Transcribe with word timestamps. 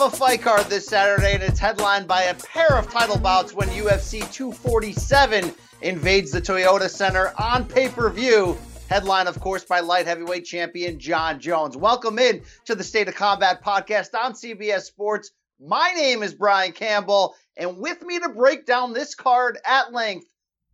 A 0.00 0.10
fight 0.10 0.40
card 0.40 0.64
this 0.66 0.86
Saturday, 0.86 1.34
and 1.34 1.42
it's 1.42 1.58
headlined 1.58 2.08
by 2.08 2.22
a 2.22 2.34
pair 2.34 2.78
of 2.78 2.90
title 2.90 3.18
bouts 3.18 3.52
when 3.52 3.68
UFC 3.68 4.20
247 4.32 5.52
invades 5.82 6.30
the 6.30 6.40
Toyota 6.40 6.88
Center 6.88 7.34
on 7.38 7.66
pay 7.66 7.86
per 7.90 8.08
view. 8.08 8.56
Headline, 8.88 9.26
of 9.26 9.38
course, 9.40 9.62
by 9.62 9.80
light 9.80 10.06
heavyweight 10.06 10.46
champion 10.46 10.98
Jon 10.98 11.38
Jones. 11.38 11.76
Welcome 11.76 12.18
in 12.18 12.40
to 12.64 12.74
the 12.74 12.82
State 12.82 13.08
of 13.08 13.14
Combat 13.14 13.62
podcast 13.62 14.14
on 14.18 14.32
CBS 14.32 14.84
Sports. 14.84 15.32
My 15.60 15.92
name 15.94 16.22
is 16.22 16.32
Brian 16.32 16.72
Campbell, 16.72 17.34
and 17.58 17.76
with 17.76 18.00
me 18.02 18.18
to 18.20 18.30
break 18.30 18.64
down 18.64 18.94
this 18.94 19.14
card 19.14 19.58
at 19.66 19.92
length 19.92 20.26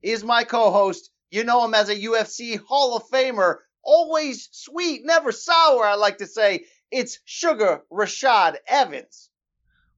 is 0.02 0.22
my 0.22 0.44
co 0.44 0.70
host. 0.70 1.10
You 1.32 1.42
know 1.42 1.64
him 1.64 1.74
as 1.74 1.88
a 1.88 1.96
UFC 1.96 2.60
Hall 2.64 2.96
of 2.96 3.02
Famer, 3.10 3.56
always 3.82 4.48
sweet, 4.52 5.04
never 5.04 5.32
sour, 5.32 5.84
I 5.84 5.96
like 5.96 6.18
to 6.18 6.28
say. 6.28 6.66
It's 6.90 7.18
Sugar 7.24 7.82
Rashad 7.92 8.56
Evans. 8.68 9.30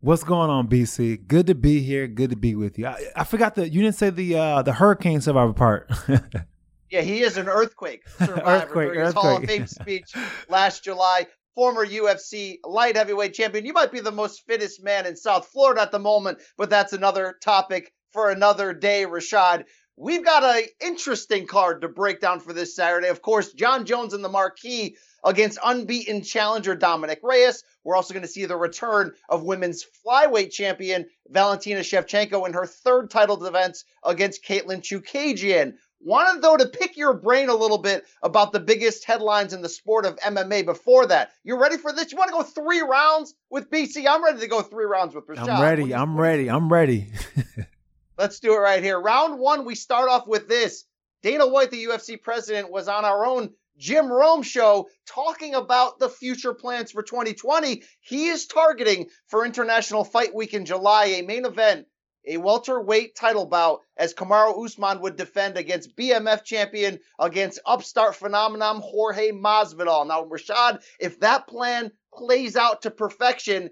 What's 0.00 0.25
going 0.25 0.48
on, 0.48 0.69
BC? 0.69 1.27
Good 1.27 1.47
to 1.48 1.55
be 1.55 1.81
here. 1.81 2.06
Good 2.06 2.31
to 2.31 2.36
be 2.36 2.55
with 2.55 2.78
you. 2.78 2.86
I, 2.86 2.98
I 3.17 3.25
forgot 3.25 3.56
that 3.56 3.72
you 3.72 3.83
didn't 3.83 3.97
say 3.97 4.11
the 4.11 4.36
uh, 4.36 4.62
the 4.62 4.72
hurricane 4.72 5.20
survivor 5.20 5.53
part. 5.53 5.91
yeah, 6.91 7.03
he 7.03 7.20
is 7.20 7.36
an 7.36 7.48
earthquake 7.48 8.09
survivor 8.19 8.42
Earthquake, 8.42 8.86
during 8.86 9.00
his 9.00 9.09
earthquake. 9.09 9.25
Hall 9.25 9.36
of 9.36 9.44
Fame 9.44 9.66
speech 9.66 10.12
last 10.48 10.84
July. 10.84 11.27
Former 11.55 11.84
UFC 11.84 12.59
light 12.64 12.97
heavyweight 12.97 13.34
champion. 13.34 13.66
You 13.66 13.72
might 13.72 13.91
be 13.91 14.00
the 14.00 14.12
most 14.12 14.47
fittest 14.47 14.83
man 14.83 15.05
in 15.05 15.16
South 15.16 15.48
Florida 15.48 15.83
at 15.83 15.91
the 15.91 15.98
moment, 15.98 16.39
but 16.56 16.70
that's 16.70 16.92
another 16.92 17.36
topic 17.42 17.92
for 18.12 18.31
another 18.31 18.72
day, 18.72 19.05
Rashad. 19.05 19.64
We've 19.97 20.25
got 20.25 20.44
an 20.44 20.62
interesting 20.81 21.48
card 21.48 21.83
to 21.83 21.89
break 21.89 22.20
down 22.20 22.39
for 22.39 22.53
this 22.53 22.77
Saturday. 22.77 23.09
Of 23.09 23.20
course, 23.20 23.53
Jon 23.53 23.84
Jones 23.84 24.14
in 24.14 24.22
the 24.22 24.28
marquee 24.28 24.97
against 25.25 25.59
unbeaten 25.65 26.23
challenger 26.23 26.75
Dominic 26.75 27.21
Reyes. 27.23 27.65
We're 27.85 27.97
also 27.97 28.15
going 28.15 28.23
to 28.23 28.29
see 28.29 28.45
the 28.45 28.57
return 28.57 29.13
of 29.29 29.43
women's 29.43 29.85
flyweight 30.07 30.51
champion 30.51 31.07
Valentina 31.29 31.81
Shevchenko 31.81 32.47
in 32.47 32.53
her 32.53 32.67
third 32.67 33.11
title 33.11 33.37
defense 33.37 33.85
against 34.05 34.45
Katlyn 34.45 34.81
Chookagian. 34.81 35.75
Wanted 36.01 36.43
though 36.43 36.57
to 36.57 36.67
pick 36.67 36.97
your 36.97 37.13
brain 37.13 37.49
a 37.49 37.55
little 37.55 37.79
bit 37.79 38.05
about 38.23 38.53
the 38.53 38.61
biggest 38.61 39.05
headlines 39.05 39.53
in 39.53 39.63
the 39.63 39.69
sport 39.69 40.07
of 40.07 40.17
MMA 40.21 40.65
before 40.65 41.07
that. 41.07 41.33
You 41.43 41.61
ready 41.61 41.77
for 41.77 41.93
this? 41.93 42.13
You 42.13 42.19
want 42.19 42.28
to 42.28 42.37
go 42.37 42.43
three 42.43 42.81
rounds 42.83 43.34
with 43.51 43.69
BC? 43.69 44.07
I'm 44.09 44.23
ready 44.23 44.39
to 44.39 44.47
go 44.47 44.62
three 44.62 44.84
rounds 44.84 45.15
with 45.15 45.27
Rashad. 45.27 45.49
I'm 45.49 45.62
ready. 45.62 45.93
I'm 45.93 46.17
ready. 46.17 46.49
I'm 46.49 46.73
ready. 46.73 47.09
Let's 48.19 48.39
do 48.39 48.55
it 48.55 48.59
right 48.59 48.83
here. 48.83 49.01
Round 49.01 49.39
one, 49.41 49.65
we 49.65 49.75
start 49.75 50.09
off 50.09 50.27
with 50.27 50.49
this. 50.49 50.84
Dana 51.23 51.47
White, 51.49 51.73
the 51.73 51.84
UFC 51.84 52.21
president, 52.21 52.71
was 52.71 52.87
on 52.87 53.05
our 53.05 53.27
own 53.27 53.51
Jim 53.78 54.11
Rome 54.11 54.43
show 54.43 54.89
talking 55.06 55.55
about 55.55 56.00
the 56.00 56.09
future 56.09 56.53
plans 56.53 56.91
for 56.91 57.03
2020. 57.03 57.84
He 58.00 58.27
is 58.27 58.47
targeting 58.47 59.09
for 59.28 59.47
International 59.47 60.05
Fight 60.05 60.34
Week 60.34 60.53
in 60.53 60.65
July 60.65 61.06
a 61.06 61.22
main 61.22 61.47
event, 61.47 61.87
a 62.27 62.39
welterweight 62.39 63.15
title 63.15 63.47
bout, 63.47 63.81
as 63.97 64.15
Kamaru 64.15 64.65
Usman 64.65 65.00
would 65.00 65.16
defend 65.16 65.56
against 65.56 65.97
BMF 65.97 66.43
champion 66.44 66.99
against 67.21 67.61
upstart 67.65 68.16
phenomenon 68.16 68.81
Jorge 68.83 69.31
Masvidal. 69.31 70.09
Now, 70.09 70.25
Rashad, 70.25 70.83
if 70.99 71.21
that 71.21 71.47
plan 71.47 71.93
plays 72.12 72.56
out 72.56 72.83
to 72.83 72.91
perfection, 72.91 73.71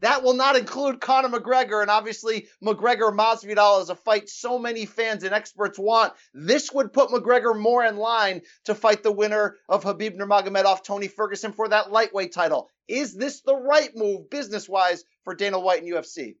that 0.00 0.22
will 0.22 0.34
not 0.34 0.56
include 0.56 1.00
Conor 1.00 1.28
McGregor, 1.28 1.80
and 1.80 1.90
obviously 1.90 2.48
McGregor 2.62 3.16
Masvidal 3.16 3.82
is 3.82 3.90
a 3.90 3.94
fight 3.94 4.28
so 4.28 4.58
many 4.58 4.86
fans 4.86 5.22
and 5.22 5.32
experts 5.34 5.78
want. 5.78 6.12
This 6.34 6.72
would 6.72 6.92
put 6.92 7.10
McGregor 7.10 7.58
more 7.58 7.84
in 7.84 7.96
line 7.96 8.42
to 8.64 8.74
fight 8.74 9.02
the 9.02 9.12
winner 9.12 9.56
of 9.68 9.84
Habib 9.84 10.14
Nurmagomedov, 10.14 10.84
Tony 10.84 11.08
Ferguson 11.08 11.52
for 11.52 11.68
that 11.68 11.90
lightweight 11.90 12.32
title. 12.32 12.68
Is 12.88 13.14
this 13.14 13.40
the 13.40 13.56
right 13.56 13.90
move 13.94 14.30
business-wise 14.30 15.04
for 15.24 15.34
Dana 15.34 15.58
White 15.58 15.82
and 15.82 15.92
UFC? 15.92 16.36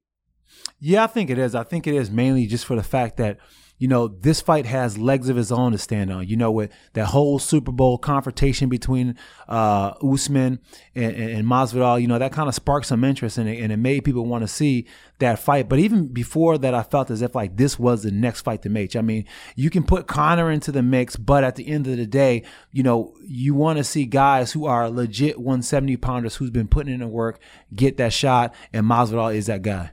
Yeah, 0.78 1.04
I 1.04 1.06
think 1.08 1.30
it 1.30 1.38
is. 1.38 1.54
I 1.54 1.64
think 1.64 1.86
it 1.86 1.94
is 1.94 2.10
mainly 2.10 2.46
just 2.46 2.66
for 2.66 2.76
the 2.76 2.82
fact 2.82 3.16
that 3.16 3.38
you 3.78 3.88
know 3.88 4.08
this 4.08 4.40
fight 4.40 4.66
has 4.66 4.96
legs 4.96 5.28
of 5.28 5.36
its 5.36 5.50
own 5.50 5.72
to 5.72 5.78
stand 5.78 6.12
on. 6.12 6.26
You 6.26 6.36
know, 6.36 6.50
with 6.50 6.72
that 6.94 7.06
whole 7.06 7.38
Super 7.38 7.72
Bowl 7.72 7.98
confrontation 7.98 8.68
between 8.68 9.16
uh, 9.48 9.94
Usman 10.02 10.60
and, 10.94 11.14
and, 11.14 11.30
and 11.30 11.46
Masvidal, 11.46 12.00
you 12.00 12.06
know 12.06 12.18
that 12.18 12.32
kind 12.32 12.48
of 12.48 12.54
sparked 12.54 12.86
some 12.86 13.04
interest 13.04 13.38
in 13.38 13.46
it, 13.46 13.60
and 13.60 13.72
it 13.72 13.76
made 13.76 14.04
people 14.04 14.26
want 14.26 14.42
to 14.42 14.48
see 14.48 14.86
that 15.18 15.38
fight. 15.38 15.68
But 15.68 15.78
even 15.78 16.08
before 16.08 16.58
that, 16.58 16.74
I 16.74 16.82
felt 16.82 17.10
as 17.10 17.22
if 17.22 17.34
like 17.34 17.56
this 17.56 17.78
was 17.78 18.02
the 18.02 18.10
next 18.10 18.42
fight 18.42 18.62
to 18.62 18.68
make. 18.68 18.96
I 18.96 19.02
mean, 19.02 19.26
you 19.54 19.70
can 19.70 19.82
put 19.82 20.06
Conor 20.06 20.50
into 20.50 20.72
the 20.72 20.82
mix, 20.82 21.16
but 21.16 21.44
at 21.44 21.56
the 21.56 21.68
end 21.68 21.86
of 21.86 21.96
the 21.96 22.06
day, 22.06 22.44
you 22.72 22.82
know, 22.82 23.14
you 23.26 23.54
want 23.54 23.78
to 23.78 23.84
see 23.84 24.06
guys 24.06 24.52
who 24.52 24.66
are 24.66 24.88
legit 24.88 25.38
170 25.38 25.96
pounders 25.98 26.36
who's 26.36 26.50
been 26.50 26.68
putting 26.68 26.94
in 26.94 27.00
the 27.00 27.08
work 27.08 27.40
get 27.74 27.96
that 27.98 28.12
shot, 28.12 28.54
and 28.72 28.86
Masvidal 28.86 29.34
is 29.34 29.46
that 29.46 29.62
guy. 29.62 29.90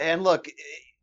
And 0.00 0.22
look, 0.22 0.48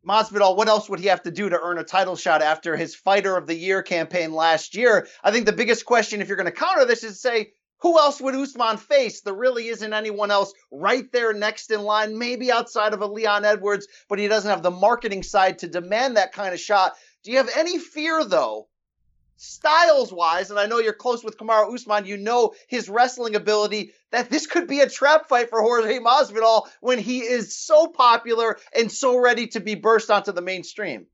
Masvidal, 0.06 0.56
what 0.56 0.68
else 0.68 0.88
would 0.88 1.00
he 1.00 1.06
have 1.06 1.22
to 1.22 1.32
do 1.32 1.48
to 1.48 1.60
earn 1.60 1.78
a 1.78 1.84
title 1.84 2.14
shot 2.14 2.40
after 2.40 2.76
his 2.76 2.94
Fighter 2.94 3.36
of 3.36 3.46
the 3.46 3.56
Year 3.56 3.82
campaign 3.82 4.32
last 4.32 4.76
year? 4.76 5.08
I 5.24 5.32
think 5.32 5.46
the 5.46 5.52
biggest 5.52 5.84
question, 5.84 6.20
if 6.20 6.28
you're 6.28 6.36
going 6.36 6.46
to 6.46 6.52
counter 6.52 6.84
this, 6.84 7.02
is 7.02 7.20
say, 7.20 7.50
who 7.80 7.98
else 7.98 8.20
would 8.20 8.34
Usman 8.34 8.76
face? 8.76 9.20
There 9.20 9.34
really 9.34 9.66
isn't 9.68 9.92
anyone 9.92 10.30
else 10.30 10.54
right 10.70 11.10
there 11.12 11.32
next 11.32 11.72
in 11.72 11.82
line, 11.82 12.18
maybe 12.18 12.52
outside 12.52 12.94
of 12.94 13.02
a 13.02 13.06
Leon 13.06 13.44
Edwards, 13.44 13.88
but 14.08 14.18
he 14.18 14.28
doesn't 14.28 14.48
have 14.48 14.62
the 14.62 14.70
marketing 14.70 15.24
side 15.24 15.58
to 15.58 15.66
demand 15.66 16.16
that 16.16 16.32
kind 16.32 16.54
of 16.54 16.60
shot. 16.60 16.94
Do 17.24 17.32
you 17.32 17.38
have 17.38 17.50
any 17.56 17.78
fear, 17.78 18.24
though, 18.24 18.68
styles 19.36 20.12
wise, 20.12 20.50
and 20.50 20.58
I 20.58 20.66
know 20.66 20.78
you're 20.78 20.92
close 20.92 21.22
with 21.22 21.38
Kamaru 21.38 21.74
Usman, 21.74 22.06
you 22.06 22.16
know 22.16 22.54
his 22.68 22.88
wrestling 22.88 23.36
ability, 23.36 23.92
that 24.10 24.30
this 24.30 24.46
could 24.46 24.66
be 24.66 24.80
a 24.80 24.88
trap 24.88 25.28
fight 25.28 25.50
for 25.50 25.60
Jorge 25.60 25.98
Masvidal 25.98 26.66
when 26.80 26.98
he 26.98 27.20
is 27.20 27.56
so 27.56 27.88
popular 27.88 28.58
and 28.74 28.90
so 28.90 29.18
ready 29.18 29.46
to 29.48 29.60
be 29.60 29.74
burst 29.74 30.10
onto 30.10 30.32
the 30.32 30.42
mainstream. 30.42 31.06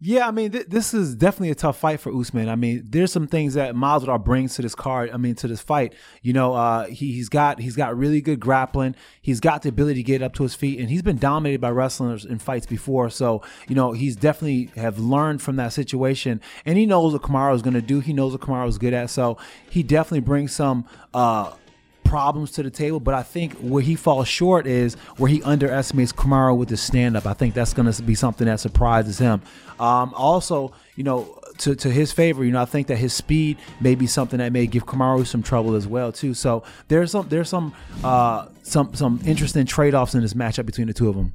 Yeah, 0.00 0.28
I 0.28 0.30
mean, 0.30 0.52
th- 0.52 0.66
this 0.68 0.94
is 0.94 1.16
definitely 1.16 1.50
a 1.50 1.56
tough 1.56 1.76
fight 1.76 1.98
for 1.98 2.16
Usman. 2.16 2.48
I 2.48 2.54
mean, 2.54 2.84
there's 2.88 3.10
some 3.10 3.26
things 3.26 3.54
that 3.54 3.74
Masvidal 3.74 4.22
brings 4.22 4.54
to 4.54 4.62
this 4.62 4.76
card. 4.76 5.10
I 5.10 5.16
mean, 5.16 5.34
to 5.36 5.48
this 5.48 5.60
fight. 5.60 5.92
You 6.22 6.32
know, 6.32 6.54
uh, 6.54 6.86
he, 6.86 7.12
he's 7.12 7.28
got 7.28 7.58
he's 7.58 7.74
got 7.74 7.96
really 7.96 8.20
good 8.20 8.38
grappling. 8.38 8.94
He's 9.20 9.40
got 9.40 9.62
the 9.62 9.70
ability 9.70 9.96
to 9.96 10.02
get 10.04 10.22
up 10.22 10.34
to 10.34 10.44
his 10.44 10.54
feet, 10.54 10.78
and 10.78 10.88
he's 10.88 11.02
been 11.02 11.18
dominated 11.18 11.60
by 11.60 11.70
wrestlers 11.70 12.24
in 12.24 12.38
fights 12.38 12.64
before. 12.64 13.10
So, 13.10 13.42
you 13.66 13.74
know, 13.74 13.90
he's 13.90 14.14
definitely 14.14 14.70
have 14.80 15.00
learned 15.00 15.42
from 15.42 15.56
that 15.56 15.72
situation, 15.72 16.40
and 16.64 16.78
he 16.78 16.86
knows 16.86 17.12
what 17.12 17.22
Kamaru 17.22 17.56
is 17.56 17.62
going 17.62 17.74
to 17.74 17.82
do. 17.82 17.98
He 17.98 18.12
knows 18.12 18.30
what 18.30 18.40
Kamaru 18.40 18.68
is 18.68 18.78
good 18.78 18.94
at. 18.94 19.10
So, 19.10 19.36
he 19.68 19.82
definitely 19.82 20.20
brings 20.20 20.54
some. 20.54 20.86
Uh, 21.12 21.54
problems 22.08 22.52
to 22.52 22.62
the 22.62 22.70
table, 22.70 23.00
but 23.00 23.14
I 23.14 23.22
think 23.22 23.54
where 23.58 23.82
he 23.82 23.94
falls 23.94 24.28
short 24.28 24.66
is 24.66 24.94
where 25.18 25.30
he 25.30 25.42
underestimates 25.42 26.12
Kamaru 26.12 26.56
with 26.56 26.70
his 26.70 26.80
stand 26.80 27.16
up. 27.16 27.26
I 27.26 27.34
think 27.34 27.54
that's 27.54 27.74
going 27.74 27.90
to 27.90 28.02
be 28.02 28.14
something 28.14 28.46
that 28.46 28.60
surprises 28.60 29.18
him. 29.18 29.42
Um, 29.78 30.14
also, 30.14 30.72
you 30.96 31.04
know, 31.04 31.38
to, 31.58 31.74
to 31.76 31.90
his 31.90 32.10
favor, 32.12 32.44
you 32.44 32.52
know, 32.52 32.62
I 32.62 32.64
think 32.64 32.86
that 32.86 32.96
his 32.96 33.12
speed 33.12 33.58
may 33.80 33.94
be 33.94 34.06
something 34.06 34.38
that 34.38 34.52
may 34.52 34.66
give 34.66 34.86
Kamaru 34.86 35.26
some 35.26 35.42
trouble 35.42 35.74
as 35.74 35.86
well 35.86 36.10
too. 36.10 36.34
So 36.34 36.62
there's 36.88 37.10
some 37.10 37.28
there's 37.28 37.48
some 37.48 37.74
uh, 38.02 38.46
some 38.62 38.94
some 38.94 39.20
interesting 39.24 39.66
trade 39.66 39.94
offs 39.94 40.14
in 40.14 40.22
this 40.22 40.34
matchup 40.34 40.66
between 40.66 40.86
the 40.86 40.94
two 40.94 41.08
of 41.08 41.16
them. 41.16 41.34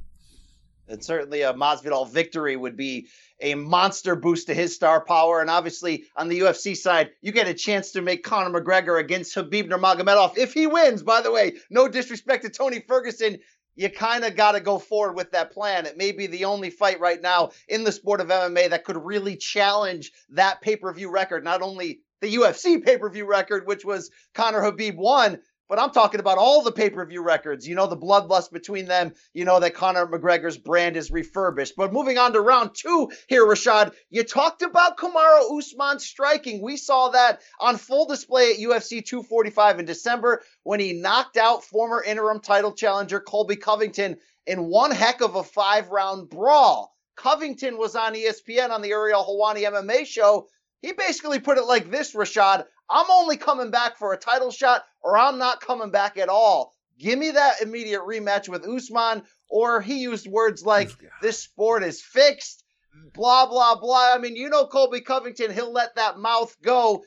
And 0.94 1.04
certainly 1.04 1.42
a 1.42 1.52
Masvidal 1.52 2.08
victory 2.08 2.56
would 2.56 2.76
be 2.76 3.08
a 3.40 3.56
monster 3.56 4.14
boost 4.14 4.46
to 4.46 4.54
his 4.54 4.74
star 4.74 5.04
power. 5.04 5.40
And 5.40 5.50
obviously, 5.50 6.04
on 6.16 6.28
the 6.28 6.38
UFC 6.38 6.76
side, 6.76 7.10
you 7.20 7.32
get 7.32 7.48
a 7.48 7.52
chance 7.52 7.90
to 7.92 8.00
make 8.00 8.22
Conor 8.22 8.60
McGregor 8.60 8.98
against 8.98 9.34
Habib 9.34 9.68
Nurmagomedov 9.68 10.38
if 10.38 10.54
he 10.54 10.68
wins. 10.68 11.02
By 11.02 11.20
the 11.20 11.32
way, 11.32 11.56
no 11.68 11.88
disrespect 11.88 12.44
to 12.44 12.50
Tony 12.50 12.78
Ferguson. 12.78 13.38
you 13.74 13.90
kind 13.90 14.24
of 14.24 14.36
got 14.36 14.52
to 14.52 14.60
go 14.60 14.78
forward 14.78 15.16
with 15.16 15.32
that 15.32 15.50
plan. 15.50 15.84
It 15.84 15.96
may 15.96 16.12
be 16.12 16.28
the 16.28 16.44
only 16.44 16.70
fight 16.70 17.00
right 17.00 17.20
now 17.20 17.50
in 17.68 17.82
the 17.82 17.90
sport 17.90 18.20
of 18.20 18.28
MMA 18.28 18.70
that 18.70 18.84
could 18.84 18.96
really 18.96 19.36
challenge 19.36 20.12
that 20.30 20.60
pay 20.60 20.76
per 20.76 20.92
view 20.94 21.10
record, 21.10 21.42
not 21.42 21.60
only 21.60 22.02
the 22.20 22.36
UFC 22.36 22.82
pay 22.82 22.98
per 22.98 23.10
view 23.10 23.26
record, 23.26 23.66
which 23.66 23.84
was 23.84 24.12
Conor 24.32 24.62
Habib 24.62 24.96
one, 24.96 25.40
but 25.68 25.78
I'm 25.78 25.90
talking 25.90 26.20
about 26.20 26.38
all 26.38 26.62
the 26.62 26.72
pay 26.72 26.90
per 26.90 27.04
view 27.06 27.22
records. 27.22 27.66
You 27.66 27.74
know, 27.74 27.86
the 27.86 27.96
bloodlust 27.96 28.52
between 28.52 28.86
them. 28.86 29.12
You 29.32 29.44
know 29.44 29.60
that 29.60 29.74
Conor 29.74 30.06
McGregor's 30.06 30.58
brand 30.58 30.96
is 30.96 31.10
refurbished. 31.10 31.74
But 31.76 31.92
moving 31.92 32.18
on 32.18 32.32
to 32.34 32.40
round 32.40 32.70
two 32.74 33.10
here, 33.28 33.46
Rashad, 33.46 33.94
you 34.10 34.24
talked 34.24 34.62
about 34.62 34.98
Kamaru 34.98 35.58
Usman 35.58 35.98
striking. 35.98 36.62
We 36.62 36.76
saw 36.76 37.10
that 37.10 37.40
on 37.58 37.76
full 37.76 38.06
display 38.06 38.52
at 38.52 38.58
UFC 38.58 39.04
245 39.04 39.80
in 39.80 39.84
December 39.84 40.42
when 40.62 40.80
he 40.80 40.92
knocked 40.92 41.36
out 41.36 41.64
former 41.64 42.02
interim 42.02 42.40
title 42.40 42.72
challenger 42.72 43.20
Colby 43.20 43.56
Covington 43.56 44.16
in 44.46 44.66
one 44.66 44.90
heck 44.90 45.20
of 45.20 45.36
a 45.36 45.42
five 45.42 45.88
round 45.88 46.28
brawl. 46.28 46.94
Covington 47.16 47.78
was 47.78 47.94
on 47.94 48.14
ESPN 48.14 48.70
on 48.70 48.82
the 48.82 48.90
Ariel 48.90 49.24
Helwani 49.24 49.62
MMA 49.62 50.04
show. 50.04 50.48
He 50.82 50.92
basically 50.92 51.38
put 51.38 51.58
it 51.58 51.64
like 51.64 51.90
this, 51.90 52.14
Rashad 52.14 52.64
I'm 52.90 53.10
only 53.10 53.36
coming 53.36 53.70
back 53.70 53.98
for 53.98 54.12
a 54.12 54.18
title 54.18 54.50
shot 54.50 54.84
or 55.02 55.16
I'm 55.16 55.38
not 55.38 55.60
coming 55.60 55.90
back 55.90 56.18
at 56.18 56.28
all. 56.28 56.74
Give 56.98 57.18
me 57.18 57.32
that 57.32 57.60
immediate 57.60 58.02
rematch 58.02 58.48
with 58.48 58.66
Usman. 58.66 59.22
Or 59.50 59.80
he 59.80 60.00
used 60.00 60.26
words 60.26 60.64
like, 60.64 60.90
this 61.22 61.38
sport 61.42 61.84
is 61.84 62.02
fixed, 62.02 62.64
blah, 63.12 63.46
blah, 63.46 63.76
blah. 63.78 64.12
I 64.14 64.18
mean, 64.18 64.36
you 64.36 64.48
know, 64.48 64.66
Colby 64.66 65.00
Covington, 65.00 65.52
he'll 65.52 65.72
let 65.72 65.94
that 65.96 66.18
mouth 66.18 66.56
go. 66.62 67.04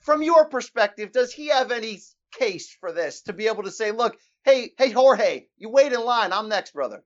From 0.00 0.22
your 0.22 0.48
perspective, 0.48 1.12
does 1.12 1.32
he 1.32 1.48
have 1.48 1.70
any 1.70 2.00
case 2.32 2.76
for 2.80 2.92
this 2.92 3.22
to 3.22 3.32
be 3.32 3.46
able 3.46 3.64
to 3.64 3.70
say, 3.70 3.92
look, 3.92 4.16
hey, 4.44 4.72
hey, 4.78 4.90
Jorge, 4.90 5.46
you 5.58 5.68
wait 5.68 5.92
in 5.92 6.04
line. 6.04 6.32
I'm 6.32 6.48
next, 6.48 6.72
brother. 6.72 7.04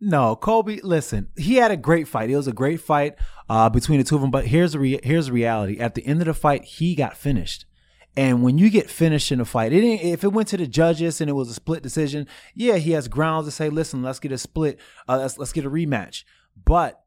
No, 0.00 0.34
Colby. 0.34 0.80
Listen, 0.82 1.28
he 1.36 1.56
had 1.56 1.70
a 1.70 1.76
great 1.76 2.08
fight. 2.08 2.30
It 2.30 2.36
was 2.36 2.48
a 2.48 2.52
great 2.52 2.80
fight 2.80 3.14
uh, 3.48 3.68
between 3.68 3.98
the 3.98 4.04
two 4.04 4.16
of 4.16 4.20
them. 4.20 4.30
But 4.30 4.46
here's 4.46 4.72
the 4.72 4.80
re- 4.80 5.00
here's 5.02 5.26
the 5.26 5.32
reality. 5.32 5.78
At 5.78 5.94
the 5.94 6.04
end 6.06 6.20
of 6.20 6.26
the 6.26 6.34
fight, 6.34 6.64
he 6.64 6.94
got 6.94 7.16
finished. 7.16 7.66
And 8.16 8.42
when 8.42 8.58
you 8.58 8.68
get 8.68 8.90
finished 8.90 9.32
in 9.32 9.40
a 9.40 9.44
fight, 9.44 9.72
it 9.72 9.84
if 9.84 10.24
it 10.24 10.32
went 10.32 10.48
to 10.48 10.56
the 10.56 10.66
judges 10.66 11.20
and 11.20 11.30
it 11.30 11.34
was 11.34 11.48
a 11.48 11.54
split 11.54 11.82
decision, 11.82 12.26
yeah, 12.54 12.76
he 12.76 12.90
has 12.92 13.08
grounds 13.08 13.46
to 13.46 13.50
say, 13.50 13.70
"Listen, 13.70 14.02
let's 14.02 14.18
get 14.18 14.32
a 14.32 14.38
split. 14.38 14.78
Uh, 15.08 15.18
let's 15.18 15.38
let's 15.38 15.52
get 15.52 15.64
a 15.64 15.70
rematch." 15.70 16.24
But 16.64 17.02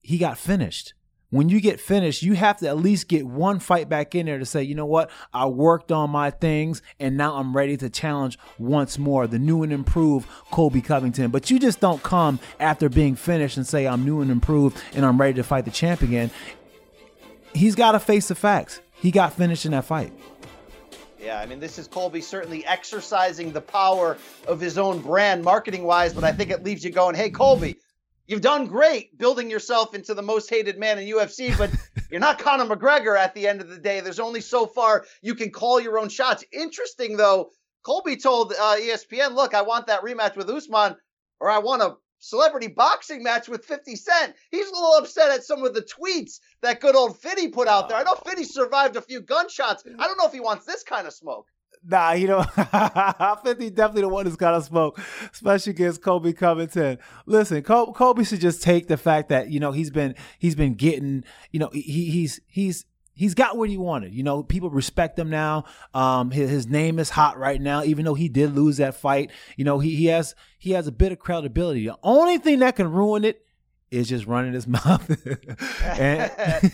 he 0.00 0.18
got 0.18 0.36
finished 0.36 0.94
when 1.30 1.48
you 1.48 1.60
get 1.60 1.80
finished, 1.80 2.22
you 2.22 2.34
have 2.34 2.58
to 2.58 2.68
at 2.68 2.76
least 2.76 3.08
get 3.08 3.24
one 3.26 3.60
fight 3.60 3.88
back 3.88 4.14
in 4.14 4.26
there 4.26 4.38
to 4.38 4.44
say, 4.44 4.62
you 4.62 4.74
know 4.74 4.86
what, 4.86 5.10
I 5.32 5.46
worked 5.46 5.92
on 5.92 6.10
my 6.10 6.30
things 6.30 6.82
and 6.98 7.16
now 7.16 7.36
I'm 7.36 7.56
ready 7.56 7.76
to 7.78 7.88
challenge 7.88 8.38
once 8.58 8.98
more 8.98 9.26
the 9.26 9.38
new 9.38 9.62
and 9.62 9.72
improved 9.72 10.28
Colby 10.50 10.82
Covington. 10.82 11.30
But 11.30 11.50
you 11.50 11.58
just 11.58 11.80
don't 11.80 12.02
come 12.02 12.40
after 12.58 12.88
being 12.88 13.14
finished 13.14 13.56
and 13.56 13.66
say, 13.66 13.86
I'm 13.86 14.04
new 14.04 14.20
and 14.20 14.30
improved 14.30 14.82
and 14.94 15.06
I'm 15.06 15.20
ready 15.20 15.34
to 15.34 15.44
fight 15.44 15.64
the 15.64 15.70
champ 15.70 16.02
again. 16.02 16.30
He's 17.54 17.74
got 17.74 17.92
to 17.92 18.00
face 18.00 18.28
the 18.28 18.34
facts. 18.34 18.80
He 18.92 19.10
got 19.10 19.32
finished 19.32 19.64
in 19.64 19.72
that 19.72 19.84
fight. 19.84 20.12
Yeah, 21.20 21.38
I 21.38 21.46
mean, 21.46 21.60
this 21.60 21.78
is 21.78 21.86
Colby 21.86 22.22
certainly 22.22 22.64
exercising 22.64 23.52
the 23.52 23.60
power 23.60 24.16
of 24.48 24.58
his 24.58 24.78
own 24.78 25.00
brand 25.00 25.44
marketing 25.44 25.84
wise, 25.84 26.14
but 26.14 26.24
I 26.24 26.32
think 26.32 26.50
it 26.50 26.64
leaves 26.64 26.82
you 26.82 26.90
going, 26.90 27.14
hey, 27.14 27.28
Colby, 27.28 27.76
You've 28.30 28.42
done 28.42 28.66
great 28.66 29.18
building 29.18 29.50
yourself 29.50 29.92
into 29.92 30.14
the 30.14 30.22
most 30.22 30.48
hated 30.48 30.78
man 30.78 31.00
in 31.00 31.08
UFC, 31.08 31.58
but 31.58 31.68
you're 32.12 32.20
not 32.20 32.38
Conor 32.38 32.64
McGregor 32.64 33.18
at 33.18 33.34
the 33.34 33.48
end 33.48 33.60
of 33.60 33.68
the 33.68 33.76
day. 33.76 33.98
There's 33.98 34.20
only 34.20 34.40
so 34.40 34.66
far 34.66 35.04
you 35.20 35.34
can 35.34 35.50
call 35.50 35.80
your 35.80 35.98
own 35.98 36.08
shots. 36.08 36.44
Interesting, 36.52 37.16
though, 37.16 37.50
Colby 37.82 38.16
told 38.16 38.52
uh, 38.52 38.76
ESPN, 38.76 39.34
look, 39.34 39.52
I 39.52 39.62
want 39.62 39.88
that 39.88 40.04
rematch 40.04 40.36
with 40.36 40.48
Usman, 40.48 40.94
or 41.40 41.50
I 41.50 41.58
want 41.58 41.82
a 41.82 41.96
celebrity 42.20 42.68
boxing 42.68 43.24
match 43.24 43.48
with 43.48 43.64
50 43.64 43.96
Cent. 43.96 44.36
He's 44.52 44.68
a 44.68 44.74
little 44.74 44.94
upset 44.94 45.32
at 45.32 45.42
some 45.42 45.64
of 45.64 45.74
the 45.74 45.82
tweets 45.82 46.38
that 46.62 46.78
good 46.78 46.94
old 46.94 47.18
Fitty 47.18 47.48
put 47.48 47.66
out 47.66 47.88
there. 47.88 47.98
I 47.98 48.04
know 48.04 48.14
Fitty 48.14 48.44
survived 48.44 48.94
a 48.94 49.02
few 49.02 49.22
gunshots. 49.22 49.82
I 49.98 50.06
don't 50.06 50.18
know 50.18 50.26
if 50.26 50.32
he 50.32 50.38
wants 50.38 50.66
this 50.66 50.84
kind 50.84 51.08
of 51.08 51.12
smoke. 51.12 51.48
Nah, 51.82 52.12
you 52.12 52.28
know, 52.28 52.42
50 53.44 53.70
definitely 53.70 54.02
the 54.02 54.08
one 54.08 54.26
who's 54.26 54.36
got 54.36 54.52
to 54.52 54.62
smoke, 54.62 55.00
especially 55.32 55.70
against 55.70 56.02
Kobe 56.02 56.32
Covington. 56.34 56.98
Listen, 57.24 57.62
Kobe, 57.62 57.92
Colby 57.92 58.24
should 58.24 58.40
just 58.40 58.62
take 58.62 58.86
the 58.86 58.98
fact 58.98 59.30
that 59.30 59.48
you 59.48 59.60
know 59.60 59.72
he's 59.72 59.90
been 59.90 60.14
he's 60.38 60.54
been 60.54 60.74
getting 60.74 61.24
you 61.50 61.58
know 61.58 61.70
he, 61.72 61.80
he's 61.80 62.40
he's 62.46 62.84
he's 63.14 63.34
got 63.34 63.56
what 63.56 63.70
he 63.70 63.78
wanted. 63.78 64.12
You 64.14 64.22
know, 64.22 64.42
people 64.42 64.70
respect 64.70 65.18
him 65.18 65.30
now. 65.30 65.64
Um, 65.94 66.30
his, 66.30 66.50
his, 66.50 66.66
name 66.66 66.98
is 66.98 67.10
hot 67.10 67.38
right 67.38 67.60
now, 67.60 67.82
even 67.82 68.04
though 68.04 68.14
he 68.14 68.28
did 68.28 68.54
lose 68.54 68.78
that 68.78 68.94
fight. 68.94 69.30
You 69.56 69.64
know, 69.64 69.78
he 69.78 69.94
he 69.94 70.06
has 70.06 70.34
he 70.58 70.72
has 70.72 70.86
a 70.86 70.92
bit 70.92 71.12
of 71.12 71.18
credibility. 71.18 71.86
The 71.86 71.98
only 72.02 72.38
thing 72.38 72.58
that 72.60 72.76
can 72.76 72.90
ruin 72.90 73.24
it 73.24 73.44
is 73.90 74.08
just 74.08 74.26
running 74.26 74.52
his 74.52 74.66
mouth. 74.66 75.08
and, 75.84 76.72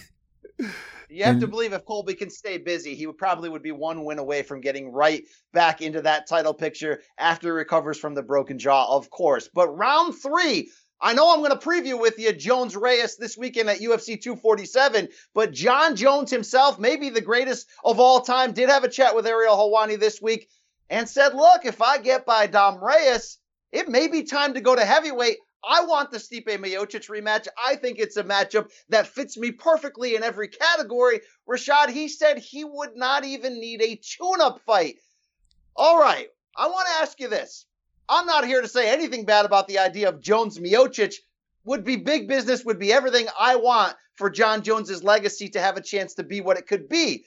you 1.08 1.24
have 1.24 1.34
and, 1.34 1.40
to 1.40 1.46
believe 1.46 1.72
if 1.72 1.84
Colby 1.84 2.14
can 2.14 2.30
stay 2.30 2.58
busy, 2.58 2.94
he 2.94 3.06
would 3.06 3.18
probably 3.18 3.48
would 3.48 3.62
be 3.62 3.72
one 3.72 4.04
win 4.04 4.18
away 4.18 4.42
from 4.42 4.60
getting 4.60 4.90
right 4.90 5.24
back 5.52 5.82
into 5.82 6.02
that 6.02 6.26
title 6.26 6.54
picture 6.54 7.00
after 7.18 7.48
he 7.48 7.52
recovers 7.52 7.98
from 7.98 8.14
the 8.14 8.22
broken 8.22 8.58
jaw, 8.58 8.86
of 8.94 9.10
course. 9.10 9.48
But 9.52 9.68
round 9.76 10.14
three, 10.14 10.70
I 11.00 11.12
know 11.12 11.32
I'm 11.32 11.40
going 11.40 11.50
to 11.50 11.56
preview 11.56 12.00
with 12.00 12.18
you 12.18 12.32
Jones 12.32 12.74
Reyes 12.74 13.16
this 13.16 13.36
weekend 13.36 13.68
at 13.68 13.80
UFC 13.80 14.20
247, 14.20 15.08
but 15.34 15.52
Jon 15.52 15.94
Jones 15.94 16.30
himself, 16.30 16.78
maybe 16.78 17.10
the 17.10 17.20
greatest 17.20 17.68
of 17.84 18.00
all 18.00 18.20
time, 18.20 18.52
did 18.52 18.70
have 18.70 18.84
a 18.84 18.88
chat 18.88 19.14
with 19.14 19.26
Ariel 19.26 19.56
Helwani 19.56 19.98
this 20.00 20.22
week 20.22 20.48
and 20.88 21.08
said, 21.08 21.34
Look, 21.34 21.64
if 21.64 21.82
I 21.82 21.98
get 21.98 22.24
by 22.24 22.46
Dom 22.46 22.82
Reyes, 22.82 23.38
it 23.72 23.88
may 23.88 24.08
be 24.08 24.22
time 24.22 24.54
to 24.54 24.60
go 24.60 24.74
to 24.74 24.84
heavyweight. 24.84 25.36
I 25.64 25.84
want 25.84 26.10
the 26.10 26.18
Stipe 26.18 26.46
Miocic 26.46 27.08
rematch. 27.08 27.48
I 27.62 27.76
think 27.76 27.98
it's 27.98 28.16
a 28.16 28.24
matchup 28.24 28.70
that 28.88 29.08
fits 29.08 29.36
me 29.36 29.52
perfectly 29.52 30.14
in 30.14 30.22
every 30.22 30.48
category. 30.48 31.20
Rashad, 31.48 31.90
he 31.90 32.08
said 32.08 32.38
he 32.38 32.64
would 32.64 32.96
not 32.96 33.24
even 33.24 33.60
need 33.60 33.82
a 33.82 33.96
tune 33.96 34.40
up 34.40 34.60
fight. 34.64 34.96
All 35.74 35.98
right, 35.98 36.28
I 36.56 36.68
want 36.68 36.86
to 36.88 37.02
ask 37.02 37.20
you 37.20 37.28
this. 37.28 37.66
I'm 38.08 38.26
not 38.26 38.46
here 38.46 38.62
to 38.62 38.68
say 38.68 38.88
anything 38.88 39.24
bad 39.24 39.44
about 39.44 39.66
the 39.66 39.80
idea 39.80 40.08
of 40.08 40.20
Jones 40.20 40.58
Miocic. 40.58 41.14
Would 41.64 41.82
be 41.82 41.96
big 41.96 42.28
business, 42.28 42.64
would 42.64 42.78
be 42.78 42.92
everything 42.92 43.26
I 43.38 43.56
want 43.56 43.96
for 44.14 44.30
Jon 44.30 44.62
Jones's 44.62 45.02
legacy 45.02 45.48
to 45.50 45.60
have 45.60 45.76
a 45.76 45.82
chance 45.82 46.14
to 46.14 46.22
be 46.22 46.40
what 46.40 46.58
it 46.58 46.68
could 46.68 46.88
be. 46.88 47.24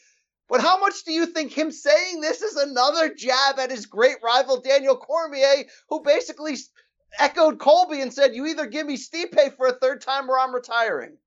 But 0.48 0.62
how 0.62 0.80
much 0.80 1.04
do 1.04 1.12
you 1.12 1.26
think 1.26 1.52
him 1.52 1.72
saying 1.72 2.22
this 2.22 2.42
is 2.42 2.56
another 2.56 3.14
jab 3.14 3.60
at 3.60 3.70
his 3.70 3.86
great 3.86 4.18
rival 4.24 4.62
Daniel 4.62 4.98
Cormier, 4.98 5.66
who 5.90 6.02
basically 6.02 6.56
echoed 7.18 7.60
Colby 7.60 8.02
and 8.02 8.14
said, 8.14 8.36
"You 8.36 8.46
either 8.46 8.66
give 8.66 8.86
me 8.86 8.98
Stipe 8.98 9.56
for 9.56 9.68
a 9.68 9.74
third 9.74 10.02
time, 10.02 10.30
or 10.30 10.38
I'm 10.38 10.54
retiring." 10.54 11.18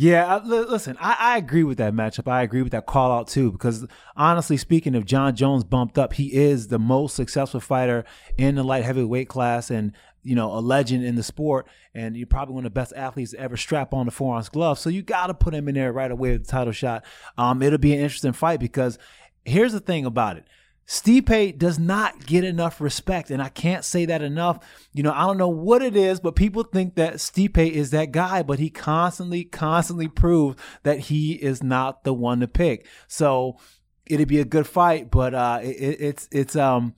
Yeah, 0.00 0.38
listen, 0.44 0.96
I, 1.00 1.16
I, 1.18 1.38
agree 1.38 1.64
with 1.64 1.78
that 1.78 1.92
matchup. 1.92 2.30
I 2.30 2.42
agree 2.42 2.62
with 2.62 2.70
that 2.70 2.86
call 2.86 3.10
out 3.10 3.26
too, 3.26 3.50
because 3.50 3.84
honestly 4.16 4.56
speaking, 4.56 4.94
if 4.94 5.04
Jon 5.04 5.34
Jones 5.34 5.64
bumped 5.64 5.98
up, 5.98 6.12
he 6.12 6.32
is 6.32 6.68
the 6.68 6.78
most 6.78 7.16
successful 7.16 7.58
fighter 7.58 8.04
in 8.36 8.54
the 8.54 8.62
light 8.62 8.84
heavyweight 8.84 9.28
class 9.28 9.72
and, 9.72 9.90
you 10.22 10.36
know, 10.36 10.52
a 10.52 10.60
legend 10.60 11.04
in 11.04 11.16
the 11.16 11.24
sport. 11.24 11.66
And 11.94 12.16
you're 12.16 12.28
probably 12.28 12.54
one 12.54 12.64
of 12.64 12.72
the 12.72 12.78
best 12.78 12.92
athletes 12.94 13.32
to 13.32 13.40
ever 13.40 13.56
strap 13.56 13.92
on 13.92 14.06
the 14.06 14.12
four 14.12 14.36
ounce 14.36 14.48
glove. 14.48 14.78
So 14.78 14.88
you 14.88 15.02
got 15.02 15.26
to 15.26 15.34
put 15.34 15.52
him 15.52 15.66
in 15.66 15.74
there 15.74 15.92
right 15.92 16.12
away 16.12 16.30
with 16.30 16.46
the 16.46 16.52
title 16.52 16.72
shot. 16.72 17.04
Um, 17.36 17.60
it'll 17.60 17.76
be 17.76 17.92
an 17.92 17.98
interesting 17.98 18.34
fight 18.34 18.60
because 18.60 19.00
here's 19.44 19.72
the 19.72 19.80
thing 19.80 20.06
about 20.06 20.36
it 20.36 20.44
Stipe 20.88 21.58
does 21.58 21.78
not 21.78 22.24
get 22.24 22.44
enough 22.44 22.80
respect, 22.80 23.30
and 23.30 23.42
I 23.42 23.50
can't 23.50 23.84
say 23.84 24.06
that 24.06 24.22
enough. 24.22 24.66
You 24.94 25.02
know, 25.02 25.12
I 25.12 25.26
don't 25.26 25.36
know 25.36 25.48
what 25.48 25.82
it 25.82 25.94
is, 25.94 26.18
but 26.18 26.34
people 26.34 26.62
think 26.62 26.94
that 26.94 27.16
Stipe 27.16 27.58
is 27.58 27.90
that 27.90 28.10
guy, 28.10 28.42
but 28.42 28.58
he 28.58 28.70
constantly, 28.70 29.44
constantly 29.44 30.08
proves 30.08 30.56
that 30.84 30.98
he 30.98 31.34
is 31.34 31.62
not 31.62 32.04
the 32.04 32.14
one 32.14 32.40
to 32.40 32.48
pick. 32.48 32.86
So 33.06 33.58
it'd 34.06 34.28
be 34.28 34.40
a 34.40 34.46
good 34.46 34.66
fight, 34.66 35.10
but 35.10 35.34
uh, 35.34 35.60
it, 35.62 36.00
it's 36.00 36.28
it's 36.32 36.56
um 36.56 36.94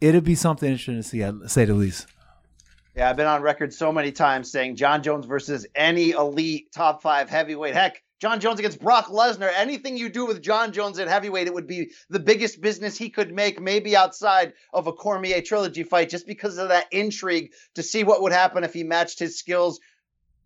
it'd 0.00 0.22
be 0.22 0.36
something 0.36 0.70
interesting 0.70 0.96
to 0.96 1.02
see, 1.02 1.24
I'd 1.24 1.50
say 1.50 1.64
the 1.64 1.74
least. 1.74 2.06
Yeah, 2.96 3.10
I've 3.10 3.16
been 3.16 3.26
on 3.26 3.42
record 3.42 3.74
so 3.74 3.90
many 3.90 4.12
times 4.12 4.52
saying 4.52 4.76
Jon 4.76 5.02
Jones 5.02 5.26
versus 5.26 5.66
any 5.74 6.10
elite 6.10 6.70
top 6.72 7.02
five 7.02 7.28
heavyweight. 7.28 7.74
Heck, 7.74 8.00
Jon 8.20 8.38
Jones 8.38 8.60
against 8.60 8.80
Brock 8.80 9.06
Lesnar. 9.06 9.50
Anything 9.52 9.96
you 9.96 10.08
do 10.08 10.26
with 10.26 10.40
Jon 10.40 10.72
Jones 10.72 11.00
at 11.00 11.08
heavyweight, 11.08 11.48
it 11.48 11.54
would 11.54 11.66
be 11.66 11.90
the 12.08 12.20
biggest 12.20 12.60
business 12.60 12.96
he 12.96 13.10
could 13.10 13.34
make, 13.34 13.60
maybe 13.60 13.96
outside 13.96 14.52
of 14.72 14.86
a 14.86 14.92
Cormier 14.92 15.42
trilogy 15.42 15.82
fight, 15.82 16.08
just 16.08 16.24
because 16.24 16.56
of 16.56 16.68
that 16.68 16.86
intrigue 16.92 17.52
to 17.74 17.82
see 17.82 18.04
what 18.04 18.22
would 18.22 18.32
happen 18.32 18.62
if 18.62 18.72
he 18.72 18.84
matched 18.84 19.18
his 19.18 19.40
skills 19.40 19.80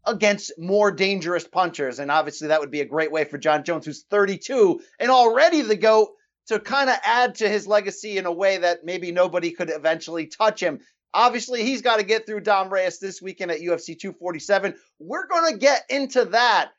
against 0.07 0.53
more 0.57 0.91
dangerous 0.91 1.47
punchers. 1.47 1.99
And 1.99 2.11
obviously, 2.11 2.49
that 2.49 2.61
would 2.61 2.71
be 2.71 2.81
a 2.81 2.87
great 2.87 3.13
way 3.13 3.25
for 3.25 3.37
Jon 3.37 3.63
Jones, 3.63 3.85
who's 3.85 4.05
32 4.05 4.81
and 4.99 5.11
already 5.11 5.61
the 5.61 5.77
GOAT, 5.77 6.15
to 6.47 6.59
kind 6.59 6.89
of 6.89 6.97
add 7.05 7.35
to 7.35 7.49
his 7.49 7.67
legacy 7.67 8.17
in 8.17 8.25
a 8.25 8.33
way 8.33 8.57
that 8.57 8.83
maybe 8.83 9.13
nobody 9.13 9.51
could 9.51 9.69
eventually 9.69 10.27
touch 10.27 10.63
him. 10.63 10.81
Obviously, 11.15 11.65
he's 11.65 11.83
got 11.83 11.99
to 11.99 12.05
get 12.05 12.27
through 12.27 12.41
Dom 12.41 12.71
Reyes 12.71 12.99
this 12.99 13.23
weekend 13.23 13.51
at 13.51 13.61
UFC 13.61 13.99
247. 13.99 14.75
We're 14.99 15.27
going 15.27 15.53
to 15.53 15.59
get 15.59 15.85
into 15.89 16.27
that 16.27 16.73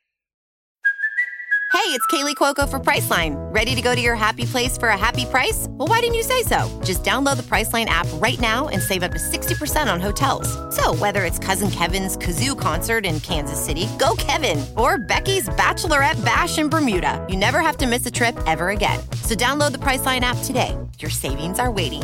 Hey, 1.72 1.96
it's 1.96 2.06
Kaley 2.08 2.36
Cuoco 2.36 2.68
for 2.68 2.80
Priceline. 2.80 3.36
Ready 3.54 3.76
to 3.76 3.82
go 3.82 3.94
to 3.94 4.02
your 4.02 4.16
happy 4.16 4.46
place 4.46 4.76
for 4.76 4.90
a 4.90 4.98
happy 4.98 5.26
price? 5.26 5.68
Well, 5.70 5.88
why 5.88 6.00
didn't 6.00 6.16
you 6.16 6.24
say 6.24 6.42
so? 6.42 6.68
Just 6.84 7.04
download 7.04 7.38
the 7.38 7.44
Priceline 7.44 7.86
app 7.86 8.08
right 8.16 8.40
now 8.40 8.70
and 8.70 8.82
save 8.82 9.04
up 9.04 9.12
to 9.12 9.20
60% 9.20 9.92
on 9.92 10.02
hotels. 10.02 10.50
So, 10.76 10.96
whether 10.96 11.26
it's 11.26 11.38
Cousin 11.38 11.70
Kevin's 11.70 12.18
Kazoo 12.18 12.60
concert 12.60 13.06
in 13.06 13.20
Kansas 13.20 13.64
City, 13.64 13.88
go 14.00 14.16
Kevin, 14.18 14.66
or 14.78 14.98
Becky's 14.98 15.48
Bachelorette 15.50 16.24
Bash 16.26 16.58
in 16.58 16.70
Bermuda, 16.70 17.24
you 17.30 17.38
never 17.38 17.60
have 17.60 17.78
to 17.78 17.88
miss 17.88 18.04
a 18.06 18.12
trip 18.12 18.38
ever 18.48 18.70
again. 18.70 19.00
So, 19.22 19.36
download 19.36 19.72
the 19.72 19.80
Priceline 19.80 20.22
app 20.22 20.38
today. 20.44 20.76
Your 21.00 21.12
savings 21.12 21.60
are 21.60 21.72
waiting. 21.72 22.04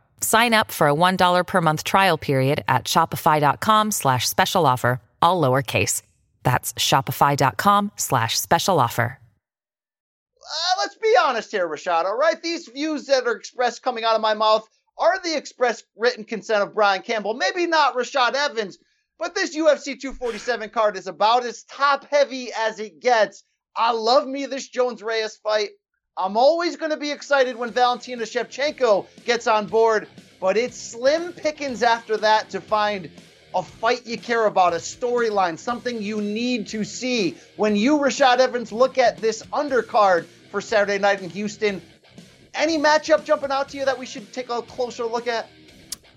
Sign 0.21 0.53
up 0.53 0.71
for 0.71 0.87
a 0.87 0.93
$1 0.93 1.47
per 1.47 1.61
month 1.61 1.83
trial 1.83 2.17
period 2.17 2.63
at 2.67 2.85
shopify.com 2.85 3.91
slash 3.91 4.27
special 4.27 4.65
offer, 4.65 5.01
all 5.21 5.41
lowercase. 5.41 6.01
That's 6.43 6.73
shopify.com 6.73 7.91
slash 7.95 8.39
special 8.39 8.79
offer. 8.79 9.17
Uh, 10.51 10.75
let's 10.79 10.95
be 10.95 11.15
honest 11.23 11.51
here, 11.51 11.67
Rashad, 11.67 12.05
all 12.05 12.17
right? 12.17 12.41
These 12.41 12.67
views 12.67 13.05
that 13.05 13.25
are 13.25 13.35
expressed 13.35 13.83
coming 13.83 14.03
out 14.03 14.15
of 14.15 14.21
my 14.21 14.33
mouth 14.33 14.67
are 14.97 15.19
the 15.23 15.35
express 15.35 15.83
written 15.95 16.23
consent 16.23 16.61
of 16.63 16.73
Brian 16.73 17.01
Campbell. 17.01 17.35
Maybe 17.35 17.67
not 17.67 17.95
Rashad 17.95 18.33
Evans, 18.33 18.77
but 19.17 19.33
this 19.33 19.55
UFC 19.55 19.99
247 19.99 20.69
card 20.71 20.97
is 20.97 21.07
about 21.07 21.45
as 21.45 21.63
top 21.63 22.05
heavy 22.05 22.51
as 22.57 22.79
it 22.79 22.99
gets. 22.99 23.43
I 23.75 23.91
love 23.91 24.27
me 24.27 24.45
this 24.45 24.67
Jones 24.67 25.01
Reyes 25.01 25.37
fight. 25.37 25.69
I'm 26.17 26.35
always 26.35 26.75
going 26.75 26.91
to 26.91 26.97
be 26.97 27.09
excited 27.09 27.55
when 27.55 27.71
Valentina 27.71 28.23
Shevchenko 28.23 29.07
gets 29.23 29.47
on 29.47 29.67
board, 29.67 30.09
but 30.41 30.57
it's 30.57 30.75
slim 30.75 31.31
pickings 31.31 31.83
after 31.83 32.17
that 32.17 32.49
to 32.49 32.59
find 32.59 33.09
a 33.55 33.63
fight 33.63 34.05
you 34.05 34.17
care 34.17 34.45
about, 34.45 34.73
a 34.73 34.77
storyline, 34.77 35.57
something 35.57 36.01
you 36.01 36.21
need 36.21 36.67
to 36.67 36.83
see. 36.83 37.37
When 37.55 37.77
you, 37.77 37.97
Rashad 37.97 38.39
Evans, 38.39 38.73
look 38.73 38.97
at 38.97 39.17
this 39.17 39.41
undercard 39.53 40.25
for 40.51 40.59
Saturday 40.59 40.99
night 40.99 41.21
in 41.21 41.29
Houston, 41.29 41.81
any 42.53 42.77
matchup 42.77 43.23
jumping 43.23 43.51
out 43.51 43.69
to 43.69 43.77
you 43.77 43.85
that 43.85 43.97
we 43.97 44.05
should 44.05 44.33
take 44.33 44.49
a 44.49 44.61
closer 44.61 45.05
look 45.05 45.27
at? 45.27 45.47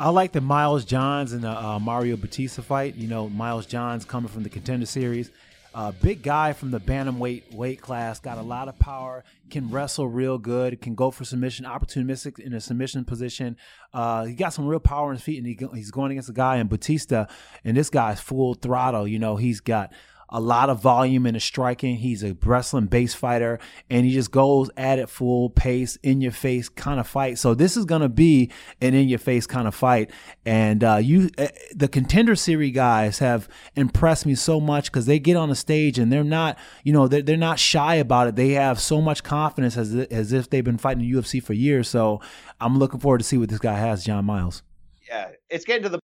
I 0.01 0.09
like 0.09 0.33
the 0.33 0.41
Miles 0.41 0.85
Johns 0.85 1.33
and 1.33 1.45
the 1.45 1.51
uh, 1.51 1.79
Mario 1.79 2.17
Bautista 2.17 2.63
fight. 2.63 2.97
You 2.97 3.07
know, 3.07 3.29
Miles 3.29 3.65
Johns 3.65 4.05
coming 4.05 4.29
from 4.29 4.43
the 4.43 4.49
contender 4.49 4.87
series. 4.87 5.31
Uh, 5.75 5.91
big 5.91 6.23
guy 6.23 6.53
from 6.53 6.71
the 6.71 6.79
bantamweight 6.79 7.53
weight 7.53 7.81
class, 7.81 8.21
got 8.21 8.39
a 8.39 8.43
lot 8.43 8.69
of 8.69 8.79
power, 8.79 9.25
can 9.51 9.69
wrestle 9.71 10.07
real 10.07 10.39
good, 10.39 10.81
can 10.81 10.95
go 10.95 11.11
for 11.11 11.25
submission, 11.25 11.67
opportunistic 11.67 12.39
in 12.39 12.53
a 12.53 12.61
submission 12.61 13.05
position. 13.05 13.57
Uh, 13.93 14.25
he 14.25 14.35
got 14.35 14.51
some 14.53 14.67
real 14.67 14.79
power 14.79 15.11
in 15.11 15.17
his 15.17 15.25
feet, 15.25 15.39
and 15.39 15.47
he, 15.47 15.59
he's 15.75 15.91
going 15.91 16.13
against 16.13 16.29
a 16.29 16.33
guy 16.33 16.59
in 16.59 16.69
Bautista, 16.69 17.27
and 17.65 17.77
this 17.77 17.91
guy's 17.91 18.21
full 18.21 18.55
throttle. 18.55 19.09
You 19.09 19.19
know, 19.19 19.35
he's 19.35 19.59
got 19.61 19.93
a 20.29 20.41
lot 20.41 20.71
of 20.71 20.81
volume 20.81 21.27
in 21.27 21.35
his 21.35 21.45
striking. 21.45 21.97
He's 21.97 22.23
a 22.23 22.37
wrestling 22.45 22.87
base 22.87 23.15
fighter 23.15 23.59
and 23.91 24.05
he 24.05 24.13
just 24.13 24.31
goes 24.31 24.71
at 24.77 24.99
it 24.99 25.09
full 25.09 25.51
pace, 25.51 25.97
in 26.03 26.21
your 26.21 26.33
face 26.33 26.69
kind 26.69 27.01
of 27.01 27.07
fight. 27.07 27.39
So 27.39 27.55
this 27.55 27.77
is 27.77 27.85
going 27.85 28.03
to 28.03 28.09
be 28.09 28.51
an 28.81 28.95
in 28.95 29.09
your 29.09 29.19
face 29.19 29.47
kind 29.47 29.69
of 29.69 29.75
fight. 29.75 30.11
And 30.45 30.83
uh, 30.83 30.97
you, 30.97 31.31
uh, 31.39 31.49
the 31.75 31.89
contender 31.89 32.37
series 32.37 32.75
guys 32.75 33.19
have 33.19 33.49
impressed 33.77 34.27
me 34.27 34.35
so 34.35 34.61
much 34.61 34.91
because 34.91 35.07
they 35.07 35.19
get 35.19 35.37
on 35.37 35.49
the 35.49 35.55
stage 35.55 35.99
and 35.99 36.13
they're 36.13 36.25
not, 36.25 36.59
you 36.83 36.93
know, 36.93 37.09
they're, 37.09 37.23
they're 37.23 37.37
not 37.37 37.59
shy 37.59 37.97
about 37.97 38.29
it. 38.29 38.37
They 38.37 38.51
have 38.51 38.81
so 38.81 39.01
much 39.01 39.23
confidence 39.23 39.77
as, 39.77 39.95
as 39.95 40.33
if 40.33 40.51
they've 40.51 40.65
been 40.65 40.79
fighting 40.79 41.03
the 41.03 41.13
UFC 41.13 41.43
for 41.43 41.53
years. 41.53 41.89
So 41.89 42.21
I'm 42.61 42.79
looking 42.79 43.01
forward 43.01 43.19
to 43.19 43.25
see 43.25 43.39
what 43.39 43.49
this 43.49 43.59
guy 43.59 43.75
has, 43.75 44.05
John 44.05 44.25
Miles. 44.25 44.63
Yeah, 45.09 45.31
it's 45.51 45.65
getting 45.65 45.83
to 45.85 45.89
the 45.89 46.01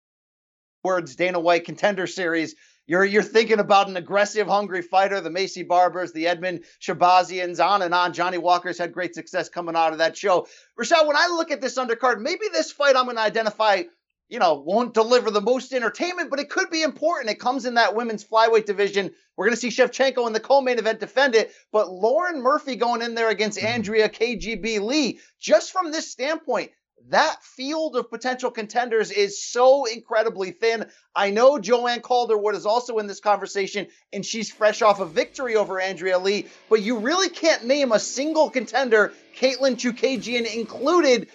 words 0.84 1.16
Dana 1.16 1.40
White 1.40 1.64
contender 1.64 2.06
series 2.06 2.54
you're 2.86 3.04
you're 3.04 3.22
thinking 3.22 3.58
about 3.58 3.88
an 3.88 3.96
aggressive, 3.96 4.46
hungry 4.46 4.82
fighter, 4.82 5.20
the 5.20 5.30
Maycee 5.30 5.66
Barbers, 5.66 6.12
the 6.12 6.26
Edmen 6.26 6.64
Shahbazyans, 6.80 7.64
on 7.64 7.82
and 7.82 7.94
on. 7.94 8.12
Johnny 8.12 8.38
Walker's 8.38 8.78
had 8.78 8.92
great 8.92 9.14
success 9.14 9.48
coming 9.48 9.76
out 9.76 9.92
of 9.92 9.98
that 9.98 10.16
show. 10.16 10.46
Rashad, 10.78 11.06
when 11.06 11.16
I 11.16 11.26
look 11.28 11.50
at 11.50 11.60
this 11.60 11.78
undercard, 11.78 12.20
maybe 12.20 12.46
this 12.52 12.70
fight 12.70 12.96
I'm 12.96 13.04
going 13.04 13.16
to 13.16 13.22
identify, 13.22 13.82
you 14.28 14.38
know, 14.38 14.54
won't 14.54 14.94
deliver 14.94 15.30
the 15.30 15.40
most 15.40 15.72
entertainment, 15.72 16.30
but 16.30 16.38
it 16.38 16.48
could 16.48 16.70
be 16.70 16.82
important. 16.82 17.30
It 17.30 17.40
comes 17.40 17.66
in 17.66 17.74
that 17.74 17.96
women's 17.96 18.24
flyweight 18.24 18.66
division. 18.66 19.10
We're 19.36 19.46
going 19.46 19.56
to 19.56 19.60
see 19.60 19.68
Shevchenko 19.68 20.26
in 20.26 20.32
the 20.32 20.40
co-main 20.40 20.78
event 20.78 21.00
defend 21.00 21.34
it, 21.34 21.52
but 21.72 21.90
Lauren 21.90 22.40
Murphy 22.40 22.76
going 22.76 23.02
in 23.02 23.14
there 23.14 23.30
against 23.30 23.58
mm-hmm. 23.58 23.66
Andrea 23.66 24.08
KGB 24.08 24.80
Lee, 24.80 25.18
just 25.40 25.72
from 25.72 25.90
this 25.90 26.10
standpoint, 26.10 26.70
that 27.10 27.42
field 27.44 27.94
of 27.96 28.10
potential 28.10 28.50
contenders 28.50 29.10
is 29.10 29.40
so 29.40 29.84
incredibly 29.84 30.50
thin. 30.50 30.86
I 31.14 31.30
know 31.30 31.58
Joanne 31.58 32.00
Calderwood 32.00 32.54
is 32.54 32.66
also 32.66 32.98
in 32.98 33.06
this 33.06 33.20
conversation, 33.20 33.86
and 34.12 34.26
she's 34.26 34.50
fresh 34.50 34.82
off 34.82 34.98
a 34.98 35.06
victory 35.06 35.56
over 35.56 35.80
Andrea 35.80 36.18
Lee, 36.18 36.46
but 36.68 36.82
you 36.82 36.98
really 36.98 37.28
can't 37.28 37.64
name 37.64 37.92
a 37.92 38.00
single 38.00 38.50
contender, 38.50 39.12
Katlyn 39.36 39.76
Chookagian 39.76 40.52
included, 40.52 41.28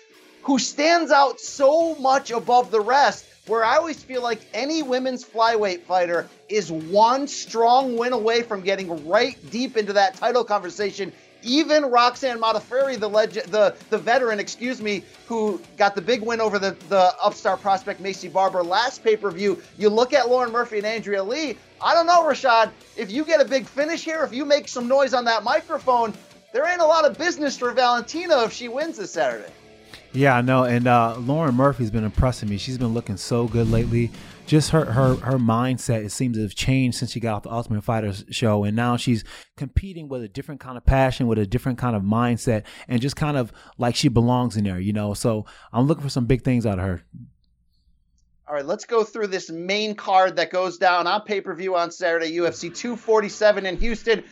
who 0.44 0.60
stands 0.60 1.12
out 1.12 1.40
so 1.40 1.96
much 1.96 2.32
above 2.32 2.72
the 2.72 2.82
rest. 2.82 3.26
Where 3.48 3.64
I 3.66 3.78
always 3.78 4.02
feel 4.04 4.22
like 4.22 4.40
any 4.54 4.84
women's 4.84 5.26
flyweight 5.26 5.82
fighter 5.84 6.30
is 6.48 6.72
one 6.72 7.28
strong 7.28 7.98
win 7.98 8.14
away 8.14 8.44
from 8.44 8.62
getting 8.62 9.08
right 9.08 9.36
deep 9.50 9.78
into 9.78 9.94
that 9.94 10.16
title 10.16 10.44
conversation 10.44 11.12
even 11.44 11.86
Roxanne 11.86 12.40
Modafferi, 12.40 13.00
the 13.00 13.10
legend, 13.10 13.52
the 13.52 13.76
the 13.90 13.98
veteran, 13.98 14.40
excuse 14.40 14.82
me, 14.82 15.04
who 15.28 15.62
got 15.78 15.96
the 15.96 16.02
big 16.02 16.22
win 16.22 16.42
over 16.42 16.60
the 16.60 16.76
the 16.90 17.14
upstart 17.22 17.62
prospect 17.62 18.02
Maycee 18.02 18.32
Barber 18.32 18.64
last 18.64 19.04
pay 19.04 19.16
per 19.16 19.32
view. 19.32 19.62
You 19.78 19.90
look 19.90 20.14
at 20.14 20.30
Lauren 20.30 20.52
Murphy 20.52 20.78
and 20.78 20.86
Andrea 20.86 21.24
Lee. 21.24 21.58
I 21.82 21.94
don't 21.94 22.06
know, 22.06 22.24
Rashad. 22.24 22.72
If 22.96 23.12
you 23.12 23.26
get 23.26 23.42
a 23.42 23.46
big 23.46 23.66
finish 23.66 24.04
here, 24.04 24.24
if 24.24 24.34
you 24.34 24.46
make 24.46 24.68
some 24.68 24.88
noise 24.88 25.14
on 25.14 25.26
that 25.26 25.44
microphone, 25.44 26.14
there 26.54 26.68
ain't 26.68 26.82
a 26.82 26.86
lot 26.86 27.06
of 27.06 27.18
business 27.18 27.58
for 27.58 27.72
Valentina 27.72 28.44
if 28.44 28.54
she 28.54 28.68
wins 28.68 28.98
this 28.98 29.12
Saturday. 29.12 29.52
Yeah, 30.14 30.36
I 30.36 30.42
know. 30.42 30.66
And 30.66 30.88
uh, 30.88 31.16
Lauren 31.18 31.56
Murphy's 31.56 31.90
been 31.90 32.04
impressing 32.04 32.50
me. 32.50 32.58
She's 32.58 32.78
been 32.78 32.94
looking 32.94 33.18
so 33.18 33.48
good 33.48 33.72
lately. 33.72 34.12
Just 34.46 34.72
her 34.72 34.86
her 34.86 35.16
her 35.16 35.38
mindset 35.38 36.04
it 36.04 36.12
seems 36.12 36.36
to 36.36 36.44
have 36.44 36.56
changed 36.56 36.98
since 36.98 37.12
she 37.12 37.20
got 37.20 37.36
off 37.36 37.44
the 37.44 37.52
Ultimate 37.52 37.84
Fighter 37.84 38.14
show, 38.32 38.64
and 38.64 38.76
now 38.76 38.98
she's 38.98 39.24
competing 39.56 40.10
with 40.10 40.24
a 40.24 40.28
different 40.28 40.60
kind 40.60 40.78
of 40.78 40.86
passion, 40.86 41.28
with 41.28 41.40
a 41.40 41.46
different 41.46 41.78
kind 41.78 41.96
of 41.96 42.04
mindset, 42.04 42.66
and 42.88 43.02
just 43.02 43.16
kind 43.16 43.38
of 43.38 43.54
like 43.78 43.96
she 43.96 44.10
belongs 44.10 44.58
in 44.58 44.66
there, 44.66 44.80
you 44.80 44.92
know. 44.92 45.14
So 45.14 45.46
I'm 45.72 45.88
looking 45.88 46.04
for 46.04 46.10
some 46.10 46.26
big 46.26 46.44
things 46.44 46.66
out 46.66 46.80
of 46.80 46.86
her. 46.86 47.04
All 48.52 48.56
right, 48.56 48.66
let's 48.66 48.84
go 48.84 49.06
through 49.06 49.28
this 49.28 49.50
main 49.50 49.96
card 49.96 50.36
that 50.36 50.50
goes 50.50 50.78
down 50.78 51.08
on 51.08 51.22
pay 51.22 51.40
per 51.40 51.56
view 51.56 51.78
on 51.78 51.90
Saturday, 51.90 52.36
UFC 52.36 52.76
247 52.76 53.66
in 53.66 53.78
Houston. 53.78 54.26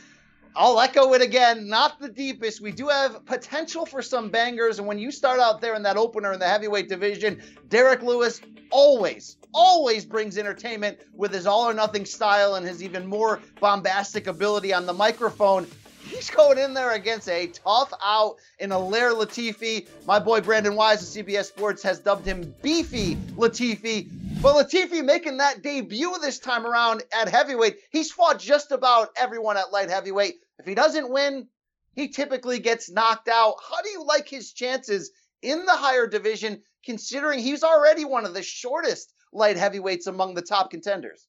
I'll 0.56 0.78
echo 0.82 1.14
it 1.14 1.22
again. 1.22 1.70
Not 1.70 2.02
the 2.02 2.10
deepest. 2.10 2.60
We 2.60 2.74
do 2.74 2.90
have 2.90 3.26
potential 3.26 3.86
for 3.86 4.02
some 4.02 4.30
bangers. 4.30 4.80
And 4.80 4.88
when 4.88 5.00
you 5.00 5.10
start 5.10 5.40
out 5.40 5.62
there 5.62 5.74
in 5.76 5.84
that 5.84 5.96
opener 5.96 6.34
in 6.34 6.40
the 6.40 6.48
heavyweight 6.48 6.90
division, 6.90 7.42
Derrick 7.70 8.02
Lewis 8.02 8.42
always, 8.72 9.38
always 9.54 10.06
brings 10.06 10.38
entertainment 10.38 11.00
with 11.14 11.34
his 11.34 11.48
all 11.48 11.68
or 11.68 11.74
nothing 11.74 12.06
style 12.06 12.56
and 12.56 12.66
his 12.66 12.84
even 12.84 13.06
more 13.06 13.40
bombastic 13.60 14.28
ability 14.28 14.74
on 14.74 14.86
the 14.86 14.94
microphone. 14.94 15.68
He's 16.04 16.30
going 16.30 16.58
in 16.58 16.74
there 16.74 16.94
against 16.94 17.30
a 17.30 17.48
tough 17.48 17.94
out 18.04 18.38
in 18.58 18.72
Ilir 18.72 19.14
Latifi. 19.14 19.88
My 20.08 20.18
boy 20.18 20.42
Brandon 20.42 20.76
Wise 20.76 21.02
of 21.02 21.26
CBS 21.26 21.46
Sports 21.46 21.84
has 21.84 22.00
dubbed 22.00 22.26
him 22.26 22.56
Beefy 22.62 23.16
Latifi. 23.36 24.10
But 24.42 24.56
Latifi 24.56 25.04
making 25.04 25.38
that 25.38 25.62
debut 25.62 26.16
this 26.22 26.40
time 26.40 26.66
around 26.66 27.04
at 27.14 27.30
heavyweight, 27.30 27.78
he's 27.92 28.12
fought 28.12 28.40
just 28.40 28.72
about 28.72 29.10
everyone 29.18 29.58
at 29.58 29.72
light 29.72 29.90
heavyweight. 29.90 30.36
If 30.58 30.66
he 30.66 30.74
doesn't 30.74 31.12
win, 31.12 31.48
he 31.94 32.08
typically 32.08 32.60
gets 32.60 32.90
knocked 32.90 33.28
out. 33.28 33.56
How 33.70 33.82
do 33.82 33.90
you 33.90 34.04
like 34.04 34.28
his 34.28 34.54
chances 34.54 35.12
in 35.42 35.66
the 35.66 35.76
higher 35.76 36.08
division, 36.08 36.62
considering 36.86 37.40
he's 37.40 37.64
already 37.64 38.06
one 38.06 38.26
of 38.26 38.34
the 38.34 38.44
shortest 38.44 39.14
light 39.32 39.58
heavyweights 39.58 40.08
among 40.08 40.34
the 40.34 40.42
top 40.42 40.72
contenders? 40.72 41.28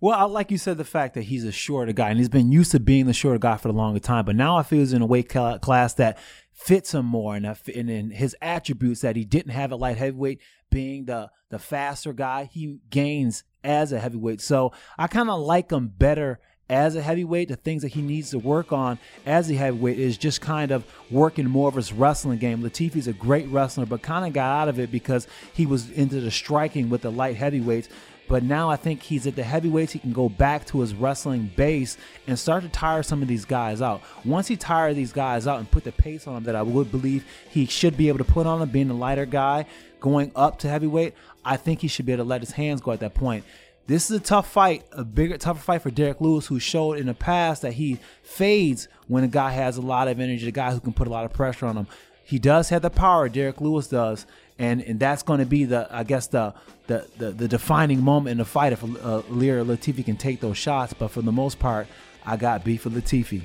Well, 0.00 0.18
I 0.18 0.24
like 0.24 0.50
you 0.50 0.58
said 0.58 0.78
the 0.78 0.84
fact 0.84 1.14
that 1.14 1.22
he's 1.22 1.44
a 1.44 1.52
shorter 1.52 1.92
guy 1.92 2.10
and 2.10 2.18
he's 2.18 2.28
been 2.28 2.52
used 2.52 2.70
to 2.72 2.80
being 2.80 3.06
the 3.06 3.12
shorter 3.12 3.38
guy 3.38 3.56
for 3.56 3.68
a 3.68 3.72
longer 3.72 4.00
time, 4.00 4.24
but 4.24 4.36
now 4.36 4.56
I 4.56 4.62
feel 4.62 4.78
he's 4.78 4.92
in 4.92 5.02
a 5.02 5.06
weight 5.06 5.28
class 5.28 5.94
that 5.94 6.18
fits 6.52 6.94
him 6.94 7.06
more 7.06 7.34
and, 7.34 7.46
uh, 7.46 7.54
and 7.74 7.90
in 7.90 8.10
his 8.10 8.36
attributes 8.40 9.00
that 9.00 9.16
he 9.16 9.24
didn't 9.24 9.52
have 9.52 9.72
at 9.72 9.78
light 9.78 9.96
heavyweight 9.96 10.40
being 10.70 11.04
the 11.04 11.30
the 11.50 11.58
faster 11.58 12.12
guy 12.12 12.48
he 12.50 12.78
gains 12.88 13.44
as 13.62 13.92
a 13.92 14.00
heavyweight 14.00 14.40
so 14.40 14.72
i 14.98 15.06
kind 15.06 15.28
of 15.28 15.38
like 15.38 15.70
him 15.70 15.86
better 15.86 16.40
as 16.68 16.96
a 16.96 17.02
heavyweight, 17.02 17.48
the 17.48 17.56
things 17.56 17.82
that 17.82 17.88
he 17.88 18.02
needs 18.02 18.30
to 18.30 18.38
work 18.38 18.72
on 18.72 18.98
as 19.26 19.50
a 19.50 19.54
heavyweight 19.54 19.98
is 19.98 20.16
just 20.16 20.40
kind 20.40 20.70
of 20.70 20.84
working 21.10 21.46
more 21.48 21.68
of 21.68 21.74
his 21.74 21.92
wrestling 21.92 22.38
game. 22.38 22.62
Latifi's 22.62 23.06
a 23.06 23.12
great 23.12 23.48
wrestler, 23.48 23.84
but 23.84 24.02
kind 24.02 24.26
of 24.26 24.32
got 24.32 24.62
out 24.62 24.68
of 24.68 24.78
it 24.78 24.90
because 24.90 25.26
he 25.52 25.66
was 25.66 25.90
into 25.90 26.20
the 26.20 26.30
striking 26.30 26.88
with 26.88 27.02
the 27.02 27.10
light 27.10 27.36
heavyweights. 27.36 27.88
But 28.28 28.44
now 28.44 28.70
I 28.70 28.76
think 28.76 29.02
he's 29.02 29.26
at 29.26 29.36
the 29.36 29.42
heavyweights. 29.42 29.92
He 29.92 29.98
can 29.98 30.12
go 30.12 30.28
back 30.28 30.64
to 30.66 30.80
his 30.80 30.94
wrestling 30.94 31.50
base 31.54 31.98
and 32.26 32.38
start 32.38 32.62
to 32.62 32.68
tire 32.70 33.02
some 33.02 33.20
of 33.20 33.28
these 33.28 33.44
guys 33.44 33.82
out. 33.82 34.00
Once 34.24 34.48
he 34.48 34.56
tires 34.56 34.96
these 34.96 35.12
guys 35.12 35.46
out 35.46 35.58
and 35.58 35.70
put 35.70 35.84
the 35.84 35.92
pace 35.92 36.26
on 36.26 36.34
them 36.34 36.44
that 36.44 36.56
I 36.56 36.62
would 36.62 36.90
believe 36.90 37.26
he 37.50 37.66
should 37.66 37.96
be 37.96 38.08
able 38.08 38.18
to 38.18 38.24
put 38.24 38.46
on 38.46 38.60
them, 38.60 38.70
being 38.70 38.88
a 38.88 38.94
lighter 38.94 39.26
guy, 39.26 39.66
going 40.00 40.32
up 40.34 40.58
to 40.60 40.68
heavyweight, 40.68 41.14
I 41.44 41.56
think 41.56 41.80
he 41.80 41.88
should 41.88 42.06
be 42.06 42.12
able 42.12 42.24
to 42.24 42.28
let 42.28 42.40
his 42.40 42.52
hands 42.52 42.80
go 42.80 42.92
at 42.92 43.00
that 43.00 43.14
point. 43.14 43.44
This 43.86 44.10
is 44.10 44.16
a 44.16 44.20
tough 44.20 44.50
fight, 44.50 44.84
a 44.92 45.04
bigger, 45.04 45.36
tougher 45.36 45.60
fight 45.60 45.82
for 45.82 45.90
Derrick 45.90 46.20
Lewis, 46.20 46.46
who 46.46 46.60
showed 46.60 46.98
in 46.98 47.06
the 47.06 47.14
past 47.14 47.62
that 47.62 47.72
he 47.72 47.98
fades 48.22 48.86
when 49.08 49.24
a 49.24 49.28
guy 49.28 49.50
has 49.50 49.76
a 49.76 49.82
lot 49.82 50.06
of 50.08 50.20
energy, 50.20 50.46
a 50.48 50.52
guy 50.52 50.72
who 50.72 50.80
can 50.80 50.92
put 50.92 51.08
a 51.08 51.10
lot 51.10 51.24
of 51.24 51.32
pressure 51.32 51.66
on 51.66 51.76
him. 51.76 51.86
He 52.22 52.38
does 52.38 52.68
have 52.68 52.82
the 52.82 52.90
power, 52.90 53.28
Derrick 53.28 53.60
Lewis 53.60 53.88
does, 53.88 54.24
and 54.58 54.80
and 54.82 55.00
that's 55.00 55.22
going 55.24 55.40
to 55.40 55.46
be 55.46 55.64
the, 55.64 55.88
I 55.90 56.04
guess 56.04 56.28
the 56.28 56.54
the 56.86 57.08
the, 57.18 57.32
the 57.32 57.48
defining 57.48 58.02
moment 58.02 58.32
in 58.32 58.38
the 58.38 58.44
fight 58.44 58.72
if 58.72 58.84
uh, 58.84 58.86
Ilir 58.86 59.64
Latifi 59.66 60.04
can 60.04 60.16
take 60.16 60.40
those 60.40 60.56
shots. 60.56 60.94
But 60.94 61.08
for 61.08 61.20
the 61.20 61.32
most 61.32 61.58
part, 61.58 61.88
I 62.24 62.36
got 62.36 62.64
beef 62.64 62.84
with 62.84 62.94
Latifi. 62.94 63.42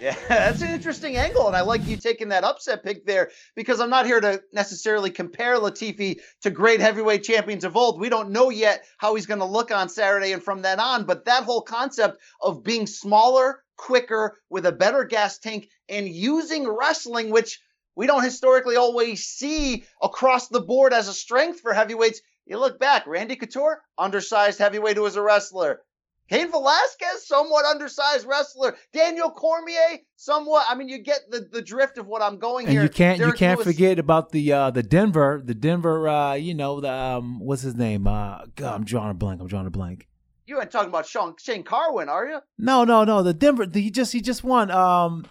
Yeah, 0.00 0.16
that's 0.28 0.62
an 0.62 0.70
interesting 0.70 1.16
angle, 1.16 1.46
and 1.46 1.54
I 1.54 1.60
like 1.60 1.86
you 1.86 1.96
taking 1.96 2.30
that 2.30 2.42
upset 2.42 2.82
pick 2.82 3.04
there 3.04 3.30
because 3.54 3.80
I'm 3.80 3.90
not 3.90 4.06
here 4.06 4.20
to 4.20 4.42
necessarily 4.52 5.10
compare 5.10 5.56
Latifi 5.58 6.20
to 6.42 6.50
great 6.50 6.80
heavyweight 6.80 7.22
champions 7.22 7.64
of 7.64 7.76
old. 7.76 8.00
We 8.00 8.08
don't 8.08 8.30
know 8.30 8.48
yet 8.48 8.84
how 8.96 9.14
he's 9.14 9.26
going 9.26 9.40
to 9.40 9.46
look 9.46 9.70
on 9.70 9.90
Saturday 9.90 10.32
and 10.32 10.42
from 10.42 10.62
then 10.62 10.80
on, 10.80 11.04
but 11.04 11.26
that 11.26 11.44
whole 11.44 11.60
concept 11.60 12.18
of 12.40 12.64
being 12.64 12.86
smaller, 12.86 13.62
quicker, 13.76 14.38
with 14.48 14.64
a 14.64 14.72
better 14.72 15.04
gas 15.04 15.38
tank, 15.38 15.68
and 15.88 16.08
using 16.08 16.66
wrestling, 16.66 17.30
which 17.30 17.60
we 17.94 18.06
don't 18.06 18.24
historically 18.24 18.76
always 18.76 19.24
see 19.24 19.84
across 20.00 20.48
the 20.48 20.60
board 20.60 20.94
as 20.94 21.08
a 21.08 21.14
strength 21.14 21.60
for 21.60 21.74
heavyweights. 21.74 22.22
You 22.46 22.58
look 22.58 22.80
back, 22.80 23.06
Randy 23.06 23.36
Couture, 23.36 23.82
undersized 23.98 24.58
heavyweight 24.58 24.96
who 24.96 25.02
was 25.02 25.16
a 25.16 25.22
wrestler. 25.22 25.82
Cain 26.30 26.48
Velasquez, 26.48 27.26
somewhat 27.26 27.64
undersized 27.64 28.24
wrestler. 28.24 28.76
Daniel 28.92 29.32
Cormier, 29.32 29.98
somewhat. 30.14 30.64
I 30.68 30.76
mean, 30.76 30.88
you 30.88 30.98
get 30.98 31.28
the, 31.28 31.40
the 31.40 31.60
drift 31.60 31.98
of 31.98 32.06
what 32.06 32.22
I'm 32.22 32.38
going 32.38 32.66
and 32.66 32.72
here. 32.72 32.84
you 32.84 32.88
can't 32.88 33.18
Derrick 33.18 33.34
you 33.34 33.38
can't 33.38 33.58
Lewis- 33.58 33.66
forget 33.66 33.98
about 33.98 34.30
the 34.30 34.52
uh, 34.52 34.70
the 34.70 34.84
Denver 34.84 35.42
the 35.44 35.54
Denver 35.54 36.08
uh, 36.08 36.34
you 36.34 36.54
know 36.54 36.80
the 36.80 36.92
um, 36.92 37.40
what's 37.40 37.62
his 37.62 37.74
name 37.74 38.06
uh, 38.06 38.44
God, 38.54 38.74
I'm 38.74 38.84
drawing 38.84 39.10
a 39.10 39.14
blank 39.14 39.40
I'm 39.40 39.48
drawing 39.48 39.66
a 39.66 39.70
blank. 39.70 40.06
You 40.46 40.60
ain't 40.60 40.70
talking 40.70 40.88
about 40.88 41.06
Sean, 41.06 41.34
Shane 41.38 41.64
Carwin, 41.64 42.08
are 42.08 42.26
you? 42.26 42.38
No 42.58 42.84
no 42.84 43.02
no 43.02 43.24
the 43.24 43.34
Denver 43.34 43.66
the, 43.66 43.80
he 43.80 43.90
just 43.90 44.12
he 44.12 44.20
just 44.20 44.44
won 44.44 44.70
um 44.70 45.26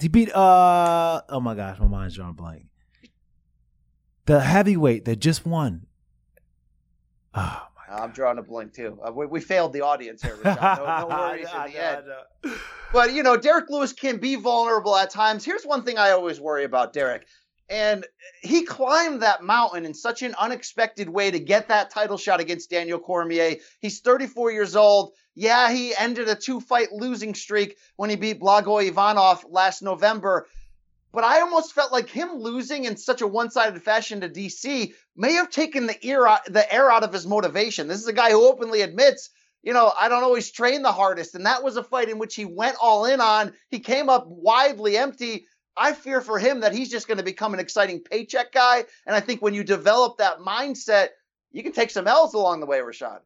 he 0.00 0.08
beat 0.08 0.34
uh 0.34 1.22
oh 1.28 1.40
my 1.40 1.54
gosh 1.54 1.78
my 1.78 1.86
mind's 1.86 2.16
drawing 2.16 2.30
a 2.30 2.34
blank. 2.34 2.64
The 4.24 4.40
heavyweight 4.40 5.04
that 5.04 5.20
just 5.20 5.46
won. 5.46 5.86
Oh 7.34 7.68
I'm 7.96 8.10
drawing 8.10 8.38
a 8.38 8.42
blank 8.42 8.74
too. 8.74 8.98
Uh, 9.02 9.12
we, 9.12 9.26
we 9.26 9.40
failed 9.40 9.72
the 9.72 9.82
audience 9.82 10.22
here, 10.22 10.36
Rashad. 10.36 10.78
No, 10.78 11.08
no 11.08 11.16
worries 11.16 11.48
in 11.52 11.72
the 11.72 11.84
end. 11.84 12.04
But 12.92 13.12
you 13.12 13.22
know, 13.22 13.36
Derrick 13.36 13.66
Lewis 13.68 13.92
can 13.92 14.18
be 14.18 14.36
vulnerable 14.36 14.96
at 14.96 15.10
times. 15.10 15.44
Here's 15.44 15.64
one 15.64 15.82
thing 15.82 15.98
I 15.98 16.10
always 16.10 16.40
worry 16.40 16.64
about 16.64 16.92
Derrick. 16.92 17.26
And 17.68 18.06
he 18.42 18.62
climbed 18.62 19.22
that 19.22 19.42
mountain 19.42 19.84
in 19.84 19.94
such 19.94 20.22
an 20.22 20.36
unexpected 20.38 21.08
way 21.08 21.32
to 21.32 21.40
get 21.40 21.68
that 21.68 21.90
title 21.90 22.16
shot 22.16 22.38
against 22.38 22.70
Daniel 22.70 23.00
Cormier. 23.00 23.56
He's 23.80 24.00
34 24.00 24.52
years 24.52 24.76
old. 24.76 25.14
Yeah, 25.34 25.72
he 25.72 25.94
ended 25.94 26.28
a 26.28 26.36
two 26.36 26.60
fight 26.60 26.92
losing 26.92 27.34
streak 27.34 27.76
when 27.96 28.08
he 28.08 28.16
beat 28.16 28.40
Blago 28.40 28.86
Ivanov 28.86 29.44
last 29.50 29.82
November. 29.82 30.46
But 31.16 31.24
I 31.24 31.40
almost 31.40 31.72
felt 31.72 31.92
like 31.92 32.10
him 32.10 32.34
losing 32.34 32.84
in 32.84 32.98
such 32.98 33.22
a 33.22 33.26
one 33.26 33.50
sided 33.50 33.82
fashion 33.82 34.20
to 34.20 34.28
DC 34.28 34.92
may 35.16 35.32
have 35.32 35.48
taken 35.48 35.86
the, 35.86 35.96
ear 36.06 36.26
out, 36.26 36.44
the 36.44 36.70
air 36.70 36.90
out 36.90 37.04
of 37.04 37.12
his 37.14 37.26
motivation. 37.26 37.88
This 37.88 38.02
is 38.02 38.06
a 38.06 38.12
guy 38.12 38.32
who 38.32 38.46
openly 38.46 38.82
admits 38.82 39.30
you 39.62 39.72
know, 39.72 39.90
I 39.98 40.10
don't 40.10 40.22
always 40.22 40.52
train 40.52 40.82
the 40.82 40.92
hardest. 40.92 41.34
And 41.34 41.46
that 41.46 41.64
was 41.64 41.78
a 41.78 41.82
fight 41.82 42.10
in 42.10 42.18
which 42.18 42.34
he 42.34 42.44
went 42.44 42.76
all 42.80 43.06
in 43.06 43.22
on. 43.22 43.54
He 43.70 43.80
came 43.80 44.10
up 44.10 44.26
widely 44.28 44.98
empty. 44.98 45.46
I 45.74 45.94
fear 45.94 46.20
for 46.20 46.38
him 46.38 46.60
that 46.60 46.74
he's 46.74 46.90
just 46.90 47.08
going 47.08 47.18
to 47.18 47.24
become 47.24 47.54
an 47.54 47.60
exciting 47.60 48.00
paycheck 48.00 48.52
guy. 48.52 48.84
And 49.06 49.16
I 49.16 49.20
think 49.20 49.40
when 49.40 49.54
you 49.54 49.64
develop 49.64 50.18
that 50.18 50.38
mindset, 50.38 51.08
you 51.50 51.62
can 51.62 51.72
take 51.72 51.90
some 51.90 52.06
L's 52.06 52.34
along 52.34 52.60
the 52.60 52.66
way, 52.66 52.78
Rashad. 52.78 53.20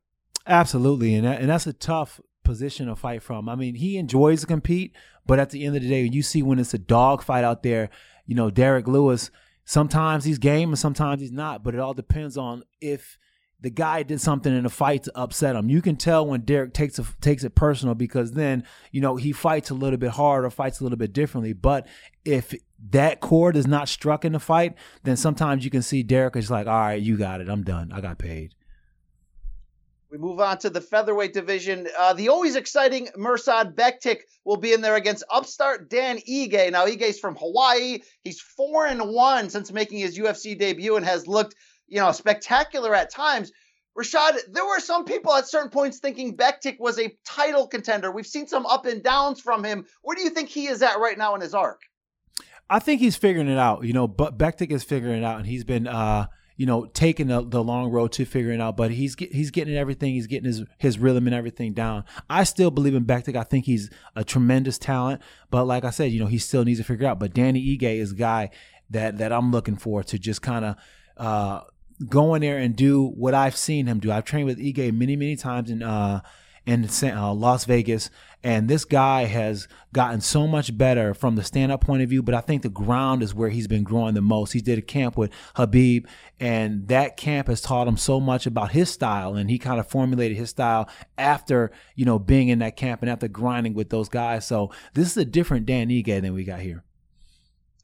Absolutely, 0.46 1.14
and 1.14 1.26
that, 1.26 1.40
and 1.40 1.50
that's 1.50 1.66
a 1.66 1.74
tough 1.74 2.20
position 2.42 2.86
to 2.86 2.96
fight 2.96 3.22
from. 3.22 3.48
I 3.48 3.54
mean, 3.54 3.74
he 3.74 3.96
enjoys 3.96 4.40
to 4.40 4.46
compete, 4.46 4.96
but 5.26 5.38
at 5.38 5.50
the 5.50 5.64
end 5.64 5.76
of 5.76 5.82
the 5.82 5.88
day, 5.88 6.02
you 6.02 6.22
see 6.22 6.42
when 6.42 6.58
it's 6.58 6.74
a 6.74 6.78
dog 6.78 7.22
fight 7.22 7.44
out 7.44 7.62
there, 7.62 7.90
you 8.26 8.34
know, 8.34 8.50
Derrick 8.50 8.86
Lewis. 8.86 9.30
Sometimes 9.64 10.24
he's 10.24 10.38
game 10.38 10.70
and 10.70 10.78
sometimes 10.78 11.20
he's 11.20 11.30
not, 11.30 11.62
but 11.62 11.74
it 11.74 11.80
all 11.80 11.94
depends 11.94 12.36
on 12.36 12.64
if 12.80 13.18
the 13.62 13.70
guy 13.70 14.02
did 14.02 14.20
something 14.20 14.54
in 14.54 14.64
the 14.64 14.70
fight 14.70 15.04
to 15.04 15.12
upset 15.14 15.54
him. 15.54 15.68
You 15.68 15.82
can 15.82 15.96
tell 15.96 16.26
when 16.26 16.40
Derrick 16.42 16.72
takes 16.72 16.98
a, 16.98 17.04
takes 17.20 17.44
it 17.44 17.54
personal 17.54 17.94
because 17.94 18.32
then 18.32 18.64
you 18.90 19.00
know 19.00 19.16
he 19.16 19.32
fights 19.32 19.70
a 19.70 19.74
little 19.74 19.98
bit 19.98 20.12
harder, 20.12 20.48
fights 20.50 20.80
a 20.80 20.84
little 20.84 20.98
bit 20.98 21.12
differently. 21.12 21.52
But 21.52 21.86
if 22.24 22.54
that 22.90 23.20
chord 23.20 23.56
is 23.56 23.66
not 23.66 23.88
struck 23.88 24.24
in 24.24 24.32
the 24.32 24.40
fight, 24.40 24.74
then 25.02 25.16
sometimes 25.16 25.64
you 25.64 25.70
can 25.70 25.82
see 25.82 26.02
Derrick 26.02 26.36
is 26.36 26.50
like, 26.50 26.66
"All 26.66 26.80
right, 26.80 27.00
you 27.00 27.16
got 27.16 27.40
it. 27.40 27.48
I'm 27.48 27.62
done. 27.62 27.92
I 27.92 28.00
got 28.00 28.18
paid." 28.18 28.54
We 30.10 30.18
move 30.18 30.40
on 30.40 30.58
to 30.58 30.70
the 30.70 30.80
featherweight 30.80 31.32
division. 31.32 31.86
Uh, 31.96 32.14
the 32.14 32.30
always 32.30 32.56
exciting 32.56 33.08
Mirsad 33.16 33.74
Bektic 33.74 34.22
will 34.44 34.56
be 34.56 34.72
in 34.72 34.80
there 34.80 34.96
against 34.96 35.22
upstart 35.30 35.88
Dan 35.88 36.18
Ige. 36.18 36.72
Now 36.72 36.86
Ige's 36.86 37.20
from 37.20 37.36
Hawaii. 37.36 38.00
He's 38.24 38.40
four 38.40 38.86
and 38.86 39.12
one 39.12 39.50
since 39.50 39.70
making 39.70 40.00
his 40.00 40.18
UFC 40.18 40.58
debut 40.58 40.96
and 40.96 41.06
has 41.06 41.28
looked, 41.28 41.54
you 41.86 42.00
know, 42.00 42.10
spectacular 42.10 42.92
at 42.92 43.10
times. 43.10 43.52
Rashad, 43.96 44.38
there 44.50 44.64
were 44.64 44.80
some 44.80 45.04
people 45.04 45.32
at 45.32 45.46
certain 45.48 45.70
points 45.70 46.00
thinking 46.00 46.36
Bektic 46.36 46.80
was 46.80 46.98
a 46.98 47.16
title 47.24 47.68
contender. 47.68 48.10
We've 48.10 48.26
seen 48.26 48.48
some 48.48 48.66
up 48.66 48.86
and 48.86 49.04
downs 49.04 49.40
from 49.40 49.62
him. 49.62 49.86
Where 50.02 50.16
do 50.16 50.22
you 50.22 50.30
think 50.30 50.48
he 50.48 50.66
is 50.66 50.82
at 50.82 50.98
right 50.98 51.18
now 51.18 51.36
in 51.36 51.40
his 51.40 51.54
arc? 51.54 51.82
I 52.68 52.80
think 52.80 53.00
he's 53.00 53.16
figuring 53.16 53.48
it 53.48 53.58
out. 53.58 53.84
You 53.84 53.92
know, 53.92 54.08
but 54.08 54.38
Bektic 54.38 54.72
is 54.72 54.82
figuring 54.82 55.18
it 55.18 55.24
out, 55.24 55.38
and 55.38 55.46
he's 55.46 55.64
been, 55.64 55.86
uh, 55.86 56.26
you 56.60 56.66
know, 56.66 56.84
taking 56.84 57.28
the, 57.28 57.40
the 57.40 57.64
long 57.64 57.90
road 57.90 58.12
to 58.12 58.26
figuring 58.26 58.60
out. 58.60 58.76
But 58.76 58.90
he's 58.90 59.14
get, 59.14 59.32
he's 59.32 59.50
getting 59.50 59.74
everything. 59.78 60.12
He's 60.12 60.26
getting 60.26 60.44
his 60.44 60.62
his 60.76 60.98
rhythm 60.98 61.26
and 61.26 61.34
everything 61.34 61.72
down. 61.72 62.04
I 62.28 62.44
still 62.44 62.70
believe 62.70 62.94
in 62.94 63.06
Bektic. 63.06 63.34
I 63.34 63.44
think 63.44 63.64
he's 63.64 63.88
a 64.14 64.24
tremendous 64.24 64.76
talent. 64.76 65.22
But 65.50 65.64
like 65.64 65.84
I 65.84 65.90
said, 65.90 66.12
you 66.12 66.20
know, 66.20 66.26
he 66.26 66.36
still 66.36 66.62
needs 66.62 66.78
to 66.78 66.84
figure 66.84 67.06
out. 67.06 67.18
But 67.18 67.32
Danny 67.32 67.64
Ige 67.64 67.96
is 67.98 68.12
a 68.12 68.14
guy 68.14 68.50
that 68.90 69.16
that 69.16 69.32
I'm 69.32 69.50
looking 69.50 69.76
for 69.76 70.02
to 70.02 70.18
just 70.18 70.42
kind 70.42 70.66
of. 70.66 70.76
Uh, 71.16 71.62
go 72.08 72.34
in 72.34 72.40
there 72.40 72.56
and 72.56 72.76
do 72.76 73.04
what 73.08 73.34
I've 73.34 73.56
seen 73.56 73.86
him 73.86 73.98
do. 73.98 74.10
I've 74.10 74.24
trained 74.24 74.46
with 74.46 74.58
Ige 74.58 74.90
many, 74.92 75.16
many 75.16 75.36
times 75.36 75.70
and 75.70 75.82
uh, 75.82 76.22
in 76.66 76.88
uh, 77.02 77.32
Las 77.32 77.64
Vegas, 77.64 78.10
and 78.42 78.68
this 78.68 78.84
guy 78.84 79.24
has 79.24 79.68
gotten 79.92 80.20
so 80.20 80.46
much 80.46 80.76
better 80.76 81.14
from 81.14 81.36
the 81.36 81.42
stand 81.42 81.72
up 81.72 81.80
point 81.82 82.02
of 82.02 82.08
view. 82.08 82.22
But 82.22 82.34
I 82.34 82.40
think 82.40 82.62
the 82.62 82.68
ground 82.68 83.22
is 83.22 83.34
where 83.34 83.50
he's 83.50 83.68
been 83.68 83.82
growing 83.82 84.14
the 84.14 84.20
most. 84.20 84.52
He 84.52 84.60
did 84.60 84.78
a 84.78 84.82
camp 84.82 85.16
with 85.16 85.30
Habib, 85.56 86.06
and 86.38 86.88
that 86.88 87.16
camp 87.16 87.48
has 87.48 87.60
taught 87.60 87.88
him 87.88 87.96
so 87.96 88.20
much 88.20 88.46
about 88.46 88.72
his 88.72 88.90
style, 88.90 89.34
and 89.34 89.50
he 89.50 89.58
kind 89.58 89.80
of 89.80 89.88
formulated 89.88 90.36
his 90.36 90.50
style 90.50 90.88
after 91.18 91.70
you 91.94 92.04
know 92.04 92.18
being 92.18 92.48
in 92.48 92.60
that 92.60 92.76
camp 92.76 93.02
and 93.02 93.10
after 93.10 93.28
grinding 93.28 93.74
with 93.74 93.90
those 93.90 94.08
guys. 94.08 94.46
So 94.46 94.70
this 94.94 95.08
is 95.08 95.16
a 95.16 95.24
different 95.24 95.66
Dan 95.66 95.88
Ige 95.88 96.20
than 96.20 96.34
we 96.34 96.44
got 96.44 96.60
here. 96.60 96.84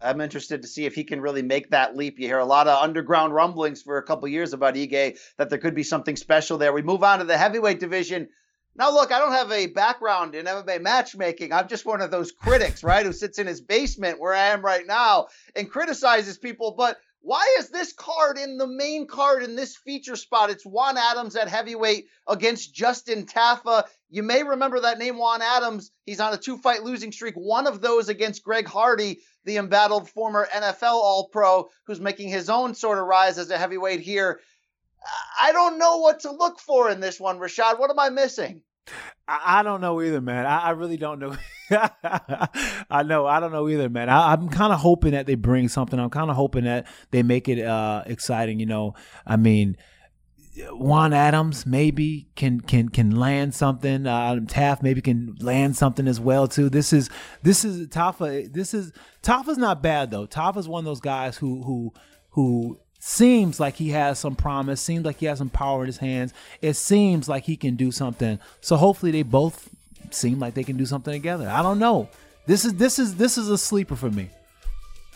I'm 0.01 0.21
interested 0.21 0.63
to 0.63 0.69
see 0.69 0.85
if 0.85 0.95
he 0.95 1.05
can 1.05 1.21
really 1.21 1.43
make 1.43 1.71
that 1.71 1.97
leap. 1.97 2.19
You 2.19 2.27
hear 2.27 2.39
a 2.39 2.45
lot 2.45 2.69
of 2.69 2.83
underground 2.83 3.35
rumblings 3.35 3.83
for 3.83 3.99
a 3.99 4.03
couple 4.03 4.29
years 4.29 4.53
about 4.53 4.75
Ige 4.75 5.19
that 5.39 5.51
there 5.51 5.59
could 5.59 5.75
be 5.75 5.83
something 5.83 6.17
special 6.17 6.59
there. 6.59 6.73
We 6.73 6.83
move 6.83 7.03
on 7.03 7.19
to 7.21 7.25
the 7.25 7.39
heavyweight 7.39 7.81
division. 7.81 8.29
Now, 8.79 8.93
look, 8.93 9.11
I 9.11 9.19
don't 9.19 9.33
have 9.33 9.51
a 9.51 9.69
background 9.69 10.35
in 10.35 10.45
MMA 10.45 10.83
matchmaking. 10.83 11.53
I'm 11.53 11.69
just 11.69 11.87
one 11.87 12.03
of 12.03 12.11
those 12.11 12.33
critics, 12.33 12.85
right, 12.85 13.07
who 13.07 13.13
sits 13.13 13.39
in 13.39 13.47
his 13.47 13.63
basement 13.63 14.21
where 14.21 14.35
I 14.35 14.49
am 14.49 14.63
right 14.63 14.87
now 14.87 15.29
and 15.55 15.71
criticizes 15.71 16.37
people. 16.37 16.75
But 16.77 16.99
why 17.21 17.57
is 17.59 17.71
this 17.71 17.95
card 17.95 18.39
in 18.39 18.59
the 18.59 18.67
main 18.67 19.07
card 19.07 19.43
in 19.43 19.57
this 19.57 19.77
feature 19.77 20.15
spot? 20.15 20.51
It's 20.51 20.65
Juan 20.65 20.99
Adams 20.99 21.37
at 21.37 21.49
heavyweight 21.49 22.07
against 22.29 22.75
Justin 22.75 23.25
Tafa. 23.25 23.85
You 24.11 24.23
may 24.23 24.43
remember 24.43 24.81
that 24.81 24.99
name, 24.99 25.17
Juan 25.17 25.41
Adams. 25.43 25.91
He's 26.05 26.21
on 26.21 26.35
a 26.35 26.39
two 26.39 26.59
fight 26.59 26.85
losing 26.85 27.13
streak, 27.13 27.35
one 27.35 27.67
of 27.67 27.81
those 27.81 28.11
against 28.11 28.45
Greg 28.45 28.69
Hardy, 28.69 29.21
the 29.45 29.57
embattled 29.57 30.09
former 30.11 30.47
NFL 30.55 30.83
All 30.83 31.29
Pro, 31.33 31.69
who's 31.87 31.99
making 31.99 32.29
his 32.29 32.51
own 32.51 32.75
sort 32.75 32.99
of 32.99 33.07
rise 33.07 33.39
as 33.39 33.51
a 33.51 33.59
heavyweight 33.59 34.01
here. 34.01 34.41
I 35.41 35.53
don't 35.53 35.79
know 35.79 35.99
what 35.99 36.21
to 36.21 36.31
look 36.31 36.61
for 36.61 36.91
in 36.91 37.01
this 37.01 37.19
one, 37.19 37.39
Rashad. 37.39 37.79
What 37.79 37.91
am 37.91 37.99
I 37.99 38.11
missing? 38.11 38.63
I, 39.29 39.63
don't 39.63 39.81
know 39.81 40.01
either, 40.01 40.21
man. 40.21 40.47
I, 40.47 40.59
I 40.59 40.71
really 40.71 40.97
don't 40.97 41.19
know. 41.19 41.37
I 41.71 43.03
know. 43.05 43.27
I 43.27 43.41
don't 43.41 43.53
know 43.53 43.69
either, 43.69 43.89
man. 43.89 44.09
I, 44.09 44.33
am 44.33 44.49
kind 44.49 44.73
of 44.73 44.79
hoping 44.79 45.13
that 45.13 45.27
they 45.27 45.35
bring 45.35 45.69
something. 45.69 45.99
I'm 45.99 46.11
kind 46.11 46.31
of 46.31 46.37
hoping 46.37 46.65
that 46.65 46.87
they 47.11 47.23
make 47.23 47.49
it 47.49 47.65
uh, 47.65 48.05
exciting. 48.07 48.61
You 48.61 48.67
know, 48.67 48.95
I 49.27 49.37
mean, 49.37 49.77
Juan 50.71 51.13
Adams 51.13 51.67
maybe 51.67 52.29
can 52.37 52.61
can 52.61 52.89
can 52.89 53.11
land 53.11 53.55
something. 53.55 54.07
Uh, 54.07 54.41
Taft 54.47 54.83
maybe 54.83 55.01
can 55.01 55.35
land 55.41 55.77
something 55.77 56.07
as 56.07 56.21
well 56.21 56.49
too. 56.49 56.69
This 56.69 56.93
is 56.93 57.11
this 57.43 57.65
is 57.65 57.89
Tafa. 57.89 58.53
This 58.53 58.73
is 58.73 58.93
Tafa's 59.23 59.59
not 59.59 59.83
bad 59.83 60.11
though. 60.11 60.27
Tafa's 60.27 60.69
one 60.69 60.81
of 60.81 60.85
those 60.85 61.01
guys 61.01 61.37
who 61.37 61.63
who 61.65 61.93
who 62.31 62.79
seems 63.07 63.61
like 63.61 63.77
he 63.77 63.91
has 63.91 64.19
some 64.19 64.35
promise. 64.35 64.81
Seems 64.81 65.05
like 65.05 65.19
he 65.19 65.27
has 65.27 65.39
some 65.39 65.49
power 65.49 65.83
in 65.83 65.87
his 65.87 65.99
hands. 65.99 66.35
It 66.61 66.75
seems 66.75 67.29
like 67.29 67.45
he 67.45 67.57
can 67.57 67.77
do 67.77 67.93
something. 67.93 68.41
So 68.61 68.77
hopefully 68.77 69.13
they 69.13 69.23
both 69.23 69.71
seem 70.11 70.41
like 70.41 70.55
they 70.55 70.65
can 70.65 70.77
do 70.77 70.87
something 70.87 71.13
together. 71.13 71.49
I 71.49 71.63
don't 71.63 71.79
know. 71.79 72.09
This 72.47 72.65
is 72.65 72.75
this 72.75 72.99
is 72.99 73.15
this 73.15 73.39
is 73.39 73.49
a 73.49 73.57
sleeper 73.57 73.95
for 73.95 74.11
me. 74.11 74.31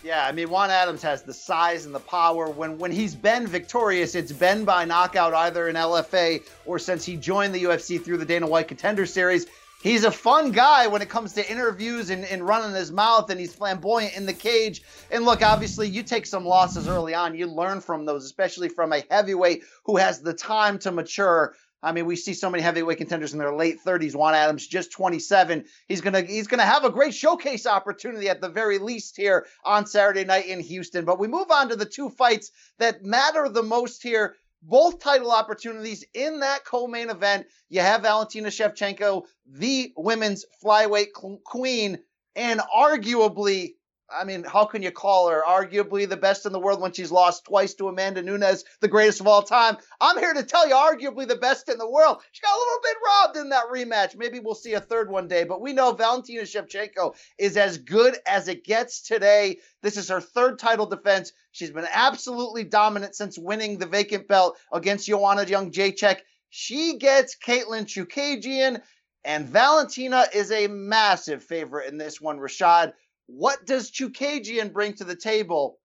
Yeah, 0.04 0.24
I 0.24 0.30
mean 0.30 0.50
Juan 0.50 0.70
Adams 0.70 1.02
has 1.02 1.22
the 1.22 1.34
size 1.34 1.84
and 1.84 1.92
the 1.92 2.00
power. 2.00 2.48
When 2.48 2.78
when 2.78 2.92
he's 2.92 3.16
been 3.16 3.48
victorious, 3.48 4.14
it's 4.14 4.32
been 4.32 4.64
by 4.64 4.84
knockout 4.84 5.34
either 5.34 5.68
in 5.68 5.74
LFA 5.74 6.42
or 6.66 6.78
since 6.78 7.04
he 7.04 7.16
joined 7.16 7.52
the 7.52 7.64
UFC 7.64 8.02
through 8.02 8.18
the 8.18 8.24
Dana 8.24 8.46
White 8.46 8.68
Contender 8.68 9.04
Series. 9.04 9.46
He's 9.82 10.04
a 10.04 10.10
fun 10.10 10.52
guy 10.52 10.88
when 10.88 11.00
it 11.00 11.08
comes 11.08 11.32
to 11.34 11.50
interviews 11.50 12.10
and, 12.10 12.24
and 12.26 12.46
running 12.46 12.74
his 12.74 12.92
mouth, 12.92 13.30
and 13.30 13.40
he's 13.40 13.54
flamboyant 13.54 14.14
in 14.14 14.26
the 14.26 14.34
cage. 14.34 14.82
And 15.10 15.24
look, 15.24 15.42
obviously, 15.42 15.88
you 15.88 16.02
take 16.02 16.26
some 16.26 16.44
losses 16.44 16.86
early 16.86 17.14
on. 17.14 17.34
You 17.34 17.46
learn 17.46 17.80
from 17.80 18.04
those, 18.04 18.26
especially 18.26 18.68
from 18.68 18.92
a 18.92 19.02
heavyweight 19.10 19.62
who 19.86 19.96
has 19.96 20.20
the 20.20 20.34
time 20.34 20.78
to 20.80 20.92
mature. 20.92 21.54
I 21.82 21.92
mean, 21.92 22.04
we 22.04 22.16
see 22.16 22.34
so 22.34 22.50
many 22.50 22.62
heavyweight 22.62 22.98
contenders 22.98 23.32
in 23.32 23.38
their 23.38 23.54
late 23.54 23.78
30s. 23.82 24.14
Juan 24.14 24.34
Adams, 24.34 24.66
just 24.66 24.92
27. 24.92 25.64
He's 25.88 26.02
gonna 26.02 26.20
he's 26.20 26.46
gonna 26.46 26.66
have 26.66 26.84
a 26.84 26.90
great 26.90 27.14
showcase 27.14 27.66
opportunity 27.66 28.28
at 28.28 28.42
the 28.42 28.50
very 28.50 28.76
least 28.76 29.16
here 29.16 29.46
on 29.64 29.86
Saturday 29.86 30.24
night 30.24 30.46
in 30.46 30.60
Houston. 30.60 31.06
But 31.06 31.18
we 31.18 31.26
move 31.26 31.50
on 31.50 31.70
to 31.70 31.76
the 31.76 31.86
two 31.86 32.10
fights 32.10 32.50
that 32.78 33.02
matter 33.02 33.48
the 33.48 33.62
most 33.62 34.02
here. 34.02 34.36
Both 34.62 35.00
title 35.00 35.30
opportunities 35.30 36.04
in 36.14 36.40
that 36.40 36.64
co-main 36.64 37.10
event. 37.10 37.46
You 37.68 37.80
have 37.80 38.02
Valentina 38.02 38.48
Shevchenko, 38.48 39.24
the 39.46 39.92
women's 39.96 40.44
flyweight 40.62 41.12
queen, 41.44 41.98
and 42.36 42.60
arguably 42.60 43.74
I 44.12 44.24
mean, 44.24 44.44
how 44.44 44.64
can 44.64 44.82
you 44.82 44.90
call 44.90 45.28
her 45.28 45.42
arguably 45.46 46.08
the 46.08 46.16
best 46.16 46.46
in 46.46 46.52
the 46.52 46.58
world 46.58 46.80
when 46.80 46.92
she's 46.92 47.12
lost 47.12 47.44
twice 47.44 47.74
to 47.74 47.88
Amanda 47.88 48.22
Nunes, 48.22 48.64
the 48.80 48.88
greatest 48.88 49.20
of 49.20 49.26
all 49.26 49.42
time? 49.42 49.76
I'm 50.00 50.18
here 50.18 50.34
to 50.34 50.42
tell 50.42 50.68
you, 50.68 50.74
arguably 50.74 51.28
the 51.28 51.36
best 51.36 51.68
in 51.68 51.78
the 51.78 51.88
world. 51.88 52.20
She 52.32 52.42
got 52.42 52.54
a 52.54 52.58
little 52.58 52.80
bit 52.82 52.96
robbed 53.06 53.36
in 53.36 53.48
that 53.50 53.66
rematch. 53.72 54.16
Maybe 54.16 54.40
we'll 54.40 54.54
see 54.54 54.72
a 54.72 54.80
third 54.80 55.10
one 55.10 55.28
day, 55.28 55.44
but 55.44 55.60
we 55.60 55.72
know 55.72 55.92
Valentina 55.92 56.42
Shevchenko 56.42 57.14
is 57.38 57.56
as 57.56 57.78
good 57.78 58.16
as 58.26 58.48
it 58.48 58.64
gets 58.64 59.02
today. 59.02 59.58
This 59.82 59.96
is 59.96 60.08
her 60.08 60.20
third 60.20 60.58
title 60.58 60.86
defense. 60.86 61.32
She's 61.52 61.70
been 61.70 61.86
absolutely 61.92 62.64
dominant 62.64 63.14
since 63.14 63.38
winning 63.38 63.78
the 63.78 63.86
vacant 63.86 64.28
belt 64.28 64.58
against 64.72 65.06
Joanna 65.06 65.44
Jędrzejczyk. 65.44 66.18
She 66.48 66.98
gets 66.98 67.36
Katlyn 67.36 67.86
Chookagian, 67.86 68.80
and 69.24 69.46
Valentina 69.46 70.24
is 70.34 70.50
a 70.50 70.66
massive 70.66 71.44
favorite 71.44 71.88
in 71.88 71.96
this 71.96 72.20
one, 72.20 72.38
Rashad. 72.38 72.92
What 73.32 73.64
does 73.66 73.90
Chookagian 73.90 74.72
bring 74.72 74.94
to 74.94 75.04
the 75.04 75.16
table? 75.16 75.78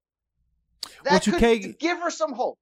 That 1.04 1.26
well, 1.28 1.40
could 1.40 1.80
give 1.80 2.00
her 2.00 2.10
some 2.10 2.34
hope. 2.34 2.58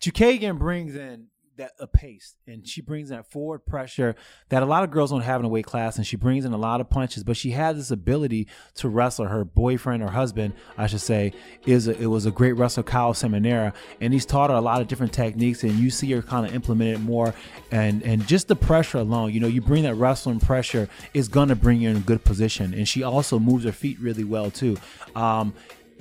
Chookagian 0.00 0.58
brings 0.58 0.94
in 0.94 1.26
that 1.58 1.72
a 1.80 1.86
pace 1.86 2.36
and 2.46 2.66
she 2.66 2.80
brings 2.80 3.08
that 3.08 3.28
forward 3.30 3.58
pressure 3.66 4.14
that 4.48 4.62
a 4.62 4.66
lot 4.66 4.84
of 4.84 4.92
girls 4.92 5.10
don't 5.10 5.22
have 5.22 5.40
in 5.40 5.44
a 5.44 5.48
weight 5.48 5.66
class 5.66 5.96
and 5.96 6.06
she 6.06 6.16
brings 6.16 6.44
in 6.44 6.52
a 6.52 6.56
lot 6.56 6.80
of 6.80 6.88
punches 6.88 7.24
but 7.24 7.36
she 7.36 7.50
has 7.50 7.76
this 7.76 7.90
ability 7.90 8.46
to 8.74 8.88
wrestle. 8.88 9.26
Her 9.26 9.44
boyfriend 9.44 10.02
or 10.02 10.08
husband 10.08 10.54
i 10.76 10.86
should 10.86 11.00
say 11.00 11.32
is 11.66 11.88
a, 11.88 12.00
it 12.00 12.06
was 12.06 12.26
a 12.26 12.30
great 12.30 12.52
wrestler 12.52 12.84
kyle 12.84 13.12
Cerminara 13.12 13.74
and 14.00 14.12
he's 14.12 14.24
taught 14.24 14.50
her 14.50 14.56
a 14.56 14.60
lot 14.60 14.80
of 14.80 14.86
different 14.86 15.12
techniques 15.12 15.64
and 15.64 15.72
you 15.72 15.90
see 15.90 16.10
her 16.12 16.22
kind 16.22 16.46
of 16.46 16.54
implement 16.54 16.96
it 16.96 17.00
more. 17.00 17.34
And 17.72 18.02
and 18.04 18.26
just 18.26 18.46
the 18.46 18.56
pressure 18.56 18.98
alone 18.98 19.32
you 19.32 19.40
know 19.40 19.48
you 19.48 19.60
bring 19.60 19.82
that 19.82 19.96
wrestling 19.96 20.38
pressure 20.38 20.88
is 21.12 21.26
gonna 21.26 21.56
bring 21.56 21.80
you 21.80 21.90
in 21.90 21.96
a 21.96 22.00
good 22.00 22.24
position. 22.24 22.72
And 22.72 22.88
she 22.88 23.02
also 23.02 23.38
moves 23.38 23.64
her 23.64 23.72
feet 23.72 23.98
really 23.98 24.24
well 24.24 24.50
too. 24.50 24.76
Um, 25.16 25.54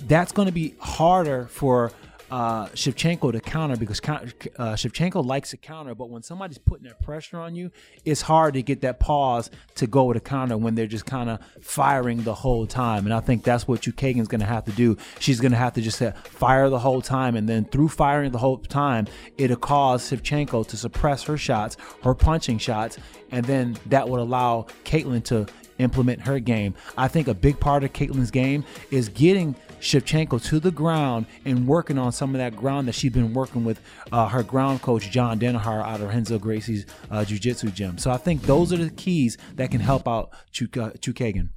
that's 0.04 0.32
going 0.32 0.46
to 0.46 0.52
be 0.52 0.76
harder 0.80 1.48
for 1.48 1.92
uh, 2.30 2.68
Shevchenko 2.68 3.32
to 3.32 3.40
counter 3.40 3.78
because 3.78 4.00
uh, 4.00 4.74
Shevchenko 4.74 5.26
likes 5.26 5.52
to 5.52 5.58
counter, 5.58 5.96
but 5.96 6.10
when 6.10 6.24
somebody's 6.24 6.58
putting 6.58 6.88
that 6.88 7.02
pressure 7.02 7.38
on 7.38 7.56
you, 7.56 7.72
it's 8.06 8.22
hard 8.22 8.54
to 8.56 8.62
get 8.62 8.82
that 8.82 9.00
pause 9.00 9.50
to 9.76 9.88
go 9.88 10.12
to 10.12 10.20
counter 10.20 10.58
when 10.58 10.76
they're 10.76 10.88
just 10.88 11.06
kind 11.06 11.30
of 11.30 11.40
firing 11.62 12.24
the 12.24 12.34
whole 12.34 12.68
time. 12.68 13.06
And 13.06 13.14
I 13.14 13.20
think 13.20 13.44
that's 13.44 13.68
what 13.68 13.82
Chookagian's 13.82 14.28
going 14.28 14.42
to 14.42 14.48
have 14.48 14.66
to 14.66 14.72
do. 14.72 14.98
She's 15.20 15.40
going 15.40 15.52
to 15.52 15.58
have 15.58 15.74
to 15.74 15.82
just 15.82 16.02
uh, 16.02 16.12
fire 16.12 16.70
the 16.70 16.80
whole 16.80 17.02
time, 17.02 17.36
and 17.36 17.48
then 17.48 17.66
through 17.66 17.90
firing 17.90 18.32
the 18.32 18.38
whole 18.40 18.58
time, 18.58 19.08
it'll 19.38 19.58
cause 19.58 20.10
Shevchenko 20.10 20.68
to 20.68 20.78
suppress 20.78 21.24
her 21.24 21.38
shots, 21.38 21.78
her 22.04 22.14
punching 22.14 22.58
shots, 22.58 22.98
and 23.32 23.46
then 23.46 23.78
that 23.88 24.08
would 24.08 24.20
allow 24.20 24.68
Katlyn 24.84 25.24
to 25.26 25.48
implement 25.80 26.22
her 26.22 26.40
game. 26.40 26.74
I 26.98 27.08
think 27.08 27.28
a 27.28 27.34
big 27.34 27.60
part 27.60 27.84
of 27.84 27.94
Katlyn's 27.94 28.32
game 28.32 28.64
is 28.92 29.10
getting 29.10 29.56
Shevchenko 29.80 30.44
to 30.46 30.60
the 30.60 30.72
ground 30.72 31.26
and 31.46 31.68
working 31.68 31.98
on 31.98 32.12
some 32.12 32.34
of 32.34 32.40
that 32.40 32.56
ground 32.56 32.88
that 32.88 32.94
she's 32.94 33.12
been 33.12 33.34
working 33.34 33.64
with 33.64 33.80
uh, 34.12 34.28
her 34.28 34.44
ground 34.44 34.82
coach 34.82 35.10
John 35.10 35.40
Danaher 35.40 35.84
out 35.86 36.02
of 36.02 36.10
Renzo 36.10 36.40
Gracie's 36.40 36.86
uh, 37.12 37.24
jiu-jitsu 37.24 37.70
gym. 37.72 37.98
So 37.98 38.12
I 38.12 38.18
think 38.18 38.44
those 38.44 38.74
are 38.74 38.78
the 38.78 38.90
keys 38.90 39.38
that 39.56 39.72
can 39.72 39.82
help 39.82 40.08
out 40.08 40.32
Chookagian. 40.54 41.50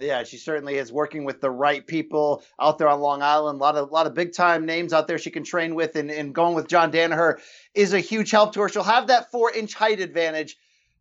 Yeah, 0.00 0.22
she 0.22 0.36
certainly 0.36 0.76
is 0.76 0.92
working 0.92 1.24
with 1.24 1.40
the 1.40 1.50
right 1.50 1.84
people 1.84 2.44
out 2.60 2.78
there 2.78 2.88
on 2.88 3.00
Long 3.00 3.20
Island. 3.20 3.58
A 3.58 3.60
lot 3.60 3.74
of 3.74 3.90
a 3.90 3.92
lot 3.92 4.06
of 4.06 4.14
big 4.14 4.32
time 4.32 4.64
names 4.64 4.92
out 4.92 5.08
there 5.08 5.18
she 5.18 5.30
can 5.30 5.42
train 5.42 5.74
with, 5.74 5.96
and, 5.96 6.08
and 6.08 6.32
going 6.32 6.54
with 6.54 6.68
John 6.68 6.92
Danaher 6.92 7.40
is 7.74 7.92
a 7.92 7.98
huge 7.98 8.30
help 8.30 8.54
to 8.54 8.60
her. 8.60 8.68
She'll 8.68 8.84
have 8.84 9.08
that 9.08 9.32
four 9.32 9.52
inch 9.52 9.74
height 9.74 9.98
advantage 9.98 10.56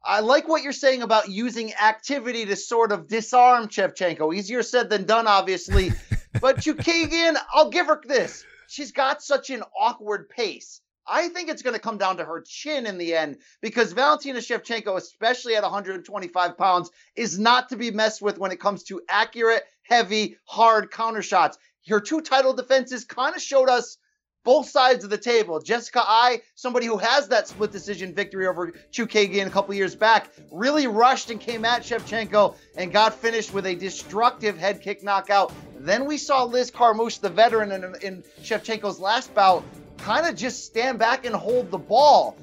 I 0.08 0.22
like 0.22 0.48
what 0.48 0.64
you're 0.64 0.72
saying 0.72 1.02
about 1.02 1.30
using 1.30 1.74
activity 1.74 2.46
to 2.46 2.56
sort 2.56 2.94
of 2.94 3.08
disarm 3.08 3.68
Shevchenko. 3.68 4.34
Easier 4.34 4.64
said 4.64 4.90
than 4.90 5.06
done, 5.06 5.28
obviously. 5.28 5.92
but 6.42 6.58
Chookagian, 6.58 7.36
I'll 7.54 7.70
give 7.70 7.88
her 7.88 8.02
this. 8.06 8.46
She's 8.68 8.92
got 8.92 9.22
such 9.22 9.50
an 9.50 9.64
awkward 9.80 10.30
pace. 10.30 10.82
I 11.08 11.30
think 11.30 11.50
it's 11.50 11.62
going 11.62 11.74
to 11.74 11.80
come 11.80 11.98
down 11.98 12.18
to 12.18 12.26
her 12.26 12.44
chin 12.46 12.86
in 12.86 12.98
the 12.98 13.16
end 13.16 13.38
because 13.62 13.94
Valentina 13.94 14.40
Shevchenko, 14.40 14.98
especially 14.98 15.56
at 15.56 15.64
125 15.64 16.58
pounds, 16.58 16.92
is 17.16 17.40
not 17.40 17.70
to 17.70 17.78
be 17.78 17.92
messed 17.92 18.22
with 18.22 18.38
when 18.38 18.52
it 18.52 18.60
comes 18.60 18.84
to 18.84 19.02
accurate, 19.08 19.64
heavy, 19.84 20.38
hard 20.46 20.92
counter 20.92 21.22
shots. 21.22 21.58
Her 21.88 22.02
two 22.02 22.22
title 22.22 22.54
defenses 22.54 23.06
kind 23.06 23.36
of 23.36 23.42
showed 23.42 23.70
us 23.70 23.98
both 24.44 24.70
sides 24.70 25.04
of 25.04 25.10
the 25.10 25.18
table. 25.18 25.60
Jessica 25.60 26.02
Eye, 26.02 26.42
somebody 26.56 26.86
who 26.86 26.98
has 26.98 27.28
that 27.28 27.50
split 27.50 27.72
decision 27.72 28.16
victory 28.16 28.48
over 28.48 28.72
Chookagian 28.94 29.48
a 29.48 29.50
couple 29.50 29.74
years 29.76 29.94
back, 29.94 30.32
really 30.52 30.88
rushed 30.88 31.30
and 31.30 31.40
came 31.40 31.66
at 31.66 31.82
Shevchenko 31.82 32.56
and 32.78 32.92
got 32.92 33.14
finished 33.14 33.54
with 33.54 33.66
a 33.66 33.76
destructive 33.76 34.58
head 34.58 34.82
kick 34.82 35.04
knockout. 35.04 35.52
Then 35.88 36.04
we 36.04 36.18
saw 36.18 36.44
Liz 36.44 36.70
Carmouche, 36.70 37.22
the 37.22 37.30
veteran 37.30 37.72
in, 37.72 37.96
in 38.02 38.24
Shevchenko's 38.42 39.00
last 39.00 39.34
bout, 39.34 39.64
kind 39.98 40.26
of 40.26 40.36
just 40.36 40.66
stand 40.66 41.00
back 41.00 41.26
and 41.26 41.34
hold 41.34 41.72
the 41.72 41.78
ball. 41.78 42.36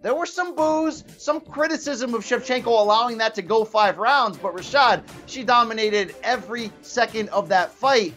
There 0.00 0.14
were 0.14 0.24
some 0.24 0.54
boos, 0.54 1.04
some 1.18 1.42
criticism 1.42 2.14
of 2.14 2.24
Shevchenko 2.24 2.68
allowing 2.68 3.18
that 3.18 3.34
to 3.34 3.42
go 3.42 3.66
five 3.66 3.98
rounds, 3.98 4.38
but 4.38 4.56
Rashad, 4.56 5.02
she 5.26 5.44
dominated 5.44 6.14
every 6.22 6.72
second 6.80 7.28
of 7.28 7.50
that 7.50 7.70
fight. 7.70 8.14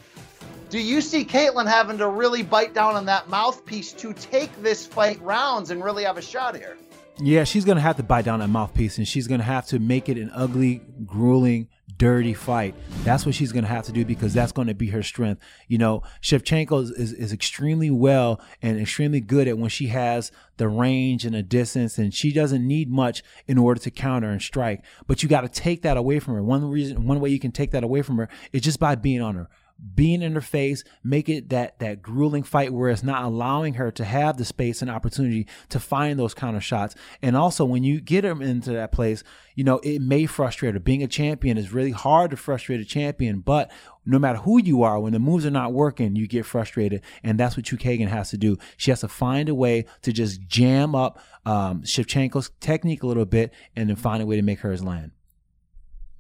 Do 0.69 0.79
you 0.79 1.01
see 1.01 1.25
Katlyn 1.25 1.67
having 1.67 1.97
to 1.97 2.07
really 2.07 2.41
bite 2.41 2.73
down 2.73 2.95
on 2.95 3.05
that 3.07 3.27
mouthpiece 3.27 3.91
to 3.91 4.13
take 4.13 4.55
this 4.61 4.87
fight 4.87 5.21
rounds 5.21 5.71
and 5.71 5.83
really 5.83 6.05
have 6.05 6.17
a 6.17 6.21
shot 6.21 6.55
here? 6.55 6.77
Yeah, 7.19 7.43
she's 7.43 7.65
going 7.65 7.75
to 7.75 7.81
have 7.81 7.97
to 7.97 8.03
bite 8.03 8.23
down 8.23 8.39
that 8.39 8.47
mouthpiece 8.47 8.97
and 8.97 9.05
she's 9.05 9.27
going 9.27 9.41
to 9.41 9.45
have 9.45 9.65
to 9.67 9.79
make 9.79 10.07
it 10.07 10.17
an 10.17 10.31
ugly, 10.33 10.83
grueling, 11.05 11.67
dirty 11.97 12.33
fight. 12.33 12.75
That's 13.03 13.25
what 13.25 13.35
she's 13.35 13.51
going 13.51 13.63
to 13.63 13.69
have 13.69 13.85
to 13.85 13.91
do 13.91 14.05
because 14.05 14.33
that's 14.33 14.51
going 14.51 14.67
to 14.67 14.73
be 14.73 14.87
her 14.87 15.03
strength. 15.03 15.41
You 15.67 15.77
know, 15.77 16.03
Shevchenko 16.21 16.83
is, 16.83 16.91
is, 16.91 17.13
is, 17.13 17.33
extremely 17.33 17.89
well 17.89 18.41
and 18.61 18.79
extremely 18.79 19.19
good 19.19 19.47
at 19.47 19.57
when 19.57 19.69
she 19.69 19.87
has 19.87 20.31
the 20.57 20.67
range 20.67 21.25
and 21.25 21.35
the 21.35 21.43
distance, 21.43 21.97
and 21.97 22.13
she 22.13 22.31
doesn't 22.31 22.65
need 22.65 22.89
much 22.89 23.23
in 23.47 23.57
order 23.57 23.79
to 23.81 23.91
counter 23.91 24.29
and 24.29 24.41
strike. 24.41 24.83
But 25.07 25.23
you 25.23 25.29
got 25.29 25.41
to 25.41 25.49
take 25.49 25.81
that 25.83 25.97
away 25.97 26.19
from 26.19 26.35
her. 26.35 26.43
One 26.43 26.69
reason, 26.69 27.07
one 27.07 27.19
way 27.19 27.29
you 27.29 27.39
can 27.39 27.51
take 27.51 27.71
that 27.71 27.83
away 27.83 28.01
from 28.01 28.17
her 28.17 28.29
is 28.51 28.61
just 28.61 28.79
by 28.79 28.95
being 28.95 29.21
on 29.21 29.35
her 29.35 29.49
being 29.95 30.21
in 30.21 30.33
her 30.33 30.41
face, 30.41 30.83
make 31.03 31.29
it 31.29 31.49
that 31.49 31.79
that 31.79 32.01
grueling 32.01 32.43
fight 32.43 32.73
where 32.73 32.89
it's 32.89 33.03
not 33.03 33.23
allowing 33.23 33.75
her 33.75 33.91
to 33.91 34.03
have 34.03 34.37
the 34.37 34.45
space 34.45 34.81
and 34.81 34.91
opportunity 34.91 35.47
to 35.69 35.79
find 35.79 36.19
those 36.19 36.33
counter 36.33 36.61
shots. 36.61 36.95
And 37.21 37.35
also 37.35 37.65
when 37.65 37.83
you 37.83 38.01
get 38.01 38.23
her 38.23 38.41
into 38.41 38.71
that 38.71 38.91
place, 38.91 39.23
you 39.55 39.63
know, 39.63 39.79
it 39.79 40.01
may 40.01 40.25
frustrate 40.25 40.73
her. 40.73 40.79
Being 40.79 41.03
a 41.03 41.07
champion 41.07 41.57
is 41.57 41.73
really 41.73 41.91
hard 41.91 42.31
to 42.31 42.37
frustrate 42.37 42.81
a 42.81 42.85
champion, 42.85 43.39
but 43.39 43.71
no 44.05 44.19
matter 44.19 44.39
who 44.39 44.61
you 44.61 44.83
are, 44.83 44.99
when 44.99 45.13
the 45.13 45.19
moves 45.19 45.45
are 45.45 45.51
not 45.51 45.73
working, 45.73 46.15
you 46.15 46.27
get 46.27 46.45
frustrated. 46.45 47.01
And 47.23 47.39
that's 47.39 47.55
what 47.55 47.65
Chookagian 47.65 48.07
has 48.07 48.29
to 48.31 48.37
do. 48.37 48.57
She 48.77 48.91
has 48.91 49.01
to 49.01 49.07
find 49.07 49.49
a 49.49 49.55
way 49.55 49.85
to 50.01 50.11
just 50.11 50.45
jam 50.47 50.95
up 50.95 51.19
um, 51.45 51.83
Shevchenko's 51.83 52.51
technique 52.59 53.03
a 53.03 53.07
little 53.07 53.25
bit 53.25 53.53
and 53.75 53.89
then 53.89 53.95
find 53.95 54.21
a 54.21 54.25
way 54.25 54.35
to 54.35 54.41
make 54.41 54.59
hers 54.59 54.83
land. 54.83 55.11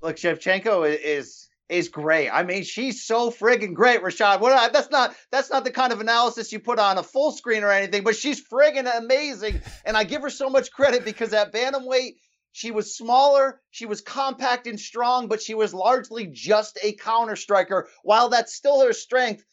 Look, 0.01 0.15
Shevchenko 0.15 0.97
is 0.97 1.48
is 1.69 1.87
great. 1.89 2.29
I 2.29 2.43
mean, 2.43 2.63
she's 2.63 3.05
so 3.05 3.29
friggin' 3.29 3.73
great, 3.73 4.01
Rashad. 4.01 4.39
What 4.39 4.73
that's 4.73 4.89
not 4.89 5.15
that's 5.31 5.49
not 5.49 5.63
the 5.63 5.71
kind 5.71 5.93
of 5.93 6.01
analysis 6.01 6.51
you 6.51 6.59
put 6.59 6.79
on 6.79 6.97
a 6.97 7.03
full 7.03 7.31
screen 7.31 7.63
or 7.63 7.71
anything, 7.71 8.03
but 8.03 8.15
she's 8.15 8.45
friggin' 8.45 8.91
amazing. 8.97 9.61
And 9.85 9.95
I 9.95 10.03
give 10.03 10.23
her 10.23 10.29
so 10.29 10.49
much 10.49 10.71
credit 10.71 11.05
because 11.05 11.33
at 11.33 11.53
bantamweight, 11.53 12.15
she 12.51 12.71
was 12.71 12.95
smaller, 12.95 13.61
she 13.69 13.85
was 13.85 14.01
compact 14.01 14.65
and 14.65 14.79
strong, 14.79 15.27
but 15.27 15.41
she 15.41 15.53
was 15.53 15.73
largely 15.73 16.27
just 16.27 16.79
a 16.81 16.93
counter 16.93 17.35
striker. 17.35 17.87
While 18.03 18.29
that's 18.29 18.55
still 18.55 18.81
her 18.83 18.93
strength, 18.93 19.43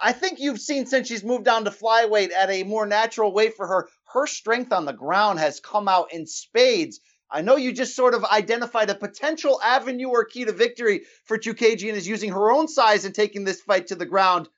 I 0.00 0.12
think 0.12 0.38
you've 0.38 0.60
seen 0.60 0.86
since 0.86 1.08
she's 1.08 1.24
moved 1.24 1.44
down 1.44 1.64
to 1.64 1.72
flyweight 1.72 2.30
at 2.32 2.50
a 2.50 2.62
more 2.62 2.86
natural 2.86 3.32
weight 3.32 3.56
for 3.56 3.66
her, 3.66 3.88
her 4.12 4.28
strength 4.28 4.72
on 4.72 4.84
the 4.84 4.92
ground 4.92 5.40
has 5.40 5.58
come 5.58 5.88
out 5.88 6.12
in 6.12 6.26
spades. 6.26 7.00
I 7.30 7.42
know 7.42 7.56
you 7.56 7.72
just 7.72 7.94
sort 7.94 8.14
of 8.14 8.24
identified 8.24 8.90
a 8.90 8.94
potential 8.94 9.60
avenue 9.62 10.08
or 10.08 10.24
key 10.24 10.44
to 10.46 10.52
victory 10.52 11.02
for 11.24 11.38
Chookagian 11.38 11.92
is 11.92 12.08
using 12.08 12.30
her 12.30 12.50
own 12.50 12.68
size 12.68 13.04
and 13.04 13.14
taking 13.14 13.44
this 13.44 13.60
fight 13.60 13.88
to 13.88 13.94
the 13.94 14.06
ground. 14.06 14.48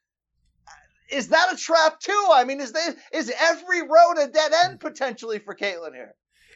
Is 1.11 1.29
that 1.29 1.53
a 1.53 1.57
trap 1.57 1.99
too? 1.99 2.29
I 2.33 2.45
mean, 2.45 2.61
is 2.61 2.73
is 3.13 3.33
every 3.41 3.83
road 3.83 4.19
a 4.19 4.29
dead 4.29 4.53
end 4.65 4.79
potentially 4.79 5.41
for 5.41 5.57
Katlyn 5.57 5.95
here? 5.95 6.15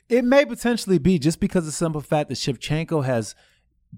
It 0.09 0.25
may 0.25 0.45
potentially 0.45 0.99
be 0.99 1.19
just 1.19 1.41
because 1.41 1.63
of 1.63 1.67
the 1.67 1.73
simple 1.73 2.01
fact 2.01 2.29
that 2.29 2.37
Shevchenko 2.37 3.05
has 3.05 3.35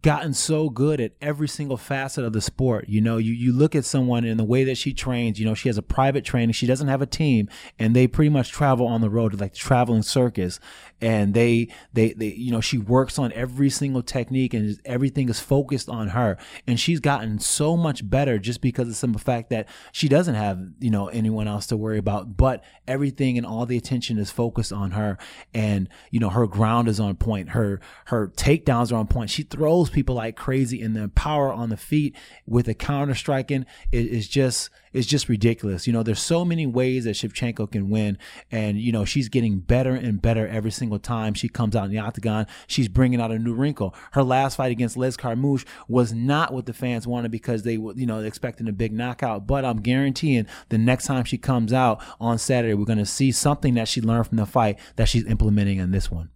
gotten 0.03 0.35
so 0.35 0.69
good 0.69 1.01
at 1.01 1.13
every 1.21 1.49
single 1.49 1.77
facet 1.77 2.25
of 2.25 2.33
the 2.33 2.41
sport. 2.41 2.89
You 2.89 3.01
know, 3.01 3.17
you, 3.17 3.33
you 3.33 3.53
look 3.53 3.75
at 3.75 3.85
someone 3.85 4.25
in 4.25 4.37
the 4.37 4.45
way 4.45 4.65
that 4.65 4.77
she 4.77 4.93
trains, 4.93 5.39
you 5.39 5.47
know, 5.47 5.55
she 5.55 5.69
has 5.69 5.79
a 5.79 5.83
private 5.83 6.25
training, 6.25 6.53
she 6.53 6.67
doesn't 6.67 6.89
have 6.89 7.03
a 7.03 7.07
team, 7.07 7.49
and 7.79 7.95
they 7.95 8.07
pretty 8.07 8.29
much 8.29 8.51
travel 8.51 8.87
on 8.87 9.01
the 9.01 9.11
road 9.11 9.41
like 9.41 9.55
traveling 9.55 10.03
circus. 10.03 10.61
And 11.01 11.35
they, 11.35 11.69
they, 11.93 12.15
they, 12.15 12.29
you 12.29 12.51
know, 12.51 12.61
she 12.61 12.79
works 12.79 13.19
on 13.19 13.33
every 13.33 13.69
single 13.69 14.03
technique 14.03 14.55
and 14.55 14.81
everything 14.85 15.29
is 15.29 15.41
focused 15.41 15.89
on 15.89 16.09
her. 16.09 16.39
And 16.67 16.81
she's 16.81 17.01
gotten 17.01 17.39
so 17.39 17.77
much 17.77 18.09
better 18.09 18.39
just 18.39 18.63
because 18.63 18.83
of 18.83 18.89
the 18.89 18.95
simple 18.95 19.21
fact 19.21 19.51
that 19.51 19.69
she 19.93 20.09
doesn't 20.09 20.35
have, 20.35 20.59
you 20.81 20.91
know, 20.91 21.09
anyone 21.09 21.49
else 21.49 21.67
to 21.67 21.77
worry 21.77 21.99
about, 21.99 22.37
but 22.37 22.65
everything 22.89 23.37
and 23.37 23.47
all 23.47 23.67
the 23.67 23.77
attention 23.77 24.19
is 24.19 24.31
focused 24.31 24.73
on 24.73 24.93
her. 24.93 25.19
And, 25.53 25.89
you 26.11 26.19
know, 26.19 26.31
her 26.31 26.47
ground 26.47 26.89
is 26.89 26.99
on 26.99 27.17
point. 27.17 27.51
Her, 27.51 27.81
her 28.07 28.29
takedowns 28.29 28.91
are 28.91 28.97
on 28.97 29.07
point. 29.07 29.29
She 29.29 29.43
throws 29.43 29.86
people 29.92 30.14
like 30.14 30.37
crazy, 30.37 30.83
and 30.83 30.96
the 30.96 31.09
power 31.09 31.53
on 31.53 31.70
the 31.70 31.77
feet 31.77 32.16
with 32.46 32.66
the 32.66 32.75
counter 32.75 33.14
striking 33.14 33.66
is, 33.92 34.29
just 34.29 34.70
is 34.92 35.07
just 35.07 35.29
ridiculous. 35.29 35.87
You 35.87 35.92
know, 35.92 36.03
there's 36.03 36.22
so 36.22 36.44
many 36.44 36.66
ways 36.66 37.05
that 37.05 37.16
Shevchenko 37.16 37.70
can 37.70 37.90
win, 37.90 38.18
and 38.51 38.79
you 38.79 38.92
know 38.92 39.05
she's 39.05 39.29
getting 39.29 39.59
better 39.59 39.94
and 39.94 40.20
better 40.20 40.46
every 40.49 40.70
single 40.70 40.99
time 40.99 41.35
she 41.35 41.49
comes 41.49 41.77
out 41.77 41.85
in 41.85 41.90
the 41.90 41.99
octagon. 41.99 42.46
She's 42.66 42.88
bringing 42.88 43.20
out 43.20 43.31
a 43.31 43.38
new 43.38 43.55
wrinkle. 43.55 43.94
Her 44.12 44.22
last 44.22 44.57
fight 44.57 44.72
against 44.72 44.96
Liz 44.96 45.16
Carmouche 45.16 45.66
was 45.88 46.12
not 46.12 46.53
what 46.53 46.66
the 46.66 46.72
fans 46.72 47.07
wanted 47.07 47.31
because 47.31 47.62
they 47.62 47.79
were, 47.79 47.94
you 47.94 48.07
know, 48.07 48.20
expecting 48.20 48.68
a 48.68 48.72
big 48.72 48.92
knockout. 48.92 49.46
But 49.46 49.64
I'm 49.64 49.81
guaranteeing 49.81 50.46
the 50.68 50.79
next 50.79 51.07
time 51.07 51.25
she 51.25 51.38
comes 51.38 51.72
out 51.72 52.03
on 52.20 52.38
Saturday, 52.38 52.75
we're 52.75 52.85
going 52.85 52.99
to 52.99 53.07
see 53.07 53.33
something 53.33 53.75
that 53.75 53.88
she 53.88 54.01
learned 54.01 54.29
from 54.29 54.38
the 54.38 54.46
fight 54.46 54.79
that 54.96 55.09
she's 55.09 55.27
implementing 55.27 55.79
in 55.79 55.90
this 55.90 56.11
one 56.11 56.31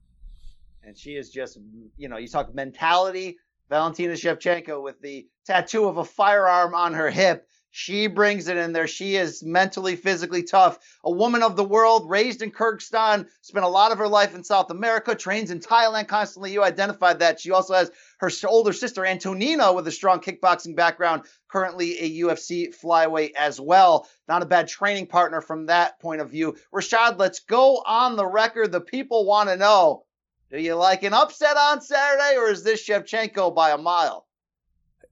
and 0.90 0.98
she 0.98 1.12
is 1.12 1.30
just, 1.30 1.56
you 1.96 2.08
know, 2.08 2.16
you 2.16 2.26
talk 2.26 2.52
mentality. 2.52 3.38
Valentina 3.68 4.14
Shevchenko 4.14 4.82
with 4.82 5.00
the 5.00 5.28
tattoo 5.46 5.84
of 5.86 5.98
a 5.98 6.04
firearm 6.04 6.74
on 6.74 6.94
her 6.94 7.08
hip. 7.10 7.46
She 7.70 8.08
brings 8.08 8.48
it 8.48 8.56
in 8.56 8.72
there. 8.72 8.88
She 8.88 9.14
is 9.14 9.44
mentally, 9.44 9.94
physically 9.94 10.42
tough. 10.42 10.80
A 11.04 11.12
woman 11.12 11.44
of 11.44 11.54
the 11.54 11.62
world, 11.62 12.10
raised 12.10 12.42
in 12.42 12.50
Kyrgyzstan, 12.50 13.28
spent 13.42 13.64
a 13.64 13.68
lot 13.68 13.92
of 13.92 13.98
her 13.98 14.08
life 14.08 14.34
in 14.34 14.42
South 14.42 14.72
America, 14.72 15.14
trains 15.14 15.52
in 15.52 15.60
Thailand 15.60 16.08
constantly. 16.08 16.52
You 16.52 16.64
identified 16.64 17.20
that. 17.20 17.38
She 17.38 17.52
also 17.52 17.74
has 17.74 17.92
her 18.18 18.30
older 18.48 18.72
sister, 18.72 19.06
Antonina, 19.06 19.72
with 19.72 19.86
a 19.86 19.92
strong 19.92 20.18
kickboxing 20.18 20.74
background, 20.74 21.22
currently 21.48 22.00
a 22.00 22.22
UFC 22.22 22.74
flyweight 22.76 23.34
as 23.38 23.60
well. 23.60 24.08
Not 24.26 24.42
a 24.42 24.46
bad 24.46 24.66
training 24.66 25.06
partner 25.06 25.40
from 25.40 25.66
that 25.66 26.00
point 26.00 26.20
of 26.20 26.32
view. 26.32 26.56
Rashad, 26.74 27.20
let's 27.20 27.38
go 27.38 27.76
on 27.86 28.16
the 28.16 28.26
record. 28.26 28.72
The 28.72 28.80
people 28.80 29.24
want 29.24 29.48
to 29.48 29.56
know 29.56 30.02
do 30.50 30.60
you 30.60 30.74
like 30.74 31.02
an 31.02 31.14
upset 31.14 31.56
on 31.56 31.80
Saturday, 31.80 32.36
or 32.36 32.50
is 32.50 32.64
this 32.64 32.86
Shevchenko 32.86 33.54
by 33.54 33.70
a 33.70 33.78
mile? 33.78 34.26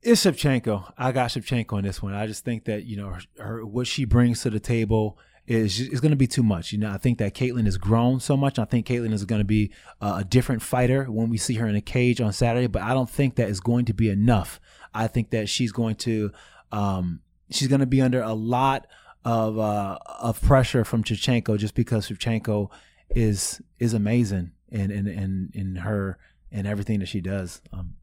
It's 0.03 0.25
Shevchenko. 0.25 0.93
I 0.97 1.13
got 1.13 1.31
Shevchenko 1.31 1.79
in 1.79 1.85
this 1.85 2.03
one. 2.03 2.15
I 2.15 2.27
just 2.27 2.45
think 2.45 2.65
that 2.65 2.85
you 2.85 2.97
know 2.97 3.09
her, 3.09 3.21
her 3.39 3.67
what 3.67 3.87
she 3.87 4.05
brings 4.05 4.43
to 4.43 4.51
the 4.51 4.61
table 4.61 5.19
is 5.47 5.81
is 5.81 6.01
going 6.01 6.11
to 6.11 6.17
be 6.17 6.27
too 6.27 6.43
much. 6.43 6.73
You 6.73 6.79
know, 6.79 6.91
I 6.91 6.99
think 6.99 7.19
that 7.19 7.35
Katlyn 7.35 7.65
has 7.65 7.79
grown 7.79 8.21
so 8.21 8.37
much. 8.37 8.59
I 8.59 8.65
think 8.65 8.87
Katlyn 8.87 9.13
is 9.13 9.25
going 9.25 9.41
to 9.41 9.45
be 9.45 9.73
a 10.01 10.25
different 10.25 10.63
fighter 10.63 11.05
when 11.05 11.31
we 11.31 11.39
see 11.39 11.55
her 11.55 11.67
in 11.67 11.77
a 11.77 11.81
cage 11.81 12.21
on 12.21 12.33
Saturday. 12.33 12.67
But 12.67 12.83
I 12.83 12.93
don't 12.93 13.11
think 13.11 13.37
that 13.37 13.49
is 13.49 13.61
going 13.61 13.85
to 13.87 13.95
be 13.95 14.11
enough. 14.11 14.61
I 14.93 15.07
think 15.07 15.31
that 15.31 15.49
she's 15.49 15.73
going 15.73 15.97
to 15.97 16.33
um, 16.73 17.21
she's 17.51 17.69
going 17.69 17.81
to 17.81 17.87
be 17.87 18.01
under 18.01 18.23
a 18.23 18.35
lot 18.35 18.87
of 19.25 19.59
uh, 19.59 19.99
of 20.21 20.41
pressure 20.43 20.85
from 20.85 21.05
Shevchenko 21.05 21.59
just 21.59 21.75
because 21.75 22.09
Shevchenko 22.09 22.71
is 23.11 23.61
is 23.79 23.95
amazing 23.95 24.53
in 24.71 24.91
in 24.91 25.07
in, 25.07 25.51
in 25.55 25.77
her 25.77 26.19
and 26.51 26.67
everything 26.67 27.01
that 27.01 27.09
she 27.09 27.21
does. 27.21 27.61
Um, 27.73 27.95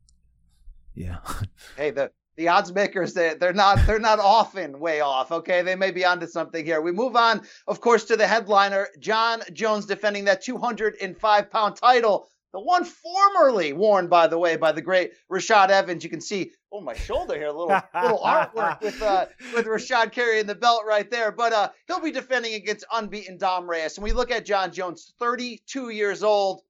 yeah. 0.94 1.18
hey, 1.78 1.92
the 1.92 2.12
the 2.38 2.48
odds 2.50 2.74
makers 2.74 3.14
they 3.14 3.34
they're 3.36 3.54
not 3.54 3.80
they're 3.86 4.00
not 4.00 4.20
often 4.20 4.80
way 4.80 5.02
off. 5.02 5.32
Okay, 5.32 5.62
they 5.62 5.76
may 5.76 5.92
be 5.92 6.06
onto 6.06 6.28
something 6.28 6.66
here. 6.66 6.82
We 6.82 6.92
move 6.92 7.16
on, 7.16 7.42
of 7.68 7.82
course, 7.82 8.04
to 8.06 8.18
the 8.18 8.28
headliner, 8.28 8.88
Jon 9.00 9.42
Jones 9.54 9.86
defending 9.86 10.26
that 10.26 10.42
205 10.42 11.52
pound 11.52 11.76
title. 11.76 12.30
The 12.56 12.62
one 12.62 12.86
formerly 12.86 13.74
worn, 13.74 14.08
by 14.08 14.28
the 14.28 14.38
way, 14.38 14.56
by 14.56 14.72
the 14.72 14.82
great 14.82 15.12
Rashad 15.30 15.72
Evans. 15.72 16.06
You 16.06 16.10
can 16.10 16.22
see 16.22 16.54
oh 16.72 16.80
my 16.80 16.94
shoulder 16.94 17.36
here, 17.36 17.48
a 17.48 17.52
little 17.52 17.78
little 17.94 18.20
artwork 18.26 18.80
with 18.80 19.02
uh, 19.02 19.26
with 19.54 19.66
Rashad 19.66 20.14
carrying 20.14 20.46
the 20.46 20.56
belt 20.56 20.84
right 20.88 21.12
there. 21.12 21.34
But 21.34 21.52
uh, 21.52 21.70
he'll 21.86 22.00
be 22.00 22.14
defending 22.14 22.54
against 22.54 22.86
unbeaten 22.94 23.38
Dom 23.38 23.70
Reyes. 23.70 23.98
And 23.98 24.06
we 24.06 24.14
look 24.14 24.32
at 24.32 24.46
Jon 24.46 24.72
Jones, 24.72 25.12
32 25.20 25.90
years 25.90 26.24
old, 26.24 26.62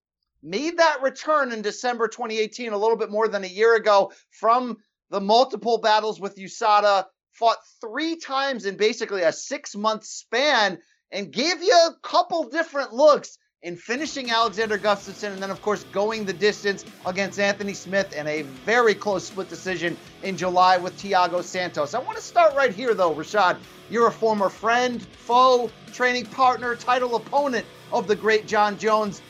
made 0.41 0.79
that 0.79 1.03
return 1.03 1.51
in 1.51 1.61
December 1.61 2.07
2018, 2.07 2.73
a 2.73 2.77
little 2.79 2.97
bit 2.97 3.11
more 3.11 3.27
than 3.27 3.43
a 3.43 3.47
year 3.47 3.75
ago, 3.75 4.11
from 4.31 4.77
the 5.11 5.21
multiple 5.21 5.77
battles 5.77 6.19
with 6.19 6.35
USADA. 6.35 7.05
Fought 7.33 7.59
three 7.79 8.15
times 8.15 8.65
in 8.65 8.75
basically 8.75 9.21
a 9.21 9.31
six 9.31 9.75
month 9.75 10.03
span 10.03 10.79
and 11.11 11.31
gave 11.31 11.61
you 11.61 11.73
a 11.73 11.95
couple 12.01 12.49
different 12.49 12.91
looks 12.91 13.37
in 13.65 13.75
finishing 13.75 14.29
Alexander 14.29 14.77
Gustafsson 14.77 15.31
and 15.31 15.41
then, 15.41 15.49
of 15.49 15.59
course, 15.59 15.83
going 15.85 16.23
the 16.23 16.33
distance 16.33 16.85
against 17.07 17.39
Anthony 17.39 17.73
Smith 17.73 18.13
in 18.13 18.27
a 18.27 18.43
very 18.43 18.93
close 18.93 19.25
split 19.25 19.49
decision 19.49 19.97
in 20.21 20.37
July 20.37 20.77
with 20.77 20.95
Thiago 21.01 21.43
Santos. 21.43 21.95
I 21.95 21.99
want 21.99 22.15
to 22.15 22.23
start 22.23 22.53
right 22.53 22.71
here, 22.71 22.93
though, 22.93 23.15
Rashad. 23.15 23.57
You're 23.89 24.05
a 24.05 24.11
former 24.11 24.49
friend, 24.49 25.01
foe, 25.17 25.71
training 25.91 26.27
partner, 26.27 26.75
title 26.75 27.15
opponent 27.15 27.65
of 27.91 28.07
the 28.07 28.15
great 28.15 28.45
Jon 28.45 28.77
Jones. 28.77 29.23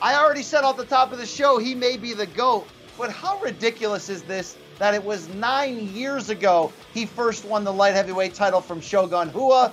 I 0.00 0.14
already 0.14 0.44
said 0.44 0.62
off 0.62 0.76
the 0.76 0.84
top 0.84 1.10
of 1.10 1.18
the 1.18 1.26
show 1.26 1.58
he 1.58 1.74
may 1.74 1.96
be 1.96 2.14
the 2.14 2.26
GOAT, 2.26 2.68
but 2.96 3.10
how 3.10 3.40
ridiculous 3.40 4.08
is 4.08 4.22
this 4.22 4.56
that 4.78 4.94
it 4.94 5.02
was 5.02 5.28
nine 5.30 5.92
years 5.92 6.30
ago 6.30 6.72
he 6.94 7.06
first 7.06 7.44
won 7.44 7.64
the 7.64 7.72
light 7.72 7.94
heavyweight 7.94 8.34
title 8.34 8.60
from 8.60 8.80
Shogun 8.80 9.32
Rua, 9.32 9.72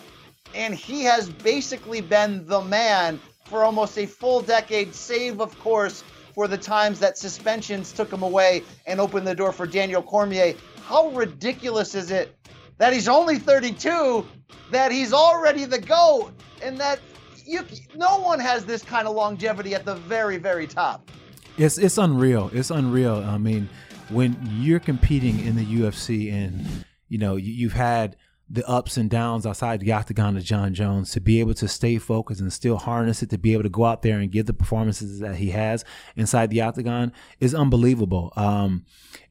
and 0.56 0.74
he 0.74 1.04
has 1.04 1.30
basically 1.30 2.02
been 2.02 2.48
the 2.48 2.62
man 2.62 3.20
for 3.50 3.64
almost 3.64 3.98
a 3.98 4.06
full 4.06 4.42
decade, 4.42 4.94
save, 4.94 5.40
of 5.40 5.58
course, 5.60 6.04
for 6.34 6.48
the 6.48 6.58
times 6.58 7.00
that 7.00 7.18
suspensions 7.18 7.92
took 7.92 8.12
him 8.12 8.22
away 8.22 8.64
and 8.86 9.00
opened 9.00 9.26
the 9.26 9.34
door 9.34 9.52
for 9.52 9.66
Daniel 9.66 10.04
Cormier. 10.04 10.54
How 10.84 11.10
ridiculous 11.10 11.96
is 11.96 12.12
it 12.12 12.38
that 12.78 12.94
he's 12.94 13.08
only 13.08 13.40
32, 13.40 14.26
that 14.72 14.92
he's 14.92 15.14
already 15.14 15.66
the 15.66 15.80
GOAT, 15.80 16.32
and 16.62 16.78
that 16.78 17.00
you 17.46 17.66
no 17.96 18.20
one 18.20 18.40
has 18.40 18.66
this 18.66 18.84
kind 18.84 19.08
of 19.08 19.16
longevity 19.16 19.74
at 19.74 19.86
the 19.86 19.96
very, 19.96 20.38
very 20.38 20.68
top. 20.68 21.10
It's 21.58 21.78
it's 21.78 21.98
unreal. 21.98 22.52
It's 22.54 22.70
unreal. 22.70 23.16
I 23.16 23.38
mean, 23.38 23.70
when 24.10 24.38
you're 24.60 24.80
competing 24.80 25.40
in 25.46 25.56
the 25.56 25.66
UFC 25.66 26.32
and 26.32 26.86
you 27.08 27.18
know 27.18 27.36
you've 27.36 27.74
had 27.74 28.16
the 28.50 28.68
ups 28.68 28.96
and 28.96 29.10
downs 29.10 29.46
outside 29.46 29.80
the 29.80 29.92
octagon 29.92 30.38
of 30.38 30.44
Jon 30.44 30.74
Jones 30.74 31.12
to 31.12 31.20
be 31.20 31.40
able 31.40 31.54
to 31.56 31.68
stay 31.68 31.98
focused 31.98 32.40
and 32.40 32.52
still 32.52 32.78
harness 32.78 33.22
it 33.22 33.30
to 33.32 33.38
be 33.38 33.54
able 33.54 33.64
to 33.64 33.70
go 33.70 33.86
out 33.86 34.02
there 34.04 34.20
and 34.20 34.32
give 34.32 34.46
the 34.46 34.54
performances 34.54 35.20
that 35.20 35.36
he 35.36 35.52
has 35.52 35.84
inside 36.16 36.50
the 36.50 36.62
octagon 36.62 37.12
is 37.40 37.54
unbelievable. 37.54 38.32
Um, 38.38 38.86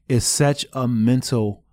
it's 0.07 0.25
such 0.25 0.65
a 0.73 0.87
mental 0.87 1.63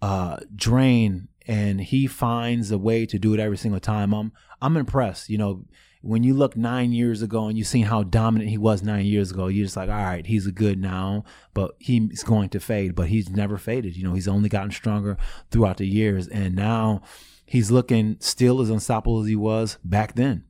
uh, 0.00 0.38
drain, 0.54 1.28
and 1.46 1.80
he 1.80 2.06
finds 2.06 2.70
a 2.70 2.78
way 2.78 3.04
to 3.06 3.18
do 3.18 3.34
it 3.34 3.40
every 3.40 3.56
single 3.56 3.80
time. 3.80 4.14
I'm 4.14 4.32
I'm 4.60 4.76
impressed. 4.76 5.28
You 5.28 5.38
know, 5.38 5.64
when 6.02 6.24
you 6.24 6.34
look 6.34 6.56
nine 6.56 6.92
years 6.92 7.22
ago 7.22 7.46
and 7.46 7.56
you 7.56 7.64
see 7.64 7.82
how 7.82 8.02
dominant 8.02 8.50
he 8.50 8.58
was 8.58 8.82
nine 8.82 9.06
years 9.06 9.30
ago, 9.30 9.46
you're 9.46 9.64
just 9.64 9.76
like, 9.76 9.88
all 9.88 9.94
right, 9.94 10.26
he's 10.26 10.46
a 10.46 10.52
good 10.52 10.80
now, 10.80 11.24
but 11.54 11.76
he's 11.78 12.24
going 12.24 12.48
to 12.50 12.60
fade. 12.60 12.94
But 12.94 13.08
he's 13.08 13.30
never 13.30 13.56
faded. 13.56 13.96
You 13.96 14.04
know, 14.04 14.14
he's 14.14 14.28
only 14.28 14.48
gotten 14.48 14.72
stronger 14.72 15.16
throughout 15.50 15.76
the 15.76 15.86
years, 15.86 16.26
and 16.28 16.56
now 16.56 17.02
he's 17.46 17.70
looking 17.70 18.16
still 18.18 18.60
as 18.60 18.68
unstoppable 18.68 19.20
as 19.20 19.28
he 19.28 19.36
was 19.36 19.78
back 19.84 20.14
then. 20.14 20.44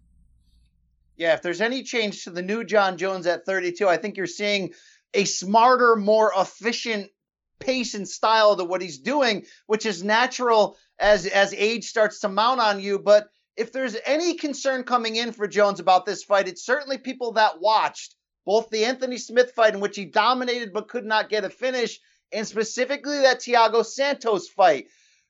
Yeah, 1.17 1.35
if 1.35 1.43
there's 1.43 1.61
any 1.61 1.83
change 1.83 2.25
to 2.25 2.31
the 2.31 2.43
new 2.43 2.65
Jon 2.65 2.97
Jones 2.97 3.27
at 3.27 3.45
32, 3.45 3.87
I 3.87 3.99
think 3.99 4.17
you're 4.17 4.27
seeing 4.27 4.73
a 5.13 5.25
smarter, 5.25 5.97
more 5.97 6.33
efficient 6.37 7.11
pace 7.61 7.95
and 7.95 8.09
style 8.09 8.57
to 8.57 8.65
what 8.65 8.81
he's 8.81 8.99
doing, 8.99 9.45
which 9.67 9.85
is 9.85 10.03
natural 10.03 10.77
as 10.99 11.27
as 11.27 11.53
age 11.53 11.85
starts 11.85 12.21
to 12.21 12.29
mount 12.29 12.61
on 12.61 12.81
you. 12.81 12.99
But 12.99 13.29
if 13.57 13.73
there's 13.73 13.97
any 14.07 14.35
concern 14.35 14.85
coming 14.85 15.17
in 15.17 15.33
for 15.33 15.47
Jones 15.47 15.81
about 15.81 16.07
this 16.07 16.25
fight, 16.25 16.49
it's 16.49 16.65
certainly 16.65 16.99
people 16.99 17.33
that 17.33 17.61
watched 17.61 18.15
both 18.45 18.71
the 18.71 18.85
Anthony 18.85 19.19
Smith 19.19 19.53
fight 19.53 19.75
in 19.75 19.81
which 19.81 19.97
he 19.97 20.05
dominated 20.05 20.73
but 20.73 20.89
could 20.89 21.05
not 21.05 21.29
get 21.29 21.45
a 21.45 21.51
finish, 21.51 22.01
and 22.33 22.47
specifically 22.47 23.21
that 23.21 23.41
Thiago 23.41 23.85
Santos 23.85 24.49
fight. 24.49 24.89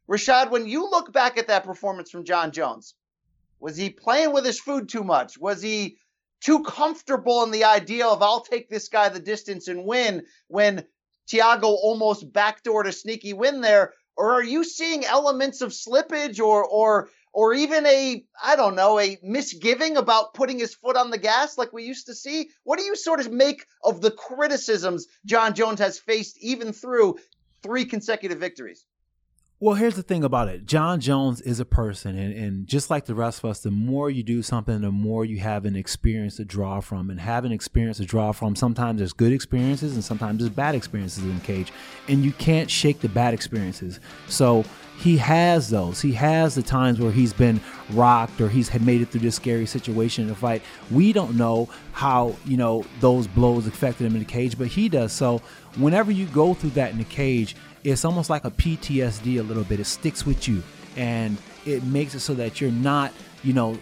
Rashad, 0.09 0.51
when 0.51 0.67
you 0.67 0.89
look 0.89 1.13
back 1.13 1.37
at 1.37 1.49
that 1.49 1.65
performance 1.65 2.11
from 2.11 2.25
Jon 2.25 2.53
Jones, 2.53 2.95
was 3.61 3.77
he 3.77 3.91
playing 3.91 4.33
with 4.33 4.45
his 4.45 4.61
food 4.61 4.89
too 4.89 5.05
much? 5.05 5.39
Was 5.39 5.63
he 5.63 5.97
too 6.41 6.63
comfortable 6.63 7.43
in 7.45 7.51
the 7.51 7.65
idea 7.65 8.07
of 8.07 8.23
I'll 8.23 8.41
take 8.41 8.69
this 8.69 8.89
guy 8.89 9.09
the 9.09 9.21
distance 9.21 9.69
and 9.69 9.85
win 9.85 10.25
when 10.49 10.85
Thiago 11.29 11.65
almost 11.65 12.33
backdoored 12.33 12.87
a 12.87 12.93
sneaky 12.93 13.33
win 13.33 13.61
there? 13.61 13.95
Or 14.17 14.35
are 14.35 14.43
you 14.43 14.65
seeing 14.65 15.05
elements 15.05 15.61
of 15.61 15.71
slippage 15.71 16.41
or 16.41 16.65
or 16.65 17.09
or 17.33 17.55
even 17.55 17.87
a 17.87 18.25
I 18.43 18.57
don't 18.57 18.77
know, 18.77 18.99
a 18.99 19.19
misgiving 19.23 19.97
about 19.97 20.35
putting 20.35 20.59
his 20.59 20.75
foot 20.75 20.97
on 20.97 21.11
the 21.11 21.19
gas 21.19 21.59
like 21.59 21.73
we 21.73 21.85
used 21.85 22.07
to 22.07 22.15
see? 22.15 22.51
What 22.65 22.79
do 22.79 22.85
you 22.85 22.97
sort 22.97 23.21
of 23.21 23.33
make 23.33 23.67
of 23.83 24.01
the 24.01 24.11
criticisms 24.11 25.07
Jon 25.25 25.55
Jones 25.55 25.81
has 25.81 25.99
faced 25.99 26.39
even 26.41 26.73
through 26.73 27.19
three 27.63 27.85
consecutive 27.85 28.39
victories? 28.39 28.85
Well, 29.63 29.77
here's 29.77 29.95
the 29.95 30.03
thing 30.03 30.25
about 30.25 30.49
it. 30.49 30.67
Jon 30.67 30.99
Jones 30.99 31.41
is 31.41 31.61
a 31.61 31.65
person, 31.65 32.19
and, 32.19 32.35
and 32.35 32.67
just 32.67 32.91
like 32.91 33.05
the 33.05 33.15
rest 33.15 33.39
of 33.39 33.45
us, 33.49 33.61
the 33.61 33.71
more 33.71 34.11
you 34.11 34.25
do 34.25 34.43
something, 34.43 34.81
the 34.81 34.91
more 34.91 35.25
you 35.25 35.39
have 35.39 35.65
an 35.67 35.77
experience 35.77 36.39
to 36.39 36.45
draw 36.45 36.81
from. 36.81 37.11
And 37.11 37.21
have 37.21 37.45
an 37.45 37.53
experience 37.53 37.99
to 37.99 38.05
draw 38.05 38.33
from, 38.33 38.57
sometimes 38.57 38.99
there's 38.99 39.13
good 39.13 39.33
experiences 39.33 39.95
and 39.95 40.03
sometimes 40.03 40.41
there's 40.41 40.51
bad 40.51 40.75
experiences 40.75 41.23
in 41.23 41.37
the 41.37 41.45
cage. 41.45 41.73
And 42.09 42.25
you 42.25 42.33
can't 42.33 42.69
shake 42.69 43.03
the 43.03 43.09
bad 43.09 43.35
experiences. 43.35 44.01
So 44.27 44.65
he 45.03 45.17
has 45.17 45.69
those. 45.69 46.01
He 46.01 46.13
has 46.13 46.55
the 46.55 46.63
times 46.63 47.01
where 47.01 47.11
he's 47.11 47.33
been 47.33 47.61
rocked 47.91 48.41
or 48.41 48.49
he's 48.49 48.69
had 48.69 48.87
made 48.87 49.01
it 49.01 49.09
through 49.09 49.23
this 49.23 49.35
scary 49.35 49.67
situation 49.67 50.25
in 50.25 50.31
a 50.31 50.35
fight. 50.35 50.63
We 50.93 51.13
don't 51.13 51.37
know 51.37 51.69
how, 51.91 52.37
you 52.45 52.57
know, 52.57 52.85
those 53.01 53.27
blows 53.27 53.67
affected 53.67 54.07
him 54.07 54.15
in 54.15 54.21
the 54.21 54.25
cage, 54.25 54.57
but 54.57 54.69
he 54.69 54.89
does. 54.89 55.13
So 55.13 55.43
whenever 55.77 56.13
you 56.13 56.27
go 56.27 56.55
through 56.55 56.71
that 56.71 56.93
in 56.93 56.99
the 56.99 57.05
cage, 57.05 57.57
it's 57.83 58.05
almost 58.05 58.31
like 58.31 58.45
a 58.45 58.53
PTSD 58.53 59.41
a 59.41 59.43
little 59.43 59.65
bit. 59.65 59.81
It 59.81 59.87
sticks 59.87 60.25
with 60.25 60.47
you 60.47 60.63
and 60.97 61.37
it 61.67 61.83
makes 61.83 62.15
it 62.15 62.21
so 62.21 62.35
that 62.35 62.61
you're 62.61 62.71
not, 62.71 63.13
you 63.43 63.55
know, 63.55 63.77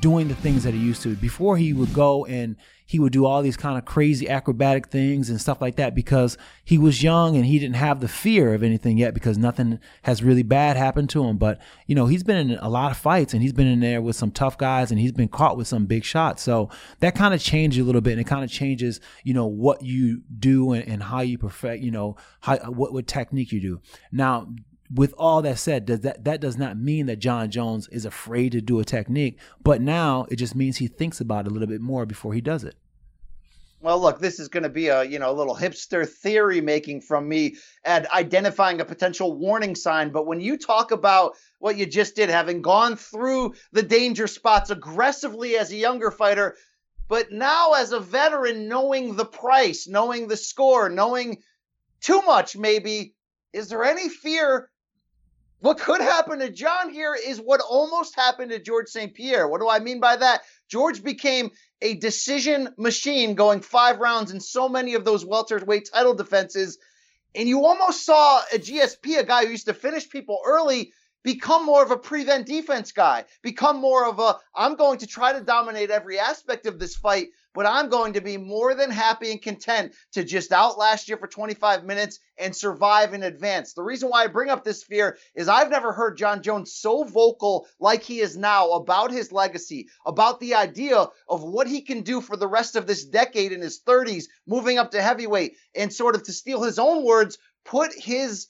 doing 0.00 0.28
the 0.28 0.34
things 0.34 0.64
that 0.64 0.74
he 0.74 0.80
used 0.80 1.02
to. 1.02 1.14
Before 1.16 1.56
he 1.56 1.72
would 1.72 1.92
go 1.92 2.24
and 2.26 2.56
he 2.88 3.00
would 3.00 3.12
do 3.12 3.26
all 3.26 3.42
these 3.42 3.56
kind 3.56 3.76
of 3.76 3.84
crazy 3.84 4.28
acrobatic 4.28 4.86
things 4.86 5.28
and 5.28 5.40
stuff 5.40 5.60
like 5.60 5.74
that 5.74 5.92
because 5.92 6.38
he 6.64 6.78
was 6.78 7.02
young 7.02 7.34
and 7.34 7.44
he 7.44 7.58
didn't 7.58 7.74
have 7.74 7.98
the 7.98 8.06
fear 8.06 8.54
of 8.54 8.62
anything 8.62 8.96
yet 8.96 9.12
because 9.12 9.36
nothing 9.36 9.80
has 10.02 10.22
really 10.22 10.44
bad 10.44 10.76
happened 10.76 11.10
to 11.10 11.24
him. 11.24 11.36
But, 11.36 11.58
you 11.88 11.96
know, 11.96 12.06
he's 12.06 12.22
been 12.22 12.36
in 12.36 12.58
a 12.58 12.68
lot 12.68 12.92
of 12.92 12.96
fights 12.96 13.34
and 13.34 13.42
he's 13.42 13.52
been 13.52 13.66
in 13.66 13.80
there 13.80 14.00
with 14.00 14.14
some 14.14 14.30
tough 14.30 14.56
guys 14.56 14.92
and 14.92 15.00
he's 15.00 15.10
been 15.10 15.28
caught 15.28 15.56
with 15.56 15.66
some 15.66 15.86
big 15.86 16.04
shots. 16.04 16.44
So 16.44 16.70
that 17.00 17.16
kind 17.16 17.34
of 17.34 17.40
changes 17.40 17.82
a 17.82 17.84
little 17.84 18.00
bit 18.00 18.12
and 18.12 18.20
it 18.20 18.28
kind 18.28 18.44
of 18.44 18.50
changes, 18.50 19.00
you 19.24 19.34
know, 19.34 19.46
what 19.46 19.82
you 19.82 20.22
do 20.38 20.70
and, 20.70 20.86
and 20.86 21.02
how 21.02 21.22
you 21.22 21.38
perfect, 21.38 21.82
you 21.82 21.90
know, 21.90 22.16
how, 22.40 22.56
what, 22.70 22.92
what 22.92 23.08
technique 23.08 23.50
you 23.50 23.60
do. 23.60 23.80
Now, 24.12 24.46
with 24.94 25.14
all 25.18 25.42
that 25.42 25.58
said, 25.58 25.86
does 25.86 26.00
that 26.00 26.24
that 26.24 26.40
does 26.40 26.56
not 26.56 26.76
mean 26.76 27.06
that 27.06 27.18
Jon 27.18 27.50
Jones 27.50 27.88
is 27.88 28.04
afraid 28.04 28.52
to 28.52 28.60
do 28.60 28.78
a 28.80 28.84
technique, 28.84 29.38
but 29.62 29.80
now 29.80 30.26
it 30.30 30.36
just 30.36 30.54
means 30.54 30.76
he 30.76 30.86
thinks 30.86 31.20
about 31.20 31.46
it 31.46 31.50
a 31.50 31.52
little 31.52 31.68
bit 31.68 31.80
more 31.80 32.06
before 32.06 32.34
he 32.34 32.40
does 32.40 32.64
it. 32.64 32.76
Well, 33.80 34.00
look, 34.00 34.18
this 34.18 34.40
is 34.40 34.48
going 34.48 34.62
to 34.62 34.68
be 34.68 34.88
a 34.88 35.04
you 35.04 35.18
know 35.18 35.30
a 35.30 35.32
little 35.32 35.54
hipster 35.54 36.08
theory 36.08 36.60
making 36.60 37.02
from 37.02 37.28
me 37.28 37.56
and 37.84 38.06
identifying 38.08 38.80
a 38.80 38.84
potential 38.84 39.32
warning 39.32 39.74
sign. 39.74 40.10
But 40.10 40.26
when 40.26 40.40
you 40.40 40.56
talk 40.56 40.90
about 40.90 41.36
what 41.58 41.76
you 41.76 41.86
just 41.86 42.16
did, 42.16 42.30
having 42.30 42.62
gone 42.62 42.96
through 42.96 43.54
the 43.72 43.82
danger 43.82 44.26
spots 44.26 44.70
aggressively 44.70 45.56
as 45.56 45.70
a 45.70 45.76
younger 45.76 46.10
fighter, 46.10 46.56
but 47.08 47.30
now 47.30 47.74
as 47.74 47.92
a 47.92 48.00
veteran, 48.00 48.68
knowing 48.68 49.14
the 49.14 49.24
price, 49.24 49.86
knowing 49.86 50.26
the 50.26 50.36
score, 50.36 50.88
knowing 50.88 51.42
too 52.00 52.22
much 52.22 52.56
maybe, 52.56 53.14
is 53.52 53.68
there 53.68 53.84
any 53.84 54.08
fear 54.08 54.68
what 55.60 55.78
could 55.78 56.00
happen 56.00 56.40
to 56.40 56.50
Jon 56.50 56.90
here 56.90 57.14
is 57.14 57.38
what 57.40 57.60
almost 57.60 58.14
happened 58.14 58.50
to 58.50 58.58
George 58.58 58.88
St. 58.88 59.14
Pierre. 59.14 59.48
What 59.48 59.60
do 59.60 59.68
I 59.68 59.78
mean 59.78 60.00
by 60.00 60.16
that? 60.16 60.42
George 60.68 61.02
became 61.02 61.50
a 61.80 61.94
decision 61.94 62.68
machine 62.76 63.34
going 63.34 63.60
five 63.60 63.98
rounds 63.98 64.32
in 64.32 64.40
so 64.40 64.68
many 64.68 64.94
of 64.94 65.04
those 65.04 65.24
welterweight 65.24 65.90
title 65.92 66.14
defenses. 66.14 66.78
And 67.34 67.48
you 67.48 67.64
almost 67.64 68.04
saw 68.04 68.40
a 68.52 68.58
GSP, 68.58 69.18
a 69.18 69.24
guy 69.24 69.44
who 69.44 69.50
used 69.50 69.66
to 69.66 69.74
finish 69.74 70.08
people 70.08 70.40
early, 70.44 70.92
become 71.22 71.66
more 71.66 71.82
of 71.82 71.90
a 71.90 71.96
prevent 71.96 72.46
defense 72.46 72.92
guy, 72.92 73.24
become 73.42 73.78
more 73.78 74.06
of 74.06 74.20
a, 74.20 74.36
I'm 74.54 74.76
going 74.76 74.98
to 74.98 75.06
try 75.06 75.32
to 75.32 75.40
dominate 75.40 75.90
every 75.90 76.18
aspect 76.18 76.66
of 76.66 76.78
this 76.78 76.96
fight, 76.96 77.28
but 77.56 77.66
I'm 77.66 77.88
going 77.88 78.12
to 78.12 78.20
be 78.20 78.36
more 78.36 78.74
than 78.74 78.90
happy 78.90 79.32
and 79.32 79.40
content 79.40 79.94
to 80.12 80.22
just 80.22 80.52
outlast 80.52 81.08
you 81.08 81.16
for 81.16 81.26
25 81.26 81.84
minutes 81.84 82.20
and 82.36 82.54
survive 82.54 83.14
in 83.14 83.22
advance. 83.22 83.72
The 83.72 83.82
reason 83.82 84.10
why 84.10 84.24
I 84.24 84.26
bring 84.26 84.50
up 84.50 84.62
this 84.62 84.84
fear 84.84 85.16
is 85.34 85.48
I've 85.48 85.70
never 85.70 85.90
heard 85.90 86.18
Jon 86.18 86.42
Jones 86.42 86.74
so 86.74 87.04
vocal 87.04 87.66
like 87.80 88.02
he 88.02 88.20
is 88.20 88.36
now 88.36 88.72
about 88.72 89.10
his 89.10 89.32
legacy, 89.32 89.88
about 90.04 90.38
the 90.38 90.54
idea 90.54 91.06
of 91.30 91.42
what 91.42 91.66
he 91.66 91.80
can 91.80 92.02
do 92.02 92.20
for 92.20 92.36
the 92.36 92.46
rest 92.46 92.76
of 92.76 92.86
this 92.86 93.06
decade 93.06 93.52
in 93.52 93.62
his 93.62 93.80
30s, 93.80 94.24
moving 94.46 94.76
up 94.76 94.90
to 94.90 95.00
heavyweight, 95.00 95.56
and 95.74 95.90
sort 95.90 96.14
of 96.14 96.24
to 96.24 96.34
steal 96.34 96.62
his 96.62 96.78
own 96.78 97.04
words, 97.04 97.38
put 97.64 97.94
his 97.94 98.48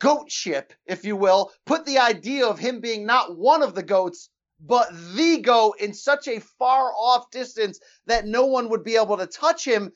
goatship, 0.00 0.72
if 0.84 1.04
you 1.04 1.14
will, 1.14 1.52
put 1.64 1.86
the 1.86 1.98
idea 1.98 2.46
of 2.46 2.58
him 2.58 2.80
being 2.80 3.06
not 3.06 3.38
one 3.38 3.62
of 3.62 3.76
the 3.76 3.84
goats, 3.84 4.30
but 4.64 4.88
the 5.14 5.40
GOAT 5.42 5.74
in 5.80 5.92
such 5.92 6.28
a 6.28 6.40
far 6.40 6.92
off 6.92 7.30
distance 7.30 7.80
that 8.06 8.26
no 8.26 8.46
one 8.46 8.70
would 8.70 8.84
be 8.84 8.96
able 8.96 9.16
to 9.16 9.26
touch 9.26 9.64
him. 9.64 9.92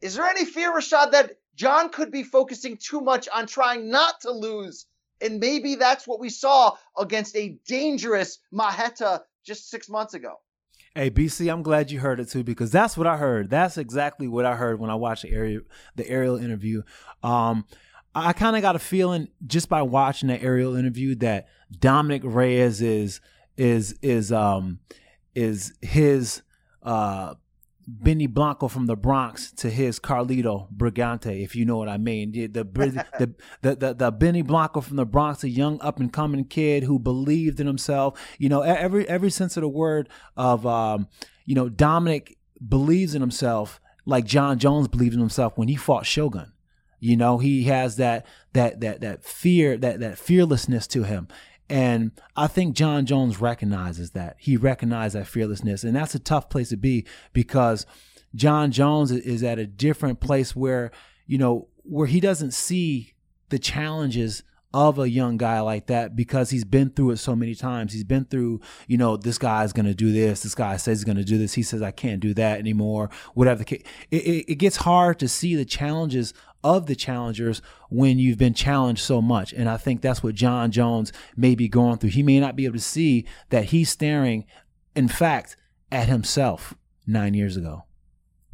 Is 0.00 0.14
there 0.14 0.26
any 0.26 0.46
fear, 0.46 0.72
Rashad, 0.74 1.12
that 1.12 1.32
Jon 1.54 1.90
could 1.90 2.10
be 2.10 2.22
focusing 2.22 2.78
too 2.78 3.02
much 3.02 3.28
on 3.28 3.46
trying 3.46 3.90
not 3.90 4.22
to 4.22 4.30
lose? 4.30 4.86
And 5.20 5.38
maybe 5.38 5.74
that's 5.74 6.08
what 6.08 6.18
we 6.18 6.30
saw 6.30 6.76
against 6.96 7.36
a 7.36 7.58
dangerous 7.66 8.38
Marreta 8.52 9.20
just 9.44 9.68
six 9.68 9.88
months 9.88 10.14
ago. 10.14 10.36
Hey 10.94 11.10
BC, 11.10 11.52
I'm 11.52 11.62
glad 11.62 11.92
you 11.92 12.00
heard 12.00 12.18
it 12.18 12.30
too 12.30 12.42
because 12.42 12.72
that's 12.72 12.96
what 12.96 13.06
I 13.06 13.16
heard. 13.16 13.48
That's 13.48 13.78
exactly 13.78 14.26
what 14.26 14.44
I 14.44 14.56
heard 14.56 14.80
when 14.80 14.90
I 14.90 14.96
watched 14.96 15.22
the 15.22 15.30
Ariel 15.30 15.62
the 15.94 16.08
Ariel 16.08 16.36
interview. 16.36 16.82
Um, 17.22 17.64
I 18.12 18.32
kind 18.32 18.56
of 18.56 18.62
got 18.62 18.74
a 18.74 18.80
feeling 18.80 19.28
just 19.46 19.68
by 19.68 19.82
watching 19.82 20.28
the 20.28 20.42
Ariel 20.42 20.74
interview 20.74 21.14
that 21.16 21.46
Dominic 21.78 22.22
Reyes 22.24 22.82
is 22.82 23.20
is 23.60 23.94
is 24.00 24.32
um 24.32 24.80
is 25.34 25.74
his 25.82 26.42
uh 26.82 27.34
Benny 27.86 28.26
Blanco 28.26 28.68
from 28.68 28.86
the 28.86 28.96
Bronx 28.96 29.50
to 29.52 29.68
his 29.68 29.98
Carlito 29.98 30.68
Brigante, 30.72 31.42
if 31.42 31.56
you 31.56 31.64
know 31.64 31.76
what 31.76 31.88
I 31.88 31.98
mean. 31.98 32.32
The 32.32 32.46
the 32.46 32.64
the, 33.18 33.34
the, 33.62 33.76
the, 33.76 33.94
the 33.94 34.10
Benny 34.12 34.42
Blanco 34.42 34.80
from 34.80 34.96
the 34.96 35.04
Bronx, 35.04 35.44
a 35.44 35.48
young 35.48 35.80
up 35.82 36.00
and 36.00 36.10
coming 36.10 36.44
kid 36.44 36.84
who 36.84 36.98
believed 36.98 37.60
in 37.60 37.66
himself. 37.66 38.18
You 38.38 38.48
know, 38.48 38.62
every 38.62 39.06
every 39.08 39.30
sense 39.30 39.56
of 39.56 39.62
the 39.62 39.68
word 39.68 40.08
of 40.36 40.66
um, 40.66 41.08
you 41.44 41.54
know, 41.54 41.68
Dominick 41.68 42.38
believes 42.66 43.14
in 43.14 43.20
himself 43.20 43.78
like 44.06 44.24
Jon 44.24 44.58
Jones 44.58 44.88
believed 44.88 45.14
in 45.14 45.20
himself 45.20 45.58
when 45.58 45.68
he 45.68 45.76
fought 45.76 46.06
Shogun. 46.06 46.52
You 47.00 47.16
know, 47.16 47.38
he 47.38 47.64
has 47.64 47.96
that 47.96 48.26
that 48.52 48.80
that 48.80 49.00
that 49.00 49.24
fear, 49.24 49.76
that 49.78 50.00
that 50.00 50.18
fearlessness 50.18 50.86
to 50.88 51.02
him. 51.02 51.28
And 51.70 52.10
I 52.36 52.48
think 52.48 52.74
Jon 52.74 53.06
Jones 53.06 53.40
recognizes 53.40 54.10
that. 54.10 54.36
He 54.38 54.56
recognizes 54.56 55.12
that 55.12 55.28
fearlessness. 55.28 55.84
And 55.84 55.94
that's 55.94 56.16
a 56.16 56.18
tough 56.18 56.50
place 56.50 56.70
to 56.70 56.76
be 56.76 57.06
because 57.32 57.86
Jon 58.34 58.72
Jones 58.72 59.12
is 59.12 59.44
at 59.44 59.60
a 59.60 59.66
different 59.66 60.18
place 60.18 60.56
where, 60.56 60.90
you 61.26 61.38
know, 61.38 61.68
where 61.84 62.08
he 62.08 62.18
doesn't 62.18 62.52
see 62.52 63.14
the 63.50 63.58
challenges 63.58 64.42
of 64.72 64.98
a 64.98 65.08
young 65.08 65.36
guy 65.36 65.60
like 65.60 65.86
that 65.86 66.14
because 66.14 66.50
he's 66.50 66.64
been 66.64 66.90
through 66.90 67.10
it 67.10 67.16
so 67.16 67.34
many 67.34 67.54
times. 67.54 67.92
He's 67.92 68.04
been 68.04 68.24
through, 68.24 68.60
you 68.86 68.96
know, 68.96 69.16
this 69.16 69.38
guy's 69.38 69.72
going 69.72 69.86
to 69.86 69.94
do 69.94 70.12
this. 70.12 70.42
This 70.42 70.54
guy 70.54 70.76
says 70.76 70.98
he's 70.98 71.04
going 71.04 71.16
to 71.16 71.24
do 71.24 71.38
this. 71.38 71.54
He 71.54 71.62
says, 71.62 71.82
I 71.82 71.90
can't 71.90 72.20
do 72.20 72.34
that 72.34 72.58
anymore. 72.58 73.10
Whatever 73.34 73.60
the 73.60 73.64
case. 73.64 73.82
It, 74.10 74.22
it, 74.22 74.52
it, 74.52 74.54
gets 74.56 74.76
hard 74.76 75.18
to 75.20 75.28
see 75.28 75.56
the 75.56 75.64
challenges 75.64 76.34
of 76.62 76.86
the 76.86 76.94
challengers 76.94 77.62
when 77.88 78.18
you've 78.18 78.38
been 78.38 78.54
challenged 78.54 79.02
so 79.02 79.22
much. 79.22 79.52
And 79.52 79.68
I 79.68 79.76
think 79.76 80.00
that's 80.00 80.22
what 80.22 80.34
Jon 80.34 80.70
Jones 80.70 81.12
may 81.36 81.54
be 81.54 81.68
going 81.68 81.98
through. 81.98 82.10
He 82.10 82.22
may 82.22 82.40
not 82.40 82.56
be 82.56 82.64
able 82.64 82.76
to 82.76 82.80
see 82.80 83.26
that 83.50 83.66
he's 83.66 83.90
staring, 83.90 84.44
in 84.94 85.08
fact, 85.08 85.56
at 85.90 86.08
himself 86.08 86.74
nine 87.06 87.34
years 87.34 87.56
ago. 87.56 87.84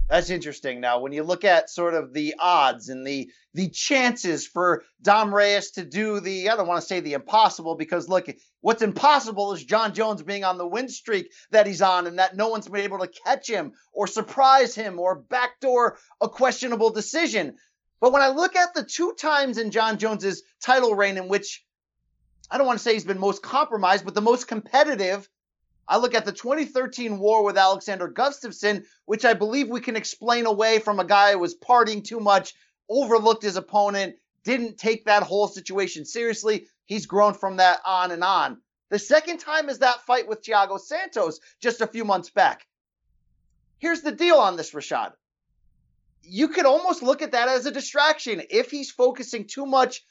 That's 0.08 0.30
interesting. 0.30 0.80
Now, 0.80 1.00
when 1.00 1.12
you 1.12 1.24
look 1.24 1.44
at 1.44 1.68
sort 1.68 1.94
of 1.94 2.12
the 2.12 2.36
odds 2.38 2.88
and 2.88 3.04
the 3.06 3.30
the 3.54 3.70
chances 3.70 4.46
for 4.46 4.84
Dom 5.00 5.34
Reyes 5.34 5.70
to 5.72 5.84
do 5.84 6.20
the, 6.20 6.50
I 6.50 6.56
don't 6.56 6.68
want 6.68 6.82
to 6.82 6.86
say 6.86 7.00
the 7.00 7.14
impossible 7.14 7.74
because 7.74 8.06
look, 8.06 8.26
what's 8.60 8.82
impossible 8.82 9.54
is 9.54 9.64
Jon 9.64 9.94
Jones 9.94 10.22
being 10.22 10.44
on 10.44 10.58
the 10.58 10.66
win 10.66 10.90
streak 10.90 11.32
that 11.52 11.66
he's 11.66 11.80
on 11.80 12.06
and 12.06 12.18
that 12.18 12.36
no 12.36 12.48
one's 12.48 12.68
been 12.68 12.82
able 12.82 12.98
to 12.98 13.10
catch 13.24 13.48
him 13.48 13.72
or 13.94 14.06
surprise 14.06 14.74
him 14.74 15.00
or 15.00 15.22
backdoor 15.22 15.96
a 16.20 16.28
questionable 16.28 16.90
decision. 16.90 17.56
But 18.00 18.12
when 18.12 18.22
I 18.22 18.28
look 18.28 18.56
at 18.56 18.74
the 18.74 18.84
two 18.84 19.14
times 19.14 19.58
in 19.58 19.70
Jon 19.70 19.98
Jones's 19.98 20.42
title 20.60 20.94
reign 20.94 21.16
in 21.16 21.28
which 21.28 21.64
I 22.50 22.58
don't 22.58 22.66
want 22.66 22.78
to 22.78 22.82
say 22.82 22.92
he's 22.92 23.04
been 23.04 23.18
most 23.18 23.42
compromised, 23.42 24.04
but 24.04 24.14
the 24.14 24.20
most 24.20 24.46
competitive, 24.46 25.28
I 25.88 25.96
look 25.96 26.14
at 26.14 26.24
the 26.24 26.32
2013 26.32 27.18
war 27.18 27.44
with 27.44 27.56
Alexander 27.56 28.08
Gustafsson, 28.08 28.84
which 29.04 29.24
I 29.24 29.34
believe 29.34 29.68
we 29.68 29.80
can 29.80 29.96
explain 29.96 30.46
away 30.46 30.78
from 30.78 31.00
a 31.00 31.04
guy 31.04 31.32
who 31.32 31.38
was 31.38 31.56
partying 31.56 32.04
too 32.04 32.20
much, 32.20 32.54
overlooked 32.88 33.42
his 33.42 33.56
opponent, 33.56 34.16
didn't 34.44 34.78
take 34.78 35.06
that 35.06 35.24
whole 35.24 35.48
situation 35.48 36.04
seriously. 36.04 36.68
He's 36.84 37.06
grown 37.06 37.34
from 37.34 37.56
that 37.56 37.80
on 37.84 38.12
and 38.12 38.22
on. 38.22 38.60
The 38.90 38.98
second 38.98 39.38
time 39.38 39.68
is 39.68 39.80
that 39.80 40.06
fight 40.06 40.28
with 40.28 40.42
Thiago 40.42 40.78
Santos 40.78 41.40
just 41.60 41.80
a 41.80 41.86
few 41.86 42.04
months 42.04 42.30
back. 42.30 42.66
Here's 43.78 44.02
the 44.02 44.12
deal 44.12 44.36
on 44.36 44.56
this, 44.56 44.72
Rashad. 44.72 45.12
You 46.28 46.48
could 46.48 46.66
almost 46.66 47.02
look 47.02 47.22
at 47.22 47.32
that 47.32 47.48
as 47.48 47.66
a 47.66 47.70
distraction. 47.70 48.42
If 48.50 48.70
he's 48.70 48.90
focusing 48.90 49.46
too 49.46 49.66
much 49.66 50.04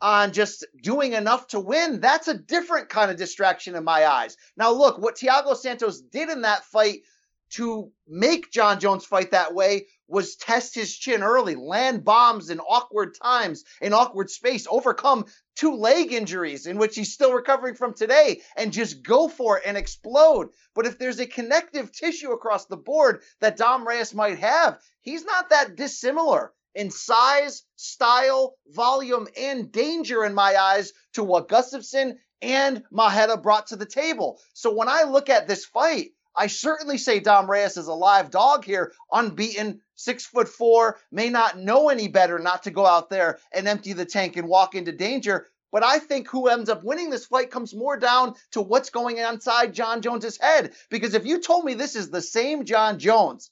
on 0.00 0.32
just 0.32 0.66
doing 0.82 1.12
enough 1.12 1.46
to 1.48 1.60
win, 1.60 2.00
that's 2.00 2.28
a 2.28 2.38
different 2.38 2.88
kind 2.88 3.10
of 3.10 3.16
distraction 3.16 3.76
in 3.76 3.84
my 3.84 4.06
eyes. 4.06 4.36
Now, 4.56 4.72
look, 4.72 4.98
what 4.98 5.16
Thiago 5.16 5.56
Santos 5.56 6.00
did 6.00 6.28
in 6.28 6.42
that 6.42 6.64
fight 6.64 7.02
to 7.50 7.90
make 8.08 8.50
Jon 8.50 8.80
Jones 8.80 9.04
fight 9.04 9.30
that 9.30 9.54
way 9.54 9.86
was 10.12 10.36
test 10.36 10.74
his 10.74 10.96
chin 10.96 11.22
early, 11.22 11.54
land 11.54 12.04
bombs 12.04 12.50
in 12.50 12.60
awkward 12.60 13.14
times, 13.20 13.64
in 13.80 13.94
awkward 13.94 14.30
space, 14.30 14.66
overcome 14.70 15.24
two 15.56 15.74
leg 15.74 16.12
injuries 16.12 16.66
in 16.66 16.76
which 16.76 16.94
he's 16.94 17.14
still 17.14 17.32
recovering 17.32 17.74
from 17.74 17.94
today, 17.94 18.42
and 18.56 18.72
just 18.72 19.02
go 19.02 19.26
for 19.26 19.58
it 19.58 19.64
and 19.66 19.76
explode. 19.76 20.50
But 20.74 20.86
if 20.86 20.98
there's 20.98 21.18
a 21.18 21.26
connective 21.26 21.90
tissue 21.92 22.32
across 22.32 22.66
the 22.66 22.76
board 22.76 23.22
that 23.40 23.56
Dom 23.56 23.88
Reyes 23.88 24.14
might 24.14 24.38
have, 24.38 24.78
he's 25.00 25.24
not 25.24 25.50
that 25.50 25.76
dissimilar 25.76 26.52
in 26.74 26.90
size, 26.90 27.64
style, 27.76 28.56
volume, 28.68 29.28
and 29.36 29.72
danger 29.72 30.24
in 30.24 30.34
my 30.34 30.56
eyes 30.56 30.92
to 31.14 31.24
what 31.24 31.48
Gustafsson 31.48 32.16
and 32.40 32.82
Marreta 32.92 33.40
brought 33.40 33.68
to 33.68 33.76
the 33.76 33.86
table. 33.86 34.40
So 34.52 34.74
when 34.74 34.88
I 34.88 35.04
look 35.04 35.30
at 35.30 35.48
this 35.48 35.64
fight, 35.64 36.10
I 36.34 36.46
certainly 36.46 36.98
say 36.98 37.20
Dom 37.20 37.50
Reyes 37.50 37.76
is 37.76 37.88
a 37.88 37.94
live 37.94 38.30
dog 38.30 38.64
here, 38.64 38.92
unbeaten, 39.10 39.80
six 39.94 40.24
foot 40.24 40.48
four, 40.48 40.98
may 41.10 41.28
not 41.28 41.58
know 41.58 41.88
any 41.88 42.08
better 42.08 42.38
not 42.38 42.62
to 42.64 42.70
go 42.70 42.86
out 42.86 43.10
there 43.10 43.38
and 43.52 43.68
empty 43.68 43.92
the 43.92 44.06
tank 44.06 44.36
and 44.36 44.48
walk 44.48 44.74
into 44.74 44.92
danger. 44.92 45.48
But 45.70 45.82
I 45.82 45.98
think 45.98 46.28
who 46.28 46.48
ends 46.48 46.68
up 46.68 46.84
winning 46.84 47.10
this 47.10 47.26
fight 47.26 47.50
comes 47.50 47.74
more 47.74 47.96
down 47.96 48.34
to 48.52 48.60
what's 48.60 48.90
going 48.90 49.20
on 49.20 49.34
inside 49.34 49.72
Jon 49.72 50.02
Jones's 50.02 50.38
head. 50.38 50.74
Because 50.90 51.14
if 51.14 51.24
you 51.24 51.40
told 51.40 51.64
me 51.64 51.74
this 51.74 51.96
is 51.96 52.10
the 52.10 52.20
same 52.20 52.64
Jon 52.64 52.98
Jones 52.98 53.50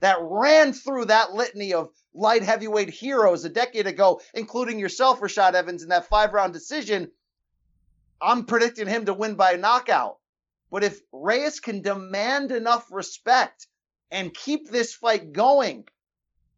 that 0.00 0.18
ran 0.20 0.74
through 0.74 1.06
that 1.06 1.32
litany 1.32 1.72
of 1.72 1.88
light 2.12 2.42
heavyweight 2.42 2.90
heroes 2.90 3.44
a 3.44 3.48
decade 3.48 3.86
ago, 3.86 4.20
including 4.34 4.78
yourself, 4.78 5.20
Rashad 5.20 5.54
Evans, 5.54 5.82
in 5.82 5.88
that 5.88 6.08
five 6.08 6.34
round 6.34 6.52
decision, 6.52 7.10
I'm 8.20 8.44
predicting 8.44 8.86
him 8.86 9.06
to 9.06 9.14
win 9.14 9.34
by 9.34 9.56
knockout. 9.56 10.18
But 10.70 10.84
if 10.84 11.00
Reyes 11.12 11.60
can 11.60 11.82
demand 11.82 12.50
enough 12.50 12.86
respect 12.90 13.66
and 14.10 14.34
keep 14.34 14.70
this 14.70 14.94
fight 14.94 15.32
going, 15.32 15.84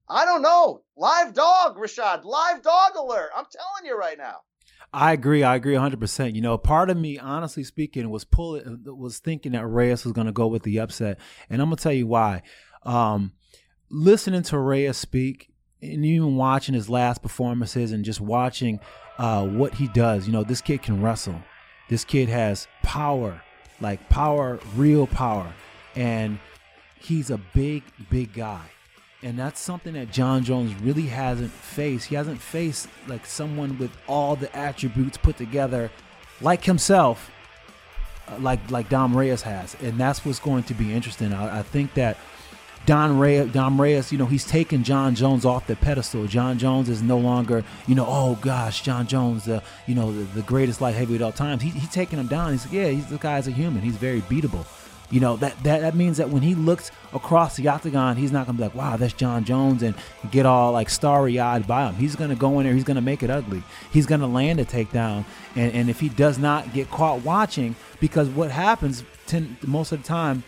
I 0.09 0.25
don't 0.25 0.43
know. 0.43 0.83
Live 0.97 1.35
dog, 1.35 1.77
Rashad. 1.77 2.25
Live 2.25 2.63
dog 2.63 2.97
alert. 2.97 3.31
I'm 3.37 3.45
telling 3.51 3.87
you 3.87 3.99
right 3.99 4.17
now. 4.17 4.37
I 4.93 5.13
agree. 5.13 5.43
I 5.43 5.57
agree 5.57 5.75
100%. 5.75 6.35
You 6.35 6.41
know, 6.41 6.57
part 6.57 6.91
of 6.91 6.97
me, 6.97 7.19
honestly 7.19 7.65
speaking, 7.65 8.09
was 8.09 8.25
pulling, 8.25 8.85
was 8.87 9.19
thinking 9.19 9.53
that 9.53 9.67
Reyes 9.67 10.05
was 10.05 10.13
going 10.13 10.27
to 10.27 10.33
go 10.33 10.47
with 10.47 10.63
the 10.63 10.79
upset. 10.79 11.19
And 11.51 11.61
I'm 11.61 11.69
going 11.69 11.77
to 11.77 11.83
tell 11.83 11.93
you 11.93 12.07
why. 12.07 12.43
Um, 12.85 13.33
listening 13.91 14.43
to 14.45 14.59
Reyes 14.59 14.97
speak 14.97 15.51
and 15.83 16.05
even 16.05 16.37
watching 16.37 16.75
his 16.75 16.89
last 16.89 17.21
performances 17.21 17.93
and 17.93 18.05
just 18.05 18.21
watching 18.21 18.81
uh, 19.19 19.47
what 19.47 19.75
he 19.75 19.89
does, 19.89 20.27
you 20.27 20.33
know, 20.33 20.45
this 20.45 20.61
kid 20.61 20.83
can 20.83 21.03
wrestle. 21.03 21.43
This 21.89 22.05
kid 22.05 22.29
has 22.29 22.67
power 22.83 23.43
like 23.81 24.09
power, 24.09 24.59
real 24.75 25.07
power. 25.07 25.53
And 25.95 26.39
he's 26.99 27.31
a 27.31 27.39
big, 27.39 27.83
big 28.11 28.33
guy. 28.33 28.63
And 29.23 29.39
that's 29.39 29.61
something 29.61 29.95
that 29.95 30.13
Jon 30.13 30.45
Jones 30.45 30.75
really 30.77 31.07
hasn't 31.07 31.51
faced. 31.51 32.07
He 32.07 32.15
hasn't 32.15 32.41
faced 32.41 32.89
like 33.09 33.27
someone 33.27 33.79
with 33.79 33.91
all 34.07 34.37
the 34.37 34.55
attributes 34.57 35.17
put 35.17 35.37
together, 35.37 35.91
like 36.41 36.65
himself, 36.65 37.31
uh, 38.29 38.39
like 38.39 38.71
like 38.71 38.89
Dom 38.89 39.17
Reyes 39.17 39.43
has. 39.43 39.75
And 39.83 39.99
that's 39.99 40.25
what's 40.25 40.39
going 40.39 40.65
to 40.65 40.75
be 40.75 40.93
interesting. 40.93 41.33
I, 41.33 41.61
I 41.61 41.63
think 41.63 41.95
that 41.95 42.19
Don 42.87 43.19
Reyes, 43.19 43.53
Dom 43.53 43.81
Reyes, 43.81 44.13
you 44.13 44.19
know, 44.19 44.27
he's 44.27 44.45
taken 44.45 44.85
Jon 44.85 45.17
Jones 45.17 45.45
off 45.45 45.67
the 45.67 45.75
pedestal. 45.75 46.27
Jon 46.27 46.57
Jones 46.57 46.89
is 46.89 47.03
no 47.03 47.19
longer, 47.19 47.65
you 47.89 47.97
know, 47.97 48.07
oh 48.09 48.39
gosh, 48.41 48.83
Jon 48.83 49.09
Jones, 49.09 49.49
uh, 49.49 49.61
you 49.87 49.95
know, 49.97 50.13
the, 50.13 50.23
the, 50.37 50.43
greatest 50.43 50.81
light 50.81 50.95
heavyweight 50.95 51.21
of 51.21 51.27
all 51.27 51.33
times. 51.33 51.63
He, 51.63 51.71
he's 51.71 51.91
taking 51.91 52.21
him 52.21 52.29
down. 52.29 52.53
He's 52.53 52.65
like, 52.65 52.73
yeah, 52.73 52.89
he's 52.89 53.07
the 53.07 53.19
guy's 53.19 53.49
a 53.49 53.51
human. 53.51 53.83
He's 53.83 53.97
very 53.97 54.21
beatable. 54.23 54.65
You 55.11 55.21
know, 55.21 55.37
that, 55.37 55.61
that, 55.65 55.81
that 55.81 55.95
means 55.95 56.17
that 56.17 56.31
when 56.31 56.43
he 56.43 56.55
looks 56.55 56.91
across 57.13 57.57
the 57.57 57.69
octagon, 57.69 58.17
he's 58.17 58.33
not 58.33 58.47
going 58.47 58.57
to 58.57 58.63
be 58.63 58.67
like, 58.69 58.75
wow, 58.75 58.97
that's 58.97 59.13
Jon 59.13 59.45
Jones 59.45 59.83
and 59.83 59.95
get 60.31 60.47
all 60.47 60.73
like 60.73 60.89
starry 60.89 61.39
eyed 61.41 61.67
by 61.67 61.89
him. 61.89 61.95
He's 61.97 62.17
going 62.17 62.31
to 62.31 62.37
go 62.37 62.59
in 62.61 62.67
there, 62.67 62.75
he's 62.75 62.85
going 62.85 62.97
to 62.97 63.01
make 63.01 63.23
it 63.23 63.31
ugly. 63.31 63.63
He's 63.93 64.07
going 64.07 64.21
to 64.21 64.27
land 64.27 64.61
a 64.61 64.65
takedown. 64.65 65.25
And, 65.57 65.73
and 65.73 65.91
if 65.91 66.01
he 66.01 66.09
does 66.09 66.39
not 66.39 66.73
get 66.73 66.91
caught 66.91 67.23
watching, 67.23 67.75
because 68.01 68.29
what 68.29 68.51
happens 68.51 69.05
ten, 69.27 69.57
most 69.65 69.93
of 69.93 70.03
the 70.03 70.09
time, 70.09 70.45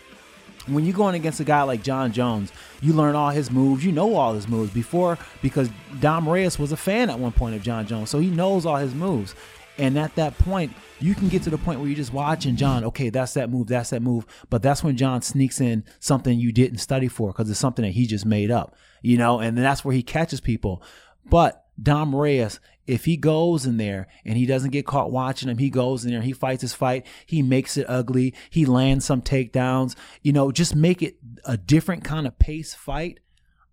when 0.73 0.85
you're 0.85 0.95
going 0.95 1.15
against 1.15 1.39
a 1.39 1.43
guy 1.43 1.63
like 1.63 1.83
Jon 1.83 2.11
Jones, 2.11 2.51
you 2.81 2.93
learn 2.93 3.15
all 3.15 3.29
his 3.29 3.51
moves. 3.51 3.83
You 3.83 3.91
know 3.91 4.15
all 4.15 4.33
his 4.33 4.47
moves 4.47 4.71
before 4.71 5.17
because 5.41 5.69
Dom 5.99 6.27
Reyes 6.27 6.57
was 6.59 6.71
a 6.71 6.77
fan 6.77 7.09
at 7.09 7.19
one 7.19 7.31
point 7.31 7.55
of 7.55 7.61
Jon 7.61 7.85
Jones, 7.87 8.09
so 8.09 8.19
he 8.19 8.29
knows 8.29 8.65
all 8.65 8.77
his 8.77 8.93
moves. 8.93 9.35
And 9.77 9.97
at 9.97 10.13
that 10.15 10.37
point, 10.37 10.73
you 10.99 11.15
can 11.15 11.29
get 11.29 11.43
to 11.43 11.49
the 11.49 11.57
point 11.57 11.79
where 11.79 11.87
you're 11.87 11.95
just 11.95 12.11
watching 12.11 12.57
Jon. 12.57 12.83
Okay, 12.83 13.09
that's 13.09 13.33
that 13.35 13.49
move, 13.49 13.67
that's 13.67 13.91
that 13.91 14.01
move. 14.01 14.25
But 14.49 14.61
that's 14.61 14.83
when 14.83 14.97
Jon 14.97 15.21
sneaks 15.21 15.61
in 15.61 15.85
something 15.99 16.37
you 16.37 16.51
didn't 16.51 16.79
study 16.79 17.07
for 17.07 17.31
because 17.31 17.49
it's 17.49 17.59
something 17.59 17.85
that 17.85 17.91
he 17.91 18.05
just 18.05 18.25
made 18.25 18.51
up, 18.51 18.75
you 19.01 19.17
know. 19.17 19.39
And 19.39 19.57
then 19.57 19.63
that's 19.63 19.85
where 19.85 19.95
he 19.95 20.03
catches 20.03 20.41
people. 20.41 20.83
But 21.25 21.65
Dom 21.81 22.13
Reyes 22.13 22.59
if 22.89 23.05
he 23.05 23.17
goes 23.17 23.67
in 23.67 23.77
there 23.77 24.07
and 24.25 24.35
he 24.35 24.47
doesn't 24.47 24.71
get 24.71 24.87
caught 24.87 25.11
watching 25.11 25.47
him, 25.47 25.59
he 25.59 25.69
goes 25.69 26.03
in 26.03 26.11
there, 26.11 26.21
he 26.21 26.33
fights 26.33 26.61
his 26.61 26.73
fight, 26.73 27.05
he 27.27 27.43
makes 27.43 27.77
it 27.77 27.85
ugly, 27.87 28.33
he 28.49 28.65
lands 28.65 29.05
some 29.05 29.21
takedowns, 29.21 29.95
you 30.23 30.33
know, 30.33 30.51
just 30.51 30.75
make 30.75 31.03
it 31.03 31.17
a 31.45 31.55
different 31.55 32.03
kind 32.03 32.25
of 32.25 32.39
pace 32.39 32.73
fight. 32.73 33.19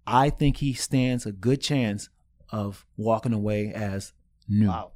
I 0.06 0.28
think 0.28 0.58
he 0.58 0.74
stands 0.74 1.24
a 1.24 1.32
good 1.32 1.62
chance 1.62 2.10
of 2.50 2.84
walking 2.98 3.32
away 3.32 3.72
as 3.72 4.12
new. 4.48 4.68
Wow. 4.68 4.92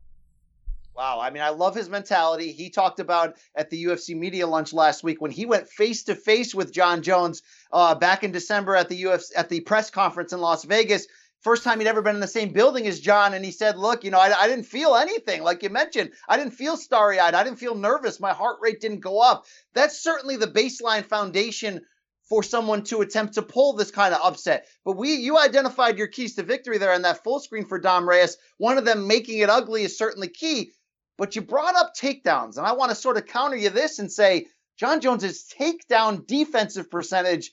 Wow. 0.95 1.19
I 1.19 1.31
mean, 1.31 1.43
I 1.43 1.49
love 1.49 1.75
his 1.75 1.89
mentality. 1.89 2.53
He 2.53 2.69
talked 2.69 3.01
about 3.01 3.37
at 3.57 3.71
the 3.71 3.85
UFC 3.85 4.15
media 4.15 4.47
lunch 4.47 4.75
last 4.75 5.03
week 5.03 5.23
when 5.23 5.31
he 5.31 5.47
went 5.47 5.67
face 5.67 6.03
to 6.05 6.15
face 6.15 6.55
with 6.55 6.75
Jon 6.75 7.01
Jones 7.01 7.41
uh, 7.73 7.95
back 7.95 8.23
in 8.23 8.33
December 8.33 8.77
at 8.77 8.91
the 8.91 9.05
UFC 9.05 9.31
at 9.35 9.49
the 9.49 9.61
press 9.61 9.91
conference 9.91 10.35
in 10.35 10.41
Las 10.41 10.65
Vegas 10.65 11.07
first 11.41 11.65
time 11.65 11.79
he'd 11.79 11.89
ever 11.89 12.03
been 12.03 12.15
in 12.15 12.21
the 12.21 12.27
same 12.27 12.53
building 12.53 12.87
as 12.87 13.01
Jon. 13.01 13.35
and 13.35 13.45
he 13.45 13.51
said, 13.51 13.77
"Look, 13.77 14.05
you 14.05 14.11
know, 14.11 14.19
I, 14.19 14.43
I 14.43 14.49
didn't 14.49 14.67
feel 14.67 14.95
anything. 14.95 15.43
Like 15.43 15.63
you 15.63 15.71
mentioned, 15.71 16.13
I 16.29 16.37
didn't 16.37 16.55
feel 16.55 16.77
starry-eyed. 16.77 17.35
I 17.35 17.45
didn't 17.45 17.59
feel 17.59 17.75
nervous. 17.75 18.21
My 18.21 18.33
heart 18.33 18.59
rate 18.61 18.81
didn't 18.81 19.01
go 19.01 19.21
up. 19.21 19.47
That's 19.75 20.03
certainly 20.03 20.37
the 20.37 20.47
baseline 20.47 21.05
foundation." 21.05 21.83
For 22.29 22.45
someone 22.45 22.85
to 22.85 23.01
attempt 23.01 23.35
to 23.35 23.43
pull 23.43 23.73
this 23.73 23.91
kind 23.91 24.15
of 24.15 24.21
upset. 24.23 24.69
But 24.85 24.97
we 24.97 25.15
you 25.15 25.37
identified 25.37 25.99
your 25.99 26.07
keys 26.07 26.37
to 26.37 26.45
victory 26.45 26.79
there 26.79 26.95
in 26.95 27.03
that 27.03 27.25
full 27.25 27.41
screen 27.41 27.67
for 27.67 27.81
Dom 27.81 28.09
Reyes. 28.09 28.37
One 28.57 28.79
of 28.79 28.85
them 28.85 29.09
making 29.09 29.39
it 29.39 29.51
ugly 29.51 29.83
is 29.83 29.99
certainly 29.99 30.29
key. 30.29 30.71
But 31.19 31.35
you 31.35 31.43
brought 31.43 31.75
up 31.75 31.93
takedowns, 31.97 32.57
and 32.57 32.65
I 32.65 32.73
want 32.75 32.91
to 32.91 32.95
sort 32.95 33.17
of 33.17 33.27
counter 33.27 33.57
you 33.57 33.71
this 33.71 33.99
and 33.99 34.13
say 34.13 34.47
Jon 34.79 35.01
Jones's 35.01 35.45
takedown 35.61 36.27
defensive 36.27 36.89
percentage 36.89 37.51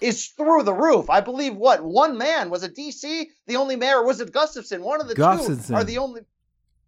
is 0.00 0.26
through 0.28 0.62
the 0.62 0.74
roof. 0.74 1.08
I 1.08 1.20
believe 1.20 1.56
what 1.56 1.84
one 1.84 2.18
man 2.18 2.50
was 2.50 2.62
it 2.62 2.76
DC 2.76 3.26
the 3.46 3.56
only 3.56 3.76
mayor 3.76 4.04
was 4.04 4.20
it 4.20 4.32
Gustafsson? 4.32 4.80
One 4.80 5.00
of 5.00 5.08
the 5.08 5.14
Gustafsson. 5.14 5.68
two 5.68 5.74
are 5.74 5.84
the 5.84 5.98
only 5.98 6.22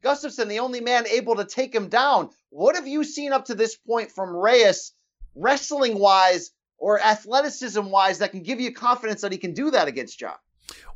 Gustafsson, 0.02 0.48
the 0.48 0.61
only 0.61 0.80
man 0.80 1.06
able 1.06 1.36
to 1.36 1.44
take 1.44 1.74
him 1.74 1.88
down. 1.88 2.30
What 2.50 2.76
have 2.76 2.86
you 2.86 3.04
seen 3.04 3.32
up 3.32 3.46
to 3.46 3.54
this 3.54 3.76
point 3.76 4.11
from 4.11 4.34
Reyes, 4.34 4.92
wrestling 5.34 5.98
wise 5.98 6.50
or 6.78 7.00
athleticism 7.00 7.84
wise, 7.86 8.18
that 8.18 8.30
can 8.30 8.42
give 8.42 8.61
you 8.61 8.72
confidence 8.72 9.22
that 9.22 9.32
he 9.32 9.38
can 9.38 9.54
do 9.54 9.70
that 9.72 9.88
against 9.88 10.18
Jon? 10.18 10.34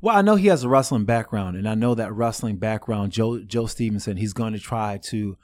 Well, 0.01 0.17
I 0.17 0.23
know 0.23 0.37
he 0.37 0.49
has 0.49 0.65
a 0.65 0.69
wrestling 0.69 1.05
background, 1.05 1.57
and 1.57 1.69
I 1.69 1.75
know 1.75 1.95
that 1.95 2.13
wrestling 2.13 2.57
background, 2.57 3.13
Joe 3.13 3.41
Joe 3.41 3.67
Stevenson, 3.67 4.17
he's 4.17 4.33
going 4.33 4.53
to 4.53 4.59
try 4.59 4.99
to 5.05 5.37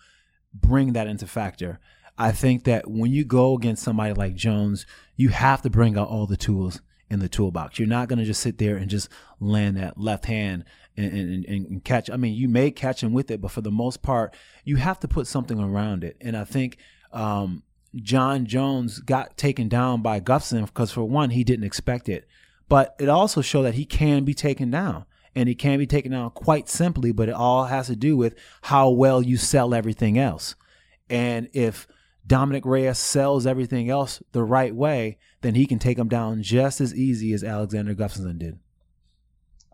bring 0.52 0.92
that 0.92 1.06
into 1.06 1.26
factor. 1.26 1.80
I 2.18 2.32
think 2.32 2.64
that 2.64 2.90
when 2.90 3.12
you 3.12 3.24
go 3.24 3.54
against 3.54 3.84
somebody 3.84 4.12
like 4.12 4.34
Jones, 4.34 4.86
you 5.16 5.28
have 5.28 5.62
to 5.62 5.70
bring 5.70 5.96
out 5.96 6.08
all 6.08 6.26
the 6.26 6.36
tools 6.36 6.82
in 7.08 7.20
the 7.20 7.28
toolbox. 7.28 7.78
You're 7.78 7.88
not 7.88 8.08
going 8.08 8.18
to 8.18 8.24
just 8.24 8.42
sit 8.42 8.58
there 8.58 8.76
and 8.76 8.90
just 8.90 9.08
land 9.40 9.76
that 9.76 9.98
left 9.98 10.26
hand 10.26 10.64
and, 10.96 11.12
and, 11.12 11.44
and, 11.44 11.84
catch. 11.84 12.10
I 12.10 12.16
mean, 12.16 12.34
you 12.34 12.48
may 12.48 12.72
catch 12.72 13.02
him 13.02 13.12
with 13.12 13.30
it, 13.30 13.40
but 13.40 13.52
for 13.52 13.60
the 13.60 13.70
most 13.70 14.02
part, 14.02 14.34
you 14.64 14.76
have 14.76 14.98
to 15.00 15.08
put 15.08 15.28
something 15.28 15.60
around 15.60 16.02
it. 16.02 16.16
And 16.20 16.36
I 16.36 16.44
think 16.44 16.78
um, 17.12 17.62
Jon 17.94 18.46
Jones 18.46 18.98
got 18.98 19.36
taken 19.36 19.68
down 19.68 20.02
by 20.02 20.20
Gustafsson 20.20 20.66
because, 20.66 20.90
for 20.90 21.04
one, 21.04 21.30
he 21.30 21.44
didn't 21.44 21.64
expect 21.64 22.08
it. 22.08 22.28
But 22.68 22.96
it 22.98 23.08
also 23.08 23.40
showed 23.40 23.62
that 23.62 23.74
he 23.74 23.84
can 23.84 24.24
be 24.24 24.34
taken 24.34 24.70
down. 24.70 25.06
and 25.34 25.48
he 25.48 25.54
can 25.54 25.78
be 25.78 25.86
taken 25.86 26.10
down 26.10 26.30
quite 26.30 26.68
simply, 26.68 27.12
but 27.12 27.28
it 27.28 27.34
all 27.34 27.66
has 27.66 27.86
to 27.86 27.94
do 27.94 28.16
with 28.16 28.34
how 28.62 28.90
well 28.90 29.22
you 29.22 29.36
sell 29.36 29.72
everything 29.72 30.18
else. 30.18 30.56
And 31.08 31.48
if 31.52 31.86
Dominick 32.28 32.66
Reyes 32.66 32.98
sells 32.98 33.46
everything 33.46 33.88
else 33.88 34.22
the 34.32 34.44
right 34.44 34.74
way, 34.74 35.16
then 35.40 35.54
he 35.54 35.66
can 35.66 35.78
take 35.78 35.98
him 35.98 36.08
down 36.08 36.42
just 36.42 36.80
as 36.80 36.94
easy 36.94 37.32
as 37.32 37.42
Alexander 37.42 37.94
Gustafsson 37.94 38.38
did. 38.38 38.58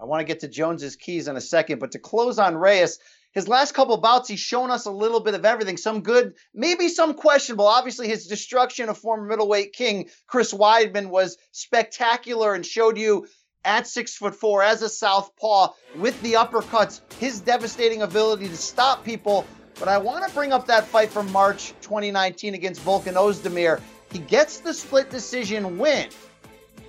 I 0.00 0.04
want 0.04 0.20
to 0.20 0.24
get 0.24 0.40
to 0.40 0.48
Jones's 0.48 0.96
keys 0.96 1.28
in 1.28 1.36
a 1.36 1.40
second, 1.40 1.80
but 1.80 1.92
to 1.92 1.98
close 1.98 2.38
on 2.38 2.56
Reyes, 2.56 3.00
his 3.32 3.48
last 3.48 3.74
couple 3.74 3.96
bouts, 3.96 4.28
he's 4.28 4.38
shown 4.38 4.70
us 4.70 4.86
a 4.86 4.90
little 4.92 5.18
bit 5.18 5.34
of 5.34 5.44
everything. 5.44 5.76
Some 5.76 6.02
good, 6.02 6.34
maybe 6.54 6.88
some 6.88 7.14
questionable. 7.14 7.66
Obviously, 7.66 8.06
his 8.06 8.28
destruction 8.28 8.88
of 8.88 8.98
former 8.98 9.26
middleweight 9.26 9.72
king 9.72 10.08
Chris 10.28 10.54
Weidman 10.54 11.08
was 11.08 11.36
spectacular 11.50 12.54
and 12.54 12.64
showed 12.64 12.96
you 12.96 13.26
at 13.64 13.88
six 13.88 14.14
foot 14.14 14.36
four 14.36 14.62
as 14.62 14.82
a 14.82 14.88
southpaw 14.88 15.72
with 15.96 16.20
the 16.22 16.34
uppercuts, 16.34 17.00
his 17.18 17.40
devastating 17.40 18.02
ability 18.02 18.48
to 18.48 18.56
stop 18.56 19.04
people. 19.04 19.44
But 19.78 19.88
I 19.88 19.98
want 19.98 20.26
to 20.26 20.32
bring 20.34 20.52
up 20.52 20.66
that 20.66 20.84
fight 20.84 21.10
from 21.10 21.30
March 21.32 21.74
2019 21.82 22.54
against 22.54 22.84
Volkan 22.84 23.14
Ozdemir. 23.14 23.80
He 24.12 24.18
gets 24.20 24.60
the 24.60 24.72
split 24.72 25.10
decision 25.10 25.78
win, 25.78 26.08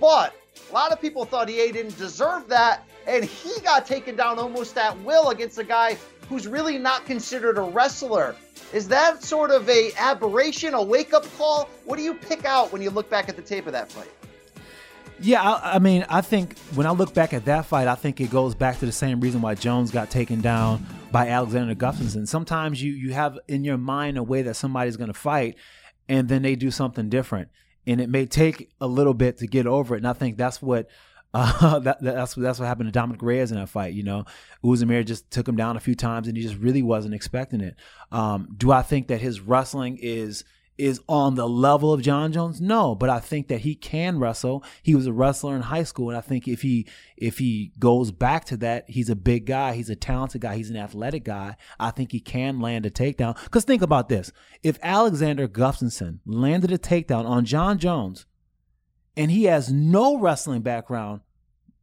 but 0.00 0.34
a 0.70 0.72
lot 0.72 0.92
of 0.92 1.00
people 1.00 1.24
thought 1.24 1.48
he 1.48 1.56
didn't 1.72 1.98
deserve 1.98 2.48
that, 2.48 2.84
and 3.06 3.24
he 3.24 3.60
got 3.60 3.86
taken 3.86 4.14
down 4.16 4.38
almost 4.38 4.76
at 4.78 4.98
will 5.00 5.30
against 5.30 5.58
a 5.58 5.64
guy 5.64 5.96
who's 6.28 6.46
really 6.46 6.78
not 6.78 7.04
considered 7.06 7.58
a 7.58 7.62
wrestler. 7.62 8.36
Is 8.72 8.88
that 8.88 9.22
sort 9.22 9.50
of 9.50 9.68
a 9.68 9.92
aberration, 9.96 10.74
a 10.74 10.82
wake 10.82 11.12
up 11.12 11.24
call? 11.36 11.68
What 11.84 11.96
do 11.96 12.02
you 12.02 12.14
pick 12.14 12.44
out 12.44 12.72
when 12.72 12.82
you 12.82 12.90
look 12.90 13.08
back 13.08 13.28
at 13.28 13.36
the 13.36 13.42
tape 13.42 13.66
of 13.66 13.72
that 13.72 13.90
fight? 13.90 14.10
Yeah, 15.20 15.42
I, 15.42 15.76
I, 15.76 15.78
mean, 15.78 16.04
I 16.08 16.20
think 16.20 16.58
when 16.74 16.86
I 16.86 16.90
look 16.90 17.14
back 17.14 17.32
at 17.32 17.46
that 17.46 17.66
fight, 17.66 17.88
I 17.88 17.94
think 17.94 18.20
it 18.20 18.30
goes 18.30 18.54
back 18.54 18.78
to 18.80 18.86
the 18.86 18.92
same 18.92 19.20
reason 19.20 19.40
why 19.40 19.54
Jones 19.54 19.90
got 19.90 20.10
taken 20.10 20.40
down 20.40 20.86
by 21.12 21.28
Alexander 21.28 21.74
Gustafsson. 21.74 22.26
Sometimes 22.26 22.82
you 22.82 22.92
you 22.92 23.12
have 23.12 23.38
in 23.48 23.64
your 23.64 23.78
mind 23.78 24.18
a 24.18 24.22
way 24.22 24.42
that 24.42 24.54
somebody's 24.54 24.96
going 24.96 25.12
to 25.12 25.14
fight, 25.14 25.56
and 26.08 26.28
then 26.28 26.42
they 26.42 26.56
do 26.56 26.70
something 26.70 27.08
different, 27.08 27.48
and 27.86 28.00
it 28.00 28.08
may 28.08 28.26
take 28.26 28.70
a 28.80 28.86
little 28.86 29.14
bit 29.14 29.38
to 29.38 29.46
get 29.46 29.66
over 29.66 29.94
it. 29.94 29.98
And 29.98 30.08
I 30.08 30.12
think 30.12 30.36
that's 30.36 30.60
what 30.60 30.88
uh, 31.34 31.78
that, 31.80 32.00
that's 32.00 32.34
that's 32.34 32.58
what 32.58 32.66
happened 32.66 32.88
to 32.88 32.92
Dominic 32.92 33.22
Reyes 33.22 33.50
in 33.50 33.58
that 33.58 33.68
fight. 33.68 33.92
You 33.92 34.02
know, 34.02 34.24
Ozdemir 34.64 35.04
just 35.04 35.30
took 35.30 35.46
him 35.48 35.56
down 35.56 35.76
a 35.76 35.80
few 35.80 35.94
times, 35.94 36.28
and 36.28 36.36
he 36.36 36.42
just 36.42 36.56
really 36.56 36.82
wasn't 36.82 37.14
expecting 37.14 37.60
it. 37.60 37.76
Um, 38.10 38.48
do 38.56 38.72
I 38.72 38.82
think 38.82 39.08
that 39.08 39.20
his 39.20 39.40
wrestling 39.40 39.98
is 40.00 40.44
is 40.78 41.00
on 41.08 41.34
the 41.34 41.48
level 41.48 41.92
of 41.92 42.02
Jon 42.02 42.32
Jones? 42.32 42.60
No, 42.60 42.94
but 42.94 43.08
I 43.08 43.18
think 43.18 43.48
that 43.48 43.60
he 43.60 43.74
can 43.74 44.18
wrestle. 44.18 44.64
He 44.82 44.94
was 44.94 45.06
a 45.06 45.12
wrestler 45.12 45.56
in 45.56 45.62
high 45.62 45.84
school, 45.84 46.10
and 46.10 46.18
I 46.18 46.20
think 46.20 46.46
if 46.46 46.62
he 46.62 46.86
if 47.16 47.38
he 47.38 47.72
goes 47.78 48.10
back 48.12 48.44
to 48.46 48.56
that, 48.58 48.88
he's 48.88 49.08
a 49.08 49.16
big 49.16 49.46
guy, 49.46 49.74
he's 49.74 49.90
a 49.90 49.96
talented 49.96 50.40
guy, 50.42 50.56
he's 50.56 50.70
an 50.70 50.76
athletic 50.76 51.24
guy. 51.24 51.56
I 51.80 51.90
think 51.90 52.12
he 52.12 52.20
can 52.20 52.60
land 52.60 52.86
a 52.86 52.90
takedown. 52.90 53.42
Because 53.44 53.64
think 53.64 53.82
about 53.82 54.08
this: 54.08 54.32
if 54.62 54.78
Alexander 54.82 55.48
Gustafsson 55.48 56.20
landed 56.26 56.72
a 56.72 56.78
takedown 56.78 57.26
on 57.26 57.44
Jon 57.44 57.78
Jones, 57.78 58.26
and 59.16 59.30
he 59.30 59.44
has 59.44 59.72
no 59.72 60.18
wrestling 60.18 60.62
background, 60.62 61.22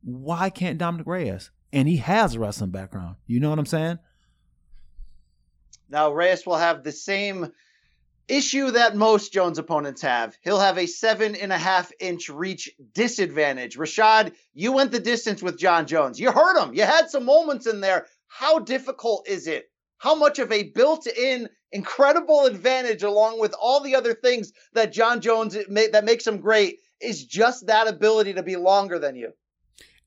why 0.04 0.50
can't 0.50 0.78
Dominic 0.78 1.08
Reyes? 1.08 1.52
And 1.72 1.88
he 1.88 1.98
has 1.98 2.36
a 2.36 2.39
wrestling 2.39 2.70
background. 2.70 3.16
You 3.26 3.39
know 3.39 3.50
what 3.50 3.58
I'm 3.58 3.66
saying? 3.66 3.98
Now 5.89 6.12
Reyes 6.12 6.46
will 6.46 6.58
have 6.58 6.84
the 6.84 6.91
same 6.91 7.52
issue 8.28 8.71
that 8.71 8.95
most 8.95 9.34
Jones 9.34 9.57
opponents 9.57 10.01
have. 10.01 10.38
He'll 10.41 10.59
have 10.59 10.78
a 10.78 10.86
seven 10.86 11.36
and 11.36 11.51
a 11.51 11.57
half 11.57 11.91
inch 11.99 12.30
reach 12.30 12.69
disadvantage. 12.93 13.78
Rashad, 13.78 14.34
you 14.53 14.71
went 14.71 14.91
the 14.91 14.99
distance 14.99 15.43
with 15.43 15.59
Jon 15.59 15.86
Jones. 15.88 16.19
You 16.19 16.32
heard 16.32 16.61
him. 16.61 16.74
You 16.74 16.84
had 16.84 17.09
some 17.09 17.26
moments 17.26 17.67
in 17.67 17.82
there. 17.82 18.07
How 18.28 18.59
difficult 18.59 19.28
is 19.28 19.47
it? 19.47 19.69
How 19.97 20.15
much 20.15 20.39
of 20.39 20.51
a 20.51 20.63
built 20.63 21.07
in 21.07 21.49
incredible 21.71 22.45
advantage, 22.45 23.03
along 23.03 23.39
with 23.39 23.53
all 23.59 23.82
the 23.82 23.95
other 23.95 24.13
things 24.13 24.51
that 24.74 24.91
Jon 24.91 25.21
Jones 25.21 25.53
that 25.53 26.03
makes 26.03 26.28
him 26.28 26.39
great, 26.39 26.80
is 27.01 27.26
just 27.26 27.67
that 27.67 27.88
ability 27.88 28.34
to 28.34 28.43
be 28.43 28.55
longer 28.55 28.99
than 28.99 29.15
you? 29.15 29.34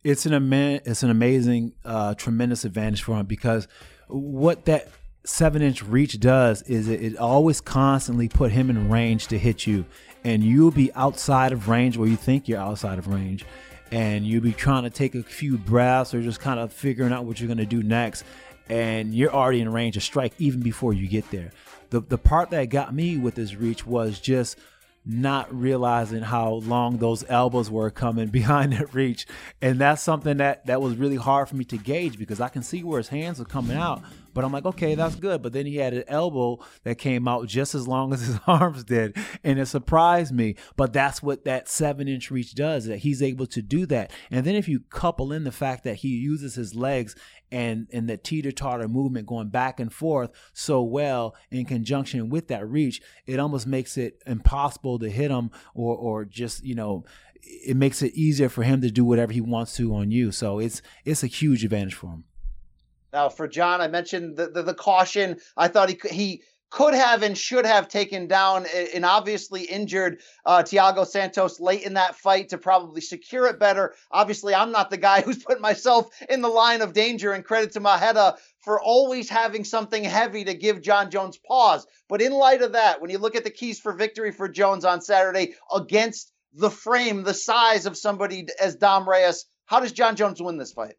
It's 0.04 0.26
an 0.26 0.34
ama- 0.34 0.80
it's 0.84 1.02
an 1.02 1.10
amazing, 1.10 1.72
uh, 1.84 2.14
tremendous 2.14 2.64
advantage 2.64 3.02
for 3.02 3.16
him 3.16 3.26
because 3.26 3.66
what 4.08 4.66
that 4.66 4.88
seven 5.26 5.60
inch 5.60 5.82
reach 5.82 6.18
does 6.20 6.62
is 6.62 6.88
it, 6.88 7.02
it 7.02 7.16
always 7.16 7.60
constantly 7.60 8.28
put 8.28 8.52
him 8.52 8.70
in 8.70 8.88
range 8.88 9.26
to 9.28 9.38
hit 9.38 9.66
you, 9.66 9.84
and 10.24 10.42
you'll 10.42 10.70
be 10.70 10.92
outside 10.94 11.52
of 11.52 11.68
range 11.68 11.96
where 11.96 12.08
you 12.08 12.16
think 12.16 12.48
you're 12.48 12.60
outside 12.60 12.98
of 12.98 13.08
range, 13.08 13.44
and 13.90 14.26
you'll 14.26 14.42
be 14.42 14.52
trying 14.52 14.84
to 14.84 14.90
take 14.90 15.14
a 15.14 15.22
few 15.22 15.58
breaths 15.58 16.14
or 16.14 16.22
just 16.22 16.40
kind 16.40 16.60
of 16.60 16.72
figuring 16.72 17.12
out 17.12 17.24
what 17.24 17.40
you're 17.40 17.48
gonna 17.48 17.66
do 17.66 17.82
next, 17.82 18.24
and 18.68 19.14
you're 19.14 19.32
already 19.32 19.60
in 19.60 19.70
range 19.72 19.96
of 19.96 20.02
strike 20.02 20.32
even 20.38 20.60
before 20.60 20.92
you 20.92 21.08
get 21.08 21.28
there. 21.30 21.50
The 21.90 22.00
the 22.00 22.18
part 22.18 22.50
that 22.50 22.64
got 22.66 22.94
me 22.94 23.16
with 23.16 23.34
this 23.34 23.54
reach 23.54 23.86
was 23.86 24.18
just 24.18 24.58
not 25.06 25.54
realizing 25.56 26.22
how 26.22 26.54
long 26.54 26.98
those 26.98 27.24
elbows 27.28 27.70
were 27.70 27.90
coming 27.90 28.26
behind 28.36 28.72
that 28.72 28.92
reach. 28.92 29.26
And 29.62 29.78
that's 29.78 30.02
something 30.02 30.38
that 30.38 30.66
that 30.66 30.82
was 30.82 30.96
really 30.96 31.16
hard 31.16 31.48
for 31.48 31.56
me 31.56 31.64
to 31.66 31.78
gauge 31.78 32.18
because 32.18 32.40
I 32.40 32.48
can 32.48 32.62
see 32.62 32.82
where 32.82 32.98
his 32.98 33.08
hands 33.08 33.40
are 33.40 33.44
coming 33.44 33.76
out, 33.76 34.02
but 34.36 34.44
I'm 34.44 34.52
like, 34.52 34.66
okay, 34.66 34.94
that's 34.94 35.14
good. 35.14 35.40
But 35.40 35.54
then 35.54 35.64
he 35.64 35.76
had 35.76 35.94
an 35.94 36.04
elbow 36.08 36.58
that 36.82 36.96
came 36.96 37.26
out 37.26 37.46
just 37.46 37.74
as 37.74 37.88
long 37.88 38.12
as 38.12 38.20
his 38.26 38.38
arms 38.46 38.84
did, 38.84 39.16
and 39.42 39.58
it 39.58 39.64
surprised 39.64 40.34
me. 40.34 40.56
But 40.76 40.92
that's 40.92 41.22
what 41.22 41.44
that 41.44 41.70
seven 41.70 42.06
inch 42.06 42.30
reach 42.30 42.54
does, 42.54 42.84
that 42.84 42.98
he's 42.98 43.22
able 43.22 43.46
to 43.46 43.62
do 43.62 43.86
that. 43.86 44.10
And 44.30 44.44
then 44.44 44.54
if 44.54 44.68
you 44.68 44.80
couple 44.90 45.32
in 45.32 45.44
the 45.44 45.52
fact 45.52 45.84
that 45.84 45.96
he 45.96 46.08
uses 46.08 46.54
his 46.54 46.74
legs 46.74 47.16
and 47.50 47.86
and 47.92 48.08
the 48.08 48.16
teeter 48.16 48.52
totter 48.52 48.88
movement 48.88 49.26
going 49.26 49.48
back 49.48 49.80
and 49.80 49.92
forth 49.92 50.30
so 50.52 50.82
well 50.82 51.34
in 51.50 51.64
conjunction 51.64 52.28
with 52.28 52.48
that 52.48 52.68
reach, 52.68 53.00
it 53.26 53.38
almost 53.38 53.66
makes 53.66 53.96
it 53.96 54.22
impossible 54.26 54.98
to 54.98 55.10
hit 55.10 55.30
him 55.30 55.50
or 55.74 55.96
or 55.96 56.24
just 56.24 56.64
you 56.64 56.74
know 56.74 57.04
it 57.42 57.76
makes 57.76 58.02
it 58.02 58.12
easier 58.14 58.48
for 58.48 58.62
him 58.62 58.80
to 58.80 58.90
do 58.90 59.04
whatever 59.04 59.32
he 59.32 59.40
wants 59.40 59.76
to 59.76 59.94
on 59.94 60.10
you. 60.10 60.32
So 60.32 60.58
it's 60.58 60.82
it's 61.04 61.22
a 61.22 61.28
huge 61.28 61.64
advantage 61.64 61.94
for 61.94 62.08
him. 62.08 62.24
Now 63.12 63.28
for 63.28 63.48
Jon, 63.48 63.80
I 63.80 63.88
mentioned 63.88 64.36
the 64.36 64.48
the, 64.48 64.62
the 64.62 64.74
caution. 64.74 65.38
I 65.56 65.68
thought 65.68 65.88
he 65.88 65.98
he 66.10 66.42
could 66.70 66.94
have 66.94 67.22
and 67.22 67.38
should 67.38 67.64
have 67.64 67.88
taken 67.88 68.26
down 68.26 68.66
an 68.94 69.04
obviously 69.04 69.62
injured 69.62 70.20
uh, 70.44 70.62
Thiago 70.62 71.06
Santos 71.06 71.60
late 71.60 71.82
in 71.82 71.94
that 71.94 72.16
fight 72.16 72.48
to 72.48 72.58
probably 72.58 73.00
secure 73.00 73.46
it 73.46 73.58
better. 73.58 73.94
Obviously, 74.10 74.54
I'm 74.54 74.72
not 74.72 74.90
the 74.90 74.96
guy 74.96 75.20
who's 75.22 75.42
put 75.42 75.60
myself 75.60 76.08
in 76.28 76.42
the 76.42 76.48
line 76.48 76.82
of 76.82 76.92
danger, 76.92 77.32
and 77.32 77.44
credit 77.44 77.72
to 77.72 77.80
Marreta 77.80 78.36
for 78.60 78.80
always 78.80 79.30
having 79.30 79.64
something 79.64 80.02
heavy 80.02 80.44
to 80.44 80.54
give 80.54 80.82
Jon 80.82 81.10
Jones 81.10 81.38
pause. 81.38 81.86
But 82.08 82.20
in 82.20 82.32
light 82.32 82.62
of 82.62 82.72
that, 82.72 83.00
when 83.00 83.10
you 83.10 83.18
look 83.18 83.36
at 83.36 83.44
the 83.44 83.50
keys 83.50 83.80
for 83.80 83.92
victory 83.92 84.32
for 84.32 84.48
Jones 84.48 84.84
on 84.84 85.00
Saturday 85.00 85.54
against 85.72 86.32
the 86.52 86.70
frame, 86.70 87.22
the 87.22 87.34
size 87.34 87.86
of 87.86 87.96
somebody 87.96 88.46
as 88.60 88.76
Dom 88.76 89.08
Reyes, 89.08 89.46
how 89.66 89.80
does 89.80 89.92
Jon 89.92 90.16
Jones 90.16 90.42
win 90.42 90.58
this 90.58 90.72
fight? 90.72 90.94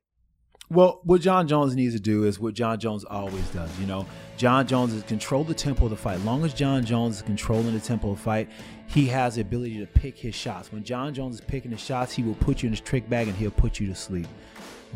Well, 0.70 1.00
what 1.04 1.22
Jon 1.22 1.48
Jones 1.48 1.76
needs 1.78 1.94
to 1.94 2.00
do 2.00 2.26
is 2.26 2.42
what 2.42 2.54
Jon 2.54 2.78
Jones 2.78 3.06
always 3.06 3.48
does. 3.52 3.70
You 3.80 3.86
know, 3.86 4.06
Jon 4.36 4.68
Jones 4.68 4.92
is 4.92 5.02
control 5.04 5.46
the 5.46 5.54
tempo 5.54 5.86
of 5.86 5.92
the 5.92 5.96
fight. 5.96 6.20
Long 6.22 6.44
as 6.44 6.54
Jon 6.54 6.84
Jones 6.84 7.18
is 7.18 7.22
controlling 7.22 7.72
the 7.72 7.80
tempo 7.80 8.12
of 8.12 8.18
the 8.18 8.24
fight, 8.24 8.50
he 8.88 9.08
has 9.08 9.36
the 9.36 9.42
ability 9.42 9.80
to 9.80 9.86
pick 9.86 10.18
his 10.18 10.36
shots. 10.36 10.74
When 10.74 10.84
Jon 10.84 11.14
Jones 11.14 11.36
is 11.36 11.42
picking 11.42 11.72
his 11.72 11.80
shots, 11.80 12.14
he 12.14 12.22
will 12.22 12.36
put 12.36 12.64
you 12.64 12.68
in 12.68 12.74
his 12.74 12.82
trick 12.82 13.10
bag 13.10 13.30
and 13.30 13.38
he'll 13.38 13.50
put 13.50 13.80
you 13.80 13.88
to 13.88 13.96
sleep. 13.96 14.28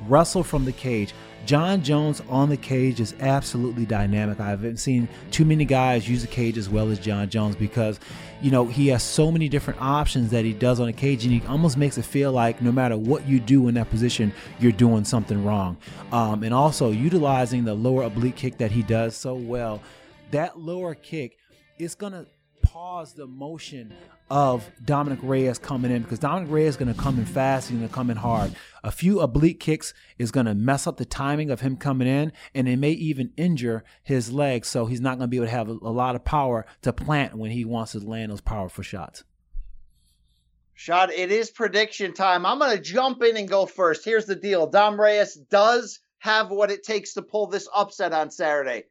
Wrestle 0.07 0.43
from 0.43 0.65
the 0.65 0.71
cage. 0.71 1.13
Jon 1.45 1.81
Jones 1.81 2.21
on 2.29 2.49
the 2.49 2.57
cage 2.57 2.99
is 2.99 3.15
absolutely 3.19 3.85
dynamic. 3.85 4.39
I 4.39 4.49
haven't 4.49 4.77
seen 4.77 5.09
too 5.31 5.43
many 5.43 5.65
guys 5.65 6.07
use 6.07 6.21
the 6.21 6.27
cage 6.27 6.57
as 6.57 6.69
well 6.69 6.89
as 6.91 6.99
Jon 6.99 7.29
Jones 7.29 7.55
because, 7.55 7.99
you 8.41 8.51
know, 8.51 8.67
he 8.67 8.89
has 8.89 9.01
so 9.01 9.31
many 9.31 9.49
different 9.49 9.81
options 9.81 10.29
that 10.31 10.45
he 10.45 10.53
does 10.53 10.79
on 10.79 10.85
the 10.85 10.93
cage, 10.93 11.23
and 11.25 11.33
he 11.33 11.47
almost 11.47 11.77
makes 11.77 11.97
it 11.97 12.05
feel 12.05 12.31
like 12.31 12.61
no 12.61 12.71
matter 12.71 12.95
what 12.95 13.27
you 13.27 13.39
do 13.39 13.67
in 13.67 13.73
that 13.75 13.89
position, 13.89 14.31
you're 14.59 14.71
doing 14.71 15.03
something 15.03 15.43
wrong. 15.43 15.77
Um, 16.11 16.43
and 16.43 16.53
also 16.53 16.91
utilizing 16.91 17.65
the 17.65 17.73
lower 17.73 18.03
oblique 18.03 18.35
kick 18.35 18.57
that 18.59 18.71
he 18.71 18.83
does 18.83 19.15
so 19.15 19.33
well. 19.33 19.81
That 20.29 20.59
lower 20.59 20.93
kick 20.93 21.37
is 21.79 21.95
gonna 21.95 22.27
pause 22.61 23.13
the 23.13 23.25
motion 23.25 23.93
of 24.31 24.71
Dominic 24.85 25.19
Reyes 25.21 25.59
coming 25.59 25.91
in 25.91 26.03
because 26.03 26.17
Dominic 26.17 26.49
Reyes 26.49 26.69
is 26.69 26.77
going 26.77 26.91
to 26.91 26.99
come 26.99 27.19
in 27.19 27.25
fast. 27.25 27.67
He's 27.69 27.77
going 27.77 27.89
to 27.89 27.93
come 27.93 28.09
in 28.09 28.15
hard. 28.15 28.55
A 28.81 28.89
few 28.89 29.19
oblique 29.19 29.59
kicks 29.59 29.93
is 30.17 30.31
going 30.31 30.45
to 30.45 30.55
mess 30.55 30.87
up 30.87 30.95
the 30.95 31.03
timing 31.03 31.51
of 31.51 31.59
him 31.59 31.75
coming 31.75 32.07
in, 32.07 32.31
and 32.55 32.69
it 32.69 32.77
may 32.77 32.91
even 32.91 33.33
injure 33.35 33.83
his 34.01 34.31
legs. 34.31 34.69
So 34.69 34.85
he's 34.85 35.01
not 35.01 35.17
going 35.17 35.27
to 35.27 35.27
be 35.27 35.35
able 35.35 35.47
to 35.47 35.51
have 35.51 35.67
a, 35.67 35.73
a 35.73 35.91
lot 35.91 36.15
of 36.15 36.23
power 36.23 36.65
to 36.81 36.93
plant 36.93 37.35
when 37.35 37.51
he 37.51 37.65
wants 37.65 37.91
to 37.91 37.99
land 37.99 38.31
those 38.31 38.39
powerful 38.39 38.85
shots. 38.85 39.25
Shot, 40.75 41.11
it 41.11 41.29
is 41.29 41.51
prediction 41.51 42.13
time. 42.13 42.45
I'm 42.45 42.57
going 42.57 42.75
to 42.75 42.81
jump 42.81 43.21
in 43.23 43.35
and 43.35 43.49
go 43.49 43.65
first. 43.65 44.05
Here's 44.05 44.25
the 44.25 44.35
deal 44.35 44.65
Dom 44.65 44.99
Reyes 44.99 45.35
does 45.35 45.99
have 46.19 46.49
what 46.49 46.71
it 46.71 46.83
takes 46.83 47.15
to 47.15 47.21
pull 47.21 47.47
this 47.47 47.67
upset 47.75 48.13
on 48.13 48.31
Saturday. 48.31 48.85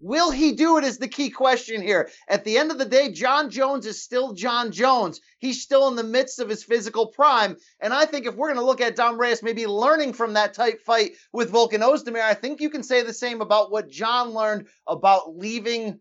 Will 0.00 0.30
he 0.30 0.52
do 0.52 0.78
it 0.78 0.84
is 0.84 0.98
the 0.98 1.08
key 1.08 1.30
question 1.30 1.82
here. 1.82 2.08
At 2.28 2.44
the 2.44 2.56
end 2.58 2.70
of 2.70 2.78
the 2.78 2.84
day, 2.84 3.10
Jon 3.10 3.50
Jones 3.50 3.84
is 3.84 4.00
still 4.00 4.32
Jon 4.32 4.70
Jones. 4.70 5.20
He's 5.38 5.62
still 5.62 5.88
in 5.88 5.96
the 5.96 6.04
midst 6.04 6.38
of 6.38 6.48
his 6.48 6.62
physical 6.62 7.08
prime. 7.08 7.56
And 7.80 7.92
I 7.92 8.04
think 8.06 8.24
if 8.24 8.36
we're 8.36 8.48
going 8.48 8.60
to 8.60 8.64
look 8.64 8.80
at 8.80 8.94
Dom 8.94 9.18
Reyes 9.18 9.42
maybe 9.42 9.66
learning 9.66 10.12
from 10.12 10.34
that 10.34 10.54
tight 10.54 10.82
fight 10.82 11.12
with 11.32 11.50
Volkan 11.50 11.80
Ozdemir, 11.80 12.22
I 12.22 12.34
think 12.34 12.60
you 12.60 12.70
can 12.70 12.84
say 12.84 13.02
the 13.02 13.12
same 13.12 13.40
about 13.40 13.72
what 13.72 13.90
Jon 13.90 14.30
learned 14.30 14.68
about 14.86 15.36
leaving 15.36 15.98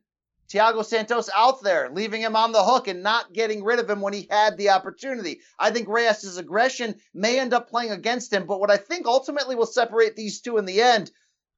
Thiago 0.47 0.85
Santos 0.85 1.29
out 1.35 1.63
there, 1.63 1.89
leaving 1.91 2.21
him 2.21 2.35
on 2.35 2.51
the 2.51 2.63
hook 2.63 2.87
and 2.87 3.01
not 3.01 3.33
getting 3.33 3.63
rid 3.63 3.79
of 3.79 3.89
him 3.89 3.99
when 3.99 4.13
he 4.13 4.27
had 4.29 4.57
the 4.57 4.69
opportunity. 4.69 5.41
I 5.57 5.71
think 5.71 5.87
Reyes' 5.87 6.37
aggression 6.37 6.95
may 7.15 7.39
end 7.39 7.53
up 7.53 7.69
playing 7.69 7.91
against 7.91 8.31
him, 8.31 8.45
but 8.45 8.59
what 8.59 8.71
I 8.71 8.77
think 8.77 9.07
ultimately 9.07 9.55
will 9.55 9.65
separate 9.65 10.15
these 10.15 10.39
two 10.39 10.57
in 10.57 10.65
the 10.65 10.81
end 10.81 11.11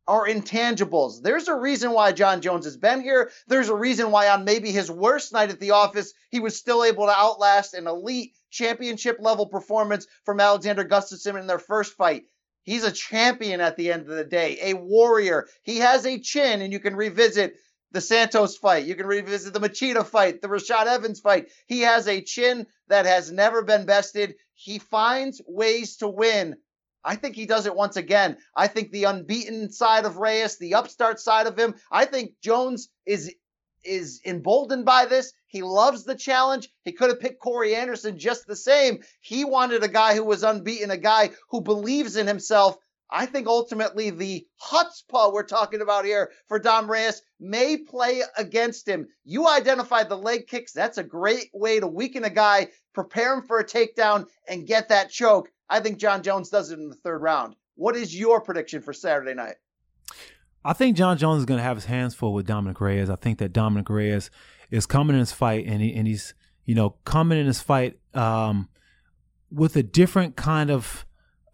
are 0.10 0.26
intangibles. 0.26 1.22
There's 1.22 1.48
a 1.48 1.54
reason 1.54 1.92
why 1.92 2.14
Jon 2.14 2.42
Jones 2.42 2.66
has 2.66 2.78
been 2.78 3.02
here. 3.02 3.30
There's 3.48 3.70
a 3.70 3.76
reason 3.76 4.10
why 4.10 4.28
on 4.30 4.44
maybe 4.44 4.72
his 4.72 4.90
worst 4.90 5.32
night 5.32 5.52
at 5.52 5.60
the 5.60 5.72
office, 5.72 6.16
he 6.32 6.40
was 6.40 6.58
still 6.58 6.84
able 6.84 7.06
to 7.06 7.16
outlast 7.16 7.76
an 7.76 7.86
elite 7.86 8.34
championship 8.50 9.18
level 9.20 9.46
performance 9.46 10.08
from 10.26 10.40
Alexander 10.40 10.84
Gustafsson 10.84 11.40
in 11.40 11.46
their 11.46 11.60
first 11.60 11.94
fight. 11.94 12.24
He's 12.64 12.84
a 12.84 12.92
champion 12.92 13.62
at 13.62 13.78
the 13.78 13.92
end 13.92 14.10
of 14.10 14.16
the 14.16 14.24
day, 14.24 14.58
a 14.64 14.74
warrior. 14.74 15.48
He 15.62 15.78
has 15.78 16.08
a 16.08 16.20
chin, 16.20 16.64
and 16.64 16.74
you 16.74 16.80
can 16.80 16.96
revisit 16.96 17.54
the 17.92 18.02
Santos 18.02 18.58
fight. 18.58 18.86
You 18.86 18.96
can 18.96 19.06
revisit 19.06 19.54
the 19.54 19.60
Machida 19.60 20.04
fight, 20.04 20.42
the 20.42 20.48
Rashad 20.48 20.88
Evans 20.88 21.20
fight. 21.20 21.50
He 21.68 21.82
has 21.82 22.08
a 22.08 22.22
chin 22.22 22.66
that 22.88 23.06
has 23.06 23.32
never 23.32 23.62
been 23.62 23.86
bested. 23.86 24.36
He 24.56 24.80
finds 24.80 25.40
ways 25.48 25.98
to 25.98 26.08
win 26.08 26.58
I 27.04 27.16
think 27.16 27.36
he 27.36 27.46
does 27.46 27.66
it 27.66 27.76
once 27.76 27.96
again. 27.96 28.38
I 28.56 28.68
think 28.68 28.92
the 28.92 29.06
unbeaten 29.06 29.72
side 29.72 30.06
of 30.06 30.18
Reyes, 30.18 30.58
the 30.58 30.76
upstart 30.76 31.20
side 31.20 31.48
of 31.48 31.58
him, 31.58 31.76
I 31.92 32.06
think 32.06 32.34
Jones 32.42 32.90
is 33.06 33.34
is 33.86 34.20
emboldened 34.26 34.84
by 34.84 35.06
this. 35.06 35.32
He 35.48 35.62
loves 35.62 36.04
the 36.04 36.16
challenge. 36.16 36.70
He 36.84 36.92
could 36.92 37.10
have 37.10 37.22
picked 37.22 37.42
Corey 37.42 37.76
Anderson 37.76 38.20
just 38.20 38.46
the 38.46 38.56
same. 38.56 39.02
He 39.22 39.46
wanted 39.46 39.84
a 39.84 39.88
guy 39.88 40.16
who 40.16 40.26
was 40.26 40.44
unbeaten, 40.44 40.92
a 40.92 40.98
guy 40.98 41.32
who 41.50 41.62
believes 41.62 42.18
in 42.18 42.28
himself. 42.28 42.78
I 43.10 43.26
think 43.26 43.48
ultimately 43.48 44.12
the 44.12 44.46
chutzpah 44.62 45.34
we're 45.34 45.44
talking 45.44 45.82
about 45.82 46.06
here 46.06 46.32
for 46.48 46.60
Dom 46.60 46.92
Reyes 46.92 47.24
may 47.40 47.78
play 47.78 48.22
against 48.38 48.88
him. 48.88 49.08
You 49.24 49.48
identified 49.48 50.10
the 50.10 50.18
leg 50.18 50.48
kicks. 50.48 50.74
That's 50.74 51.00
a 51.00 51.04
great 51.04 51.50
way 51.54 51.80
to 51.80 51.88
weaken 51.88 52.24
a 52.26 52.30
guy, 52.30 52.68
prepare 52.94 53.34
him 53.34 53.42
for 53.42 53.60
a 53.60 53.66
takedown, 53.66 54.28
and 54.48 54.68
get 54.68 54.90
that 54.90 55.10
choke. 55.10 55.50
I 55.70 55.80
think 55.80 55.98
Jon 55.98 56.24
Jones 56.24 56.50
does 56.50 56.72
it 56.72 56.80
in 56.80 56.90
the 56.90 56.96
third 56.96 57.22
round. 57.22 57.56
What 57.76 57.96
is 57.96 58.18
your 58.18 58.42
prediction 58.42 58.82
for 58.82 58.94
Saturday 58.94 59.34
night? 59.34 59.56
I 60.66 60.74
think 60.74 60.98
Jon 60.98 61.18
Jones 61.18 61.40
is 61.40 61.46
going 61.46 61.60
to 61.60 61.64
have 61.64 61.78
his 61.78 61.86
hands 61.86 62.16
full 62.16 62.34
with 62.34 62.46
Dominic 62.46 62.82
Reyes. 62.82 63.10
I 63.10 63.16
think 63.16 63.40
that 63.40 63.54
Dominic 63.54 63.90
Reyes 63.90 64.30
is 64.72 64.86
coming 64.86 65.14
in 65.14 65.20
his 65.22 65.32
fight, 65.32 65.66
and 65.66 65.82
he, 65.82 65.94
and 65.94 66.08
he's 66.08 66.34
you 66.66 66.76
know 66.76 66.92
coming 67.06 67.40
in 67.40 67.46
his 67.46 67.62
fight 67.62 67.98
um, 68.14 68.68
with 69.52 69.76
a 69.76 69.84
different 69.84 70.36
kind 70.36 70.70
of, 70.70 71.06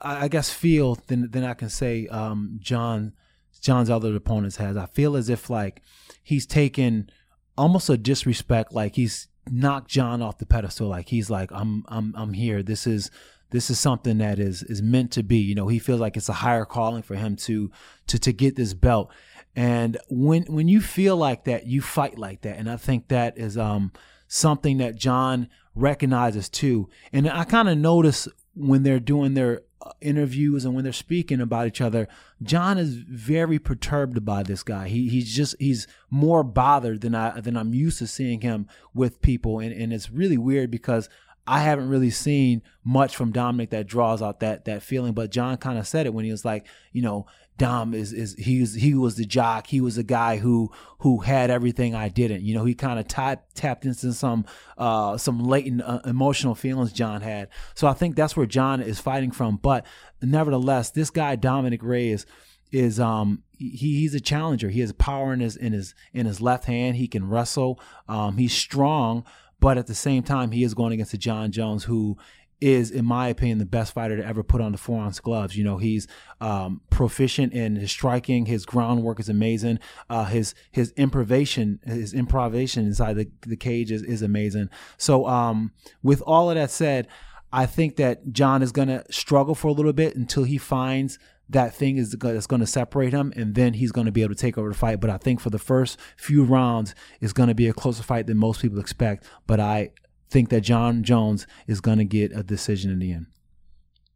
I 0.02 0.28
guess, 0.28 0.52
feel 0.52 0.96
than 1.08 1.30
than 1.30 1.44
I 1.44 1.54
can 1.54 1.70
say 1.70 2.08
um, 2.08 2.58
Jon 2.60 3.14
Jon's 3.62 3.90
other 3.90 4.16
opponents 4.16 4.58
has. 4.58 4.78
I 4.78 4.88
feel 4.88 5.16
as 5.16 5.30
if 5.30 5.50
like 5.50 5.82
he's 6.24 6.46
taken 6.46 7.10
almost 7.58 7.90
a 7.90 7.98
disrespect, 7.98 8.74
like 8.74 8.96
he's 8.96 9.28
knocked 9.50 9.90
Jon 9.90 10.22
off 10.22 10.40
the 10.40 10.46
pedestal. 10.46 10.88
Like 10.88 11.10
he's 11.10 11.30
like, 11.30 11.52
I'm 11.52 11.86
I'm 11.88 12.14
I'm 12.18 12.34
here. 12.34 12.64
This 12.64 12.88
is 12.88 13.12
this 13.56 13.70
is 13.70 13.80
something 13.80 14.18
that 14.18 14.38
is 14.38 14.64
is 14.64 14.82
meant 14.82 15.12
to 15.12 15.24
be. 15.24 15.38
You 15.38 15.56
know, 15.56 15.70
he 15.70 15.80
feels 15.80 16.02
like 16.02 16.18
it's 16.18 16.28
a 16.28 16.34
higher 16.34 16.66
calling 16.66 17.02
for 17.02 17.16
him 17.16 17.38
to 17.38 17.72
to 18.08 18.20
to 18.20 18.34
get 18.34 18.58
this 18.58 18.74
belt. 18.74 19.12
And 19.56 19.98
when 20.10 20.44
when 20.44 20.68
you 20.68 20.82
feel 20.82 21.16
like 21.16 21.46
that, 21.46 21.66
you 21.66 21.82
fight 21.82 22.18
like 22.18 22.42
that. 22.42 22.58
And 22.58 22.70
I 22.70 22.76
think 22.76 23.08
that 23.08 23.38
is 23.38 23.58
um 23.58 23.94
something 24.28 24.78
that 24.80 24.98
Jon 24.98 25.48
recognizes 25.74 26.50
too. 26.50 26.90
And 27.14 27.30
I 27.30 27.46
kind 27.46 27.70
of 27.70 27.78
notice 27.78 28.28
when 28.56 28.84
they're 28.84 29.00
doing 29.00 29.36
their 29.36 29.62
uh, 29.82 29.92
interviews 30.02 30.66
and 30.66 30.76
when 30.76 30.84
they're 30.84 30.92
speaking 30.94 31.40
about 31.40 31.68
each 31.68 31.80
other, 31.80 32.10
Jon 32.44 32.78
is 32.78 32.96
very 32.96 33.58
perturbed 33.58 34.26
by 34.26 34.44
this 34.44 34.64
guy. 34.64 34.90
He 34.90 35.08
he's 35.08 35.34
just 35.34 35.56
he's 35.60 35.88
more 36.10 36.44
bothered 36.44 37.00
than 37.00 37.16
I 37.16 37.40
than 37.40 37.56
I'm 37.56 37.74
used 37.74 38.00
to 38.00 38.08
seeing 38.08 38.42
him 38.42 38.68
with 38.94 39.22
people, 39.22 39.60
and 39.60 39.72
and 39.72 39.94
it's 39.94 40.12
really 40.12 40.38
weird 40.38 40.72
because 40.72 41.08
I 41.48 41.60
haven't 41.60 41.90
really 41.90 42.10
seen 42.10 42.64
much 42.84 43.16
from 43.16 43.32
Dominic 43.32 43.70
that 43.70 43.88
draws 43.88 44.22
out 44.22 44.40
that 44.40 44.66
that 44.66 44.84
feeling. 44.84 45.14
But 45.14 45.32
Jon 45.32 45.58
kind 45.58 45.78
of 45.78 45.88
said 45.88 46.06
it 46.06 46.14
when 46.14 46.26
he 46.26 46.32
was 46.32 46.46
like, 46.46 46.66
you 46.92 47.02
know, 47.02 47.28
Dom 47.58 47.94
is 47.94 48.12
is 48.12 48.36
he 48.36 48.60
was 48.60 48.74
he 48.74 48.94
was 48.94 49.16
the 49.16 49.26
jock. 49.26 49.68
He 49.68 49.80
was 49.80 49.96
the 49.96 50.04
guy 50.04 50.38
who 50.38 50.72
who 51.00 51.20
had 51.20 51.50
everything 51.50 51.96
I 51.96 52.10
didn't. 52.10 52.42
You 52.42 52.56
know, 52.56 52.66
he 52.66 52.74
kind 52.74 53.00
of 53.00 53.08
tapped 53.08 53.56
tapped 53.56 53.86
into 53.86 54.12
some 54.14 54.46
uh 54.78 55.18
some 55.18 55.44
latent 55.44 55.82
uh, 55.82 56.02
emotional 56.06 56.56
feelings 56.56 56.92
Jon 56.92 57.22
had. 57.22 57.50
So 57.74 57.88
I 57.88 57.94
think 57.94 58.16
that's 58.16 58.36
where 58.36 58.46
Jon 58.46 58.82
is 58.82 59.00
fighting 59.00 59.32
from. 59.32 59.58
But 59.58 59.86
nevertheless, 60.22 60.90
this 60.90 61.10
guy 61.10 61.36
Dominic 61.36 61.82
Reyes 61.84 62.26
is 62.72 63.00
um 63.00 63.44
he, 63.58 63.70
he's 64.00 64.14
a 64.14 64.20
challenger. 64.20 64.70
He 64.70 64.82
has 64.82 64.92
power 64.92 65.32
in 65.32 65.40
his 65.40 65.56
in 65.56 65.72
his 65.72 65.94
in 66.14 66.26
his 66.26 66.42
left 66.42 66.66
hand. 66.66 66.98
He 66.98 67.08
can 67.08 67.30
wrestle. 67.30 67.80
Um, 68.10 68.38
he's 68.38 68.54
strong. 68.54 69.24
But 69.66 69.80
at 69.80 69.88
the 69.88 69.96
same 69.96 70.22
time, 70.22 70.52
he 70.52 70.64
is 70.64 70.76
going 70.76 70.94
against 70.94 71.16
a 71.16 71.18
Jon 71.18 71.52
Jones 71.52 71.86
who 71.86 72.20
is, 72.62 72.92
in 72.92 73.04
my 73.04 73.30
opinion, 73.30 73.58
the 73.58 73.66
best 73.66 73.94
fighter 73.94 74.16
to 74.16 74.24
ever 74.24 74.44
put 74.44 74.62
on 74.62 74.72
the 74.72 74.78
four 74.78 75.02
ounce 75.02 75.20
gloves. 75.20 75.58
You 75.58 75.64
know, 75.64 75.78
he's 75.78 76.08
um, 76.40 76.82
proficient 76.92 77.52
in 77.52 77.76
his 77.76 77.90
striking. 77.90 78.46
His 78.46 78.64
groundwork 78.64 79.20
is 79.20 79.28
amazing. 79.28 79.80
Uh, 80.08 80.26
his 80.26 80.54
his 80.72 80.92
improvisation, 80.98 81.80
his 81.84 82.14
improvisation 82.14 82.86
inside 82.86 83.16
the, 83.16 83.28
the 83.42 83.58
cage 83.58 83.92
is, 83.92 84.04
is 84.04 84.22
amazing. 84.22 84.70
So, 85.00 85.26
um, 85.26 85.72
with 86.04 86.22
all 86.28 86.52
of 86.52 86.58
that 86.58 86.70
said, 86.70 87.08
I 87.52 87.66
think 87.66 87.96
that 87.96 88.34
Jon 88.34 88.62
is 88.62 88.72
going 88.72 88.90
to 88.90 89.04
struggle 89.10 89.56
for 89.56 89.70
a 89.70 89.74
little 89.74 89.94
bit 89.94 90.16
until 90.16 90.44
he 90.44 90.60
finds 90.60 91.18
that 91.50 91.76
thing 91.76 91.98
is 91.98 92.12
that's 92.12 92.48
going 92.48 92.62
to 92.62 92.68
separate 92.68 93.14
him, 93.14 93.32
and 93.36 93.56
then 93.56 93.74
he's 93.74 93.92
going 93.92 94.06
to 94.06 94.12
be 94.12 94.22
able 94.22 94.34
to 94.34 94.40
take 94.40 94.58
over 94.58 94.70
the 94.70 94.76
fight. 94.76 95.00
But 95.00 95.10
I 95.10 95.18
think 95.18 95.40
for 95.40 95.50
the 95.50 95.60
first 95.60 96.00
few 96.18 96.44
rounds, 96.44 96.96
it's 97.22 97.34
going 97.34 97.50
to 97.50 97.56
be 97.56 97.68
a 97.68 97.74
closer 97.74 98.04
fight 98.04 98.28
than 98.28 98.38
most 98.38 98.62
people 98.62 98.80
expect. 98.80 99.26
But 99.48 99.60
I 99.60 99.92
think 100.30 100.50
that 100.50 100.62
Jon 100.62 101.04
Jones 101.04 101.46
is 101.68 101.82
going 101.82 102.00
to 102.00 102.06
get 102.06 102.32
a 102.36 102.44
decision 102.44 102.92
in 102.92 103.00
the 103.00 103.14
end. 103.14 103.28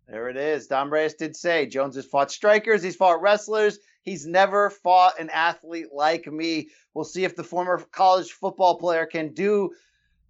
There 0.08 0.28
it 0.28 0.38
is. 0.38 0.66
Dom 0.66 0.92
Reyes 0.92 1.14
did 1.14 1.36
say 1.36 1.68
Jones 1.68 1.96
has 1.96 2.06
fought 2.06 2.32
strikers, 2.32 2.82
he's 2.82 2.96
fought 2.96 3.22
wrestlers. 3.22 3.78
He's 4.02 4.26
never 4.26 4.70
fought 4.72 5.20
an 5.20 5.30
athlete 5.30 5.94
like 5.94 6.26
me. 6.26 6.70
We'll 6.94 7.06
see 7.06 7.26
if 7.26 7.36
the 7.36 7.44
former 7.44 7.78
college 7.92 8.32
football 8.32 8.80
player 8.80 9.06
can 9.06 9.34
do 9.34 9.70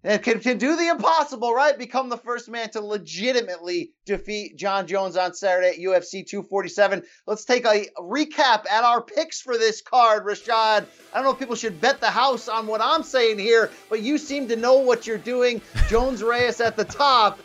and 0.02 0.22
can, 0.22 0.40
can 0.40 0.56
do 0.56 0.76
the 0.76 0.88
impossible, 0.88 1.52
right? 1.52 1.76
Become 1.76 2.08
the 2.08 2.16
first 2.16 2.48
man 2.48 2.70
to 2.70 2.80
legitimately 2.80 3.92
defeat 4.06 4.56
Jon 4.56 4.86
Jones 4.86 5.16
on 5.16 5.34
Saturday 5.34 5.68
at 5.68 5.78
UFC 5.78 6.26
247. 6.26 7.02
Let's 7.26 7.44
take 7.44 7.66
a 7.66 7.86
recap 7.98 8.64
at 8.70 8.84
our 8.84 9.02
picks 9.02 9.42
for 9.42 9.58
this 9.58 9.82
card, 9.82 10.24
Rashad. 10.24 10.86
I 11.12 11.14
don't 11.14 11.24
know 11.24 11.32
if 11.32 11.38
people 11.38 11.56
should 11.56 11.80
bet 11.80 12.00
the 12.00 12.10
house 12.10 12.48
on 12.48 12.66
what 12.66 12.80
I'm 12.80 13.02
saying 13.02 13.38
here, 13.38 13.70
but 13.90 14.00
you 14.00 14.16
seem 14.16 14.48
to 14.48 14.56
know 14.56 14.76
what 14.76 15.06
you're 15.06 15.18
doing. 15.18 15.60
Jones 15.88 16.22
Reyes 16.22 16.60
at 16.60 16.76
the 16.76 16.84
top. 16.84 17.38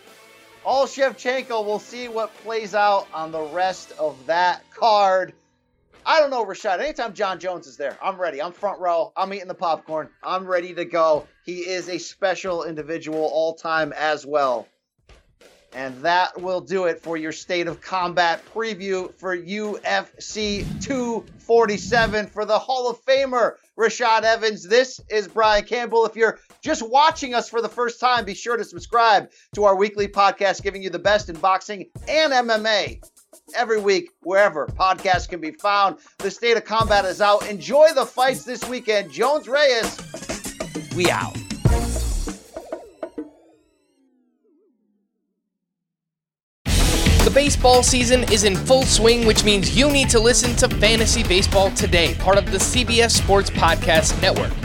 All 0.63 0.87
Shevchenko. 0.87 1.63
We'll 1.65 1.79
see 1.79 2.07
what 2.07 2.33
plays 2.37 2.73
out 2.73 3.07
on 3.13 3.31
the 3.31 3.41
rest 3.41 3.91
of 3.99 4.17
that 4.27 4.63
card. 4.71 5.33
I 6.07 6.19
don't 6.19 6.29
know, 6.29 6.45
Rashad. 6.45 6.79
Anytime 6.79 7.13
Jon 7.13 7.39
Jones 7.39 7.65
is 7.65 7.77
there, 7.77 7.97
I'm 7.99 8.21
ready. 8.21 8.39
I'm 8.39 8.51
front 8.51 8.79
row. 8.79 9.11
I'm 9.17 9.33
eating 9.33 9.47
the 9.47 9.55
popcorn. 9.55 10.09
I'm 10.21 10.45
ready 10.45 10.71
to 10.75 10.85
go. 10.85 11.27
He 11.43 11.61
is 11.61 11.89
a 11.89 11.97
special 11.97 12.63
individual 12.63 13.23
all 13.23 13.55
time 13.55 13.91
as 13.97 14.23
well. 14.23 14.67
And 15.73 15.99
that 16.03 16.39
will 16.39 16.61
do 16.61 16.85
it 16.85 17.01
for 17.01 17.17
your 17.17 17.31
state 17.31 17.67
of 17.67 17.81
combat 17.81 18.41
preview 18.53 19.13
for 19.15 19.35
UFC 19.35 20.63
247 20.85 22.27
for 22.27 22.45
the 22.45 22.59
Hall 22.59 22.87
of 22.87 23.03
Famer 23.03 23.55
Rashad 23.77 24.21
Evans. 24.21 24.63
This 24.67 25.01
is 25.09 25.27
Brian 25.27 25.65
Campbell. 25.65 26.05
If 26.05 26.15
you're 26.15 26.39
just 26.61 26.87
watching 26.87 27.33
us 27.33 27.49
for 27.49 27.63
the 27.63 27.67
first 27.67 27.99
time, 27.99 28.25
be 28.25 28.35
sure 28.35 28.57
to 28.57 28.63
subscribe 28.63 29.31
to 29.55 29.63
our 29.63 29.75
weekly 29.75 30.07
podcast 30.07 30.61
giving 30.61 30.83
you 30.83 30.91
the 30.91 30.99
best 30.99 31.29
in 31.29 31.35
boxing 31.37 31.87
and 32.07 32.31
MMA 32.31 33.01
every 33.53 33.79
week, 33.79 34.09
wherever 34.21 34.67
podcasts 34.67 35.27
can 35.27 35.39
be 35.39 35.51
found. 35.51 35.97
The 36.19 36.31
State 36.31 36.57
of 36.57 36.65
Combat 36.65 37.05
is 37.05 37.21
out. 37.21 37.47
Enjoy 37.49 37.89
the 37.93 38.05
fights 38.05 38.43
this 38.43 38.67
weekend. 38.67 39.11
Jones 39.11 39.47
Reyes, 39.47 39.97
we 40.95 41.09
out. 41.09 41.35
The 46.63 47.31
baseball 47.33 47.81
season 47.81 48.23
is 48.31 48.43
in 48.43 48.55
full 48.55 48.83
swing, 48.83 49.25
which 49.25 49.43
means 49.43 49.75
you 49.75 49.89
need 49.89 50.09
to 50.09 50.19
listen 50.19 50.55
to 50.57 50.75
Fantasy 50.77 51.23
Baseball 51.23 51.71
Today, 51.71 52.13
part 52.15 52.37
of 52.37 52.51
the 52.51 52.59
CBS 52.59 53.11
Sports 53.11 53.49
Podcast 53.49 54.21
Network. 54.21 54.64